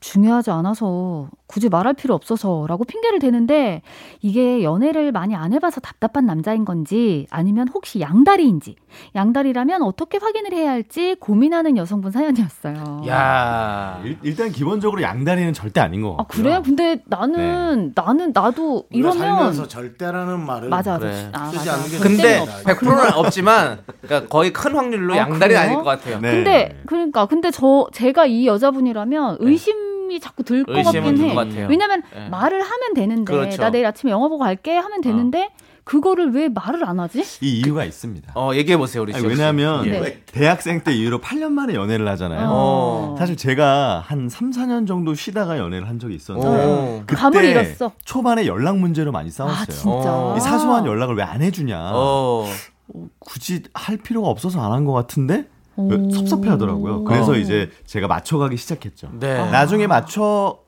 중요하지 0.00 0.50
않아서 0.50 1.28
굳이 1.46 1.68
말할 1.68 1.94
필요 1.94 2.14
없어서라고 2.14 2.84
핑계를 2.84 3.18
대는데 3.18 3.82
이게 4.20 4.62
연애를 4.62 5.12
많이 5.12 5.34
안 5.34 5.52
해봐서 5.52 5.80
답답한 5.80 6.26
남자인 6.26 6.64
건지 6.64 7.26
아니면 7.30 7.68
혹시 7.68 8.00
양다리인지 8.00 8.76
양다리라면 9.14 9.82
어떻게 9.82 10.18
확인을 10.18 10.52
해야 10.52 10.70
할지 10.70 11.16
고민하는 11.20 11.76
여성분 11.76 12.10
사연이었어요. 12.10 13.02
야. 13.08 14.00
일, 14.04 14.18
일단 14.22 14.50
기본적으로 14.50 15.02
양다리는 15.02 15.52
절대 15.52 15.80
아닌 15.80 16.02
거아 16.02 16.16
같고요. 16.16 16.42
그래? 16.42 16.60
근데 16.64 17.02
나는 17.06 17.92
나는 17.94 18.32
나도 18.34 18.84
이러면 18.90 19.18
살면서 19.18 19.68
절대라는 19.68 20.44
말을 20.44 20.68
맞아 20.68 20.98
그래. 20.98 21.30
아, 21.32 21.46
쓰지 21.46 21.58
맞아. 21.68 21.74
않는 21.74 21.90
게 21.90 21.98
근데 21.98 22.38
절대입니다. 22.44 22.74
100%는 22.74 23.12
없지만 23.14 23.78
그러니까 24.02 24.28
거의 24.28 24.52
큰 24.52 24.74
확률로 24.74 25.14
아, 25.14 25.18
양다리는 25.18 25.48
그래요? 25.48 25.58
아닐 25.60 25.76
것 25.76 25.84
같아요. 25.84 26.20
네. 26.20 26.30
근데 26.32 26.82
그러니까 26.86 27.26
근데 27.26 27.50
저 27.50 27.86
제가 27.92 28.26
이 28.26 28.46
여자분이라면 28.46 29.38
의심 29.40 29.95
이 30.10 30.20
자꾸 30.20 30.42
들 30.42 30.64
것 30.64 30.72
같긴 30.82 31.14
들 31.16 31.24
해. 31.24 31.34
것 31.34 31.48
같아요. 31.48 31.66
왜냐면 31.68 32.02
네. 32.14 32.28
말을 32.28 32.62
하면 32.62 32.94
되는데 32.94 33.32
그렇죠. 33.32 33.62
나 33.62 33.70
내일 33.70 33.86
아침에 33.86 34.10
영화 34.12 34.28
보고 34.28 34.42
갈게 34.44 34.76
하면 34.76 35.00
되는데 35.00 35.50
그거를 35.84 36.32
왜 36.32 36.48
말을 36.48 36.84
안 36.84 36.98
하지? 36.98 37.22
이 37.42 37.60
이유가 37.60 37.84
있습니다. 37.84 38.32
어, 38.34 38.50
얘기해 38.54 38.76
보세요, 38.76 39.02
우리 39.02 39.12
아니, 39.14 39.20
씨. 39.22 39.28
왜냐하면 39.28 39.84
네. 39.88 40.20
대학생 40.26 40.80
때 40.82 40.92
이후로 40.92 41.20
8년 41.20 41.52
만에 41.52 41.74
연애를 41.74 42.08
하잖아요. 42.08 42.48
어. 42.50 43.14
사실 43.18 43.36
제가 43.36 44.02
한 44.04 44.28
3, 44.28 44.50
4년 44.50 44.88
정도 44.88 45.14
쉬다가 45.14 45.58
연애를 45.58 45.88
한 45.88 46.00
적이 46.00 46.16
있었는데 46.16 46.48
오. 46.66 47.00
그때 47.06 47.14
감을 47.14 47.44
잃었어. 47.44 47.92
초반에 48.04 48.46
연락 48.46 48.78
문제로 48.78 49.12
많이 49.12 49.28
아 49.28 49.32
싸웠어요. 49.32 49.66
진짜. 49.68 50.12
어. 50.12 50.34
이 50.36 50.40
사소한 50.40 50.86
연락을 50.86 51.14
왜 51.14 51.22
안 51.22 51.40
해주냐. 51.42 51.78
어. 51.94 52.46
어, 52.88 53.06
굳이 53.20 53.62
할 53.74 53.96
필요가 53.96 54.28
없어서 54.28 54.60
안 54.60 54.72
한 54.72 54.84
것 54.84 54.92
같은데 54.92 55.46
오. 55.76 56.10
섭섭해 56.10 56.48
하더라고요. 56.50 57.04
그래서 57.04 57.32
어. 57.32 57.36
이제 57.36 57.70
제가 57.84 58.06
맞춰가기 58.08 58.56
시작했죠. 58.56 59.10
네. 59.18 59.50
나중에 59.50 59.86
맞춰 59.86 60.58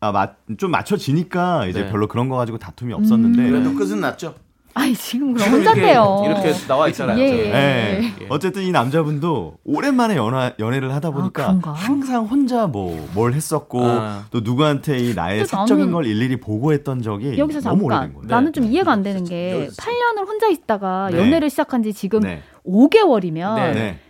아, 0.00 0.12
맞, 0.12 0.36
좀 0.58 0.70
맞춰지니까 0.70 1.66
이제 1.66 1.84
네. 1.84 1.90
별로 1.90 2.08
그런 2.08 2.28
거 2.28 2.36
가지고 2.36 2.58
다툼이 2.58 2.92
없었는데 2.92 3.48
그래도 3.50 3.74
끝은 3.74 4.00
났죠. 4.00 4.34
아니 4.76 4.92
지금 4.92 5.32
그럼 5.34 5.50
혼자인데요. 5.52 6.24
이렇게 6.26 6.52
나와 6.66 6.88
있잖아요. 6.88 7.16
예. 7.16 7.22
예. 7.22 7.50
네. 7.52 8.26
어쨌든 8.28 8.64
이 8.64 8.72
남자분도 8.72 9.58
오랜만에 9.64 10.16
연하, 10.16 10.50
연애를 10.58 10.92
하다 10.92 11.12
보니까 11.12 11.42
그런가? 11.46 11.72
항상 11.72 12.24
혼자 12.26 12.66
뭐 12.66 13.06
뭘 13.14 13.34
했었고 13.34 13.84
아. 13.84 14.24
또 14.32 14.40
누구한테 14.40 14.98
이 14.98 15.14
나의 15.14 15.46
사적인 15.46 15.92
걸 15.92 16.06
일일이 16.06 16.40
보고했던 16.40 17.02
적이 17.02 17.38
여기서 17.38 17.60
너무 17.60 17.82
잠깐 17.82 17.98
오래된 17.98 18.14
거예요. 18.14 18.28
나는 18.28 18.52
좀 18.52 18.64
이해가 18.64 18.90
안 18.90 19.04
되는 19.04 19.22
게 19.24 19.68
8년을 19.78 20.26
혼자 20.26 20.48
있다가 20.48 21.10
네. 21.12 21.18
연애를 21.18 21.50
시작한 21.50 21.84
지 21.84 21.92
지금 21.92 22.20
네. 22.20 22.42
5개월이면 22.66 23.54
네. 23.74 24.00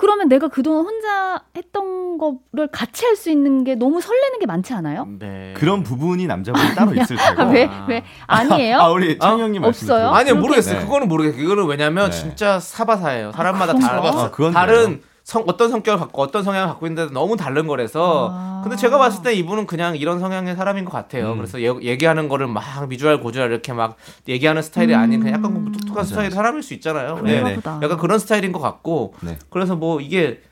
네. 0.00 0.06
그러면 0.06 0.28
내가 0.28 0.48
그동안 0.48 0.84
혼자 0.86 1.42
했던 1.56 2.16
거를 2.18 2.68
같이 2.72 3.04
할 3.04 3.16
수 3.16 3.30
있는 3.30 3.64
게 3.64 3.74
너무 3.74 4.00
설레는 4.00 4.38
게 4.38 4.46
많지 4.46 4.72
않아요? 4.72 5.06
네. 5.18 5.52
그런 5.56 5.82
부분이 5.82 6.26
남자분이 6.26 6.74
따로 6.74 6.94
있을 6.94 7.16
테고. 7.16 7.42
아, 7.42 7.44
왜? 7.46 7.68
왜? 7.88 8.02
아니에요? 8.26 8.78
아, 8.78 8.88
우리 8.90 9.18
창희 9.18 9.42
형님 9.42 9.60
말씀 9.62 9.84
없어요? 9.90 10.10
아니요 10.10 10.36
모르겠어요. 10.36 10.78
네. 10.78 10.84
그거는 10.86 11.08
모르겠어요. 11.08 11.42
그거는 11.42 11.66
왜냐면 11.66 12.10
네. 12.10 12.16
진짜 12.16 12.58
사바사예요. 12.60 13.32
사람마다 13.32 13.74
그런가? 13.74 13.88
다르 14.00 14.18
아, 14.18 14.30
그건 14.30 14.52
다른. 14.52 15.02
성, 15.30 15.44
어떤 15.46 15.70
성격을 15.70 16.00
갖고 16.00 16.22
어떤 16.22 16.42
성향을 16.42 16.66
갖고 16.70 16.88
있는데 16.88 17.14
너무 17.14 17.36
다른 17.36 17.68
거라서. 17.68 18.30
아. 18.32 18.60
근데 18.64 18.76
제가 18.76 18.98
봤을 18.98 19.22
때 19.22 19.32
이분은 19.32 19.68
그냥 19.68 19.94
이런 19.96 20.18
성향의 20.18 20.56
사람인 20.56 20.84
것 20.84 20.90
같아요. 20.90 21.30
음. 21.34 21.36
그래서 21.36 21.62
얘, 21.62 21.72
얘기하는 21.82 22.28
거를 22.28 22.48
막 22.48 22.64
미주알 22.88 23.20
고주알 23.20 23.48
이렇게 23.48 23.72
막 23.72 23.94
얘기하는 24.26 24.60
스타일이 24.60 24.92
아닌 24.92 25.20
그냥 25.20 25.36
약간 25.36 25.54
뭐 25.54 25.70
뚝뚝한 25.70 26.04
스타일 26.04 26.32
사람일 26.32 26.64
수 26.64 26.74
있잖아요. 26.74 27.20
네. 27.22 27.54
보다. 27.54 27.78
약간 27.80 27.96
그런 27.96 28.18
스타일인 28.18 28.50
것 28.50 28.58
같고. 28.58 29.14
네. 29.20 29.38
그래서 29.50 29.76
뭐 29.76 30.00
이게 30.00 30.42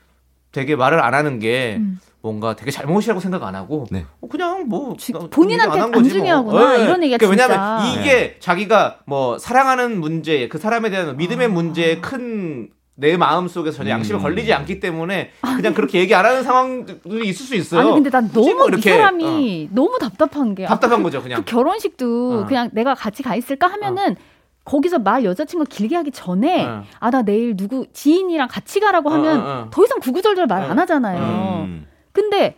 되게 0.53 0.77
말을 0.77 1.01
안 1.03 1.13
하는 1.13 1.39
게 1.39 1.75
음. 1.79 1.99
뭔가 2.21 2.55
되게 2.55 2.71
잘못이라고 2.71 3.19
생각 3.19 3.43
안 3.43 3.55
하고 3.55 3.85
네. 3.91 4.05
어, 4.21 4.27
그냥 4.29 4.63
뭐 4.69 4.95
지- 4.97 5.11
나- 5.11 5.19
본인한테 5.29 5.71
얘기 5.73 5.77
안한 5.79 5.91
거지 5.91 6.09
뭐. 6.17 6.19
안중요하구나, 6.19 6.75
이런 6.77 7.03
얘기가 7.03 7.17
그러니까. 7.17 7.47
왜냐면 7.83 7.99
이게 7.99 8.37
자기가 8.39 8.99
뭐 9.05 9.37
사랑하는 9.37 9.99
문제 9.99 10.47
그 10.47 10.57
사람에 10.57 10.89
대한 10.89 11.17
믿음의 11.17 11.47
아. 11.47 11.49
문제에 11.49 11.99
큰 11.99 12.69
내 12.99 13.15
마음 13.15 13.47
속에서 13.47 13.77
전혀 13.77 13.91
양심에 13.91 14.19
음. 14.19 14.21
걸리지 14.21 14.53
않기 14.53 14.79
때문에 14.81 15.31
그냥 15.55 15.73
그렇게 15.73 15.99
얘기 15.99 16.13
안 16.13 16.25
하는 16.25 16.43
상황들이 16.43 17.27
있을 17.29 17.45
수 17.45 17.55
있어요. 17.55 17.81
아니 17.81 17.91
근데 17.93 18.09
난 18.09 18.27
굳이 18.27 18.53
너무 18.53 18.69
뭐이 18.69 18.81
사람이 18.81 19.69
너무 19.71 19.97
답답한 19.99 20.53
게 20.53 20.65
어, 20.65 20.67
답답한 20.67 20.99
아, 20.99 21.03
거죠 21.03 21.19
그, 21.19 21.23
그냥. 21.23 21.43
그 21.43 21.45
결혼식도 21.51 22.41
어. 22.41 22.45
그냥 22.45 22.69
내가 22.73 22.95
같이 22.95 23.23
가 23.23 23.35
있을까 23.35 23.67
하면은 23.67 24.17
거기서 24.65 24.99
말 24.99 25.23
여자친구 25.23 25.65
길게 25.65 25.95
하기 25.95 26.11
전에 26.11 26.65
어. 26.65 26.83
아나 26.99 27.21
내일 27.21 27.55
누구 27.55 27.87
지인이랑 27.93 28.49
같이 28.49 28.81
가라고 28.81 29.09
어, 29.09 29.13
하면 29.13 29.39
어, 29.39 29.43
어. 29.43 29.67
더 29.71 29.83
이상 29.83 29.99
구구절절 29.99 30.47
말안 30.47 30.77
어. 30.77 30.81
하잖아요. 30.81 31.65
음. 31.67 31.87
근데 32.11 32.55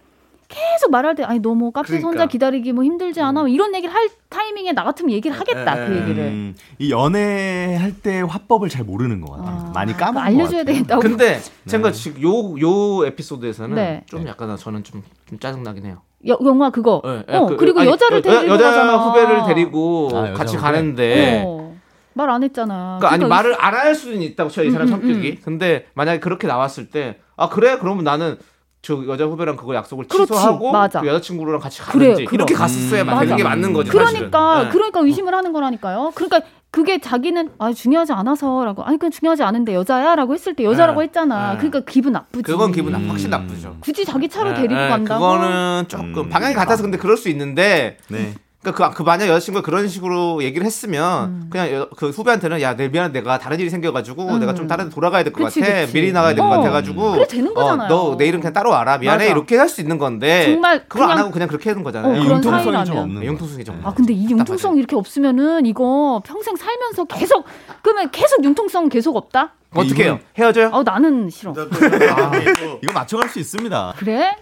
계속 0.51 0.91
말할 0.91 1.15
때 1.15 1.23
아니 1.23 1.39
너무 1.39 1.71
카페에서 1.71 1.91
그러니까. 2.01 2.07
혼자 2.09 2.25
기다리기 2.27 2.73
뭐 2.73 2.83
힘들지 2.83 3.21
않아 3.21 3.47
이런 3.47 3.73
얘기를 3.73 3.93
할 3.93 4.07
타이밍에 4.29 4.73
나 4.73 4.83
같으면 4.83 5.11
얘기를 5.11 5.37
하겠다 5.39 5.83
에, 5.83 5.87
그 5.87 5.93
에, 5.93 6.01
얘기를 6.01 6.23
음, 6.25 6.55
이 6.77 6.91
연애할 6.91 7.93
때 8.01 8.21
화법을 8.21 8.69
잘 8.69 8.83
모르는 8.83 9.21
것 9.21 9.31
같아요. 9.31 9.65
아, 9.67 9.71
많이 9.73 9.93
까먹은 9.95 10.21
알려줘야 10.21 10.45
것 10.45 10.57
같아요. 10.57 10.65
되겠다고 10.65 11.01
근데 11.01 11.39
제가 11.67 11.91
지금 11.91 12.21
요 12.21 12.59
요 12.59 13.05
에피소드에서는 13.07 13.75
네. 13.75 14.03
좀 14.07 14.27
약간 14.27 14.55
저는 14.57 14.83
좀, 14.83 15.03
좀 15.27 15.39
짜증 15.39 15.63
나긴 15.63 15.85
해요. 15.85 16.01
여- 16.27 16.37
영화 16.43 16.69
그거 16.69 17.01
예, 17.05 17.23
예, 17.29 17.35
어 17.35 17.47
그- 17.47 17.57
그리고 17.57 17.79
아니, 17.79 17.89
여자를 17.89 18.17
여- 18.17 18.21
데리고 18.21 18.53
여자 18.53 18.65
가잖아 18.69 18.97
후배를 18.97 19.43
데리고 19.47 20.09
아, 20.13 20.33
같이 20.33 20.55
후배? 20.55 20.67
가는데 20.67 21.43
어, 21.47 21.75
말안 22.13 22.43
했잖아 22.43 22.97
그러니까 22.99 23.07
아니 23.13 23.17
그러니까 23.23 23.35
말을 23.35 23.55
안 23.57 23.73
할 23.73 23.95
수는 23.95 24.21
있다고 24.21 24.49
쳐요 24.51 24.67
이 24.67 24.71
사람 24.71 24.87
음, 24.89 24.93
음, 24.93 24.99
성격이. 25.01 25.37
근데 25.37 25.87
만약에 25.95 26.19
그렇게 26.19 26.45
나왔을 26.47 26.89
때 26.91 27.17
아 27.37 27.49
그래 27.49 27.77
그러면 27.79 28.03
나는 28.03 28.37
저 28.81 29.05
여자 29.07 29.25
후배랑 29.25 29.57
그거 29.57 29.75
약속을 29.75 30.05
그렇지, 30.07 30.33
취소하고 30.33 30.71
맞아. 30.71 31.01
그 31.01 31.07
여자친구랑 31.07 31.59
같이 31.59 31.81
그래요, 31.81 32.11
가든지 32.11 32.25
그럼. 32.25 32.35
이렇게 32.39 32.53
갔었어야 32.55 33.03
음, 33.03 33.05
되는 33.05 33.15
맞아. 33.19 33.35
게 33.35 33.43
맞는 33.43 33.73
거죠. 33.73 33.91
그러니까 33.91 34.55
사실은. 34.55 34.65
네. 34.65 34.69
그러니까 34.71 34.99
의심을 35.01 35.35
하는 35.35 35.53
거라니까요. 35.53 36.11
그러니까 36.15 36.41
그게 36.71 36.99
자기는 36.99 37.49
아 37.59 37.73
중요하지 37.73 38.13
않아서라고 38.13 38.83
아니 38.83 38.97
그냥 38.97 39.11
중요하지 39.11 39.43
않은데 39.43 39.75
여자야라고 39.75 40.33
했을 40.33 40.55
때 40.55 40.63
여자라고 40.63 41.01
네. 41.01 41.07
했잖아. 41.07 41.51
네. 41.51 41.57
그러니까 41.57 41.81
기분 41.81 42.13
나쁘지. 42.13 42.43
그건 42.43 42.71
기분 42.71 42.93
나 42.93 42.97
음. 42.97 43.07
확실히 43.09 43.29
나쁘죠. 43.29 43.77
굳이 43.81 44.03
자기 44.03 44.27
차로 44.27 44.51
예, 44.51 44.55
데리고 44.55 44.81
예, 44.81 44.87
간다고. 44.87 45.21
그거는 45.21 45.83
조금 45.87 46.17
음. 46.17 46.29
방향이 46.29 46.55
같아서 46.55 46.81
근데 46.81 46.97
그럴 46.97 47.17
수 47.17 47.29
있는데 47.29 47.97
네. 48.07 48.33
그러니까 48.61 48.89
그, 48.91 48.95
그 48.97 49.03
만약 49.03 49.27
여자친구가 49.27 49.65
그런 49.65 49.87
식으로 49.87 50.43
얘기를 50.43 50.65
했으면 50.67 51.29
음. 51.29 51.47
그냥 51.49 51.71
여- 51.73 51.89
그 51.97 52.09
후배한테는 52.09 52.61
야 52.61 52.75
내일 52.75 52.91
미안해 52.91 53.11
내가 53.11 53.39
다른 53.39 53.59
일이 53.59 53.71
생겨가지고 53.71 54.23
음. 54.35 54.39
내가 54.39 54.53
좀 54.53 54.67
다른 54.67 54.85
데 54.89 54.91
돌아가야 54.93 55.23
될 55.23 55.33
것 55.33 55.43
같아 55.45 55.53
그치. 55.85 55.93
미리 55.93 56.11
나가야 56.11 56.35
될것 56.35 56.45
어. 56.51 56.57
같아가지고 56.57 57.11
그래, 57.13 57.25
되는 57.27 57.53
거잖아요. 57.55 57.85
어, 57.87 57.89
너 58.11 58.15
내일은 58.15 58.39
그냥 58.39 58.53
따로 58.53 58.69
와라 58.69 58.99
미안해 58.99 59.25
맞아. 59.25 59.31
이렇게 59.31 59.57
할 59.57 59.67
수 59.67 59.81
있는 59.81 59.97
건데 59.97 60.45
정말 60.51 60.85
그걸 60.87 61.03
안 61.05 61.09
그냥- 61.09 61.19
하고 61.23 61.31
그냥 61.31 61.47
그렇게 61.47 61.69
하는 61.71 61.81
거잖아요. 61.83 62.13
어, 62.13 62.23
융통성이 62.25 62.85
좀. 62.85 62.97
없는 62.97 63.21
네, 63.21 63.25
융통성이 63.27 63.63
좀. 63.63 63.81
아 63.83 63.93
근데 63.93 64.13
이 64.13 64.29
융통성 64.29 64.77
이렇게 64.77 64.95
없으면은 64.95 65.65
이거 65.65 66.21
평생 66.25 66.55
살면서 66.55 67.05
계속 67.05 67.45
그러면 67.81 68.11
계속 68.11 68.43
융통성 68.43 68.89
계속 68.89 69.15
없다? 69.15 69.53
어떻게 69.73 70.03
해요? 70.03 70.19
헤어져요? 70.37 70.69
어 70.73 70.83
나는 70.83 71.29
싫어. 71.29 71.53
이거 72.83 72.91
맞춰갈 72.93 73.29
수 73.29 73.39
있습니다. 73.39 73.93
그래? 73.97 74.35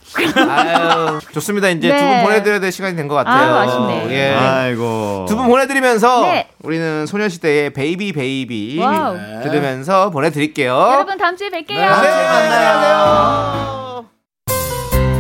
아유, 0.50 1.20
좋습니다. 1.34 1.70
이제 1.70 1.90
네. 1.90 1.98
두분 2.00 2.24
보내드려야 2.24 2.60
될 2.60 2.72
시간이 2.72 2.96
된 2.96 3.08
것 3.08 3.14
같아요. 3.16 3.54
아, 3.56 3.62
아쉽네. 3.62 4.08
예. 4.12 4.34
아이고. 4.36 5.26
두 5.30 5.36
분 5.36 5.48
보내드리면서 5.48 6.22
네. 6.24 6.48
우리는 6.64 7.06
소녀시대의 7.06 7.74
Baby 7.74 8.14
Baby 8.14 8.80
wow. 8.80 9.18
들으면서 9.44 10.10
보내드릴게요. 10.10 10.74
여러분 10.94 11.18
다음 11.18 11.38
주에 11.38 11.50
뵐게요. 11.50 11.76
네, 11.78 11.86
만나요. 11.90 13.30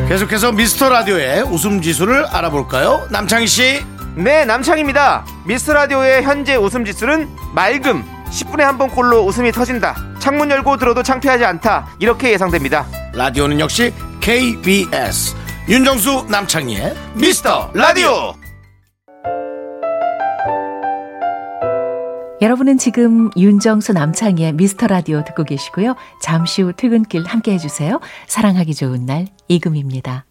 계속해서 0.07 0.51
미스터 0.53 0.89
라디오의 0.89 1.43
웃음 1.43 1.81
지수를 1.81 2.25
알아볼까요? 2.25 3.07
남창희 3.11 3.45
씨. 3.45 3.83
네, 4.15 4.43
남창입니다. 4.45 5.23
미스 5.45 5.69
라디오의 5.69 6.23
현재 6.23 6.55
웃음 6.55 6.83
지수는 6.83 7.29
맑음. 7.53 8.18
10분에 8.31 8.59
한 8.61 8.77
번 8.77 8.89
꼴로 8.89 9.25
웃음이 9.25 9.51
터진다. 9.51 9.95
창문 10.19 10.49
열고 10.51 10.77
들어도 10.77 11.03
창피하지 11.03 11.43
않다. 11.45 11.87
이렇게 11.99 12.31
예상됩니다. 12.31 12.85
라디오는 13.13 13.59
역시 13.59 13.93
KBS. 14.21 15.35
윤정수 15.67 16.27
남창희의 16.29 16.95
미스터 17.15 17.71
라디오. 17.73 18.33
여러분은 22.41 22.77
지금 22.77 23.29
윤정수 23.35 23.91
남창희의 23.93 24.53
미스터 24.53 24.87
라디오 24.87 25.23
듣고 25.25 25.43
계시고요. 25.43 25.95
잠시 26.21 26.61
후 26.61 26.71
퇴근길 26.73 27.25
함께 27.25 27.51
해주세요. 27.53 27.99
사랑하기 28.27 28.73
좋은 28.75 29.05
날 29.05 29.27
이금희입니다. 29.49 30.25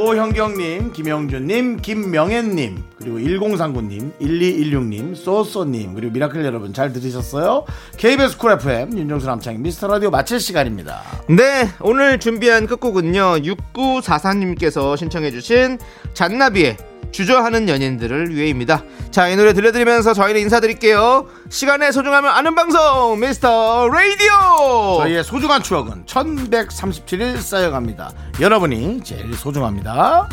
오형경님, 0.00 0.92
김영준님, 0.92 1.76
김명현님, 1.82 2.84
그리고 2.98 3.18
1039님, 3.18 4.18
1216님, 4.18 5.14
쏘쏘님, 5.14 5.94
그리고 5.94 6.12
미라클 6.12 6.42
여러분 6.42 6.72
잘 6.72 6.92
들으셨어요? 6.92 7.66
KBS 7.98 8.38
Cool 8.38 8.52
FM, 8.52 8.96
윤정수 8.96 9.26
남창희 9.26 9.58
미스터 9.58 9.88
라디오 9.88 10.10
마칠 10.10 10.40
시간입니다. 10.40 11.02
네, 11.28 11.68
오늘 11.80 12.18
준비한 12.18 12.66
끝곡은요. 12.66 13.40
6944님께서 13.42 14.96
신청해주신 14.96 15.78
잔나비의 16.14 16.78
주저하는 17.12 17.68
연인들을 17.68 18.34
위해입니다. 18.34 18.82
자, 19.10 19.28
이 19.28 19.36
노래 19.36 19.52
들려드리면서 19.52 20.14
저희는 20.14 20.40
인사드릴게요. 20.42 21.26
시간의 21.48 21.92
소중함을 21.92 22.28
아는 22.30 22.54
방송, 22.54 23.18
미스터 23.20 23.88
라디오! 23.88 24.98
저희의 25.02 25.24
소중한 25.24 25.62
추억은 25.62 26.04
1137일 26.06 27.40
쌓여갑니다. 27.40 28.12
여러분이 28.40 29.02
제일 29.02 29.34
소중합니다. 29.34 30.28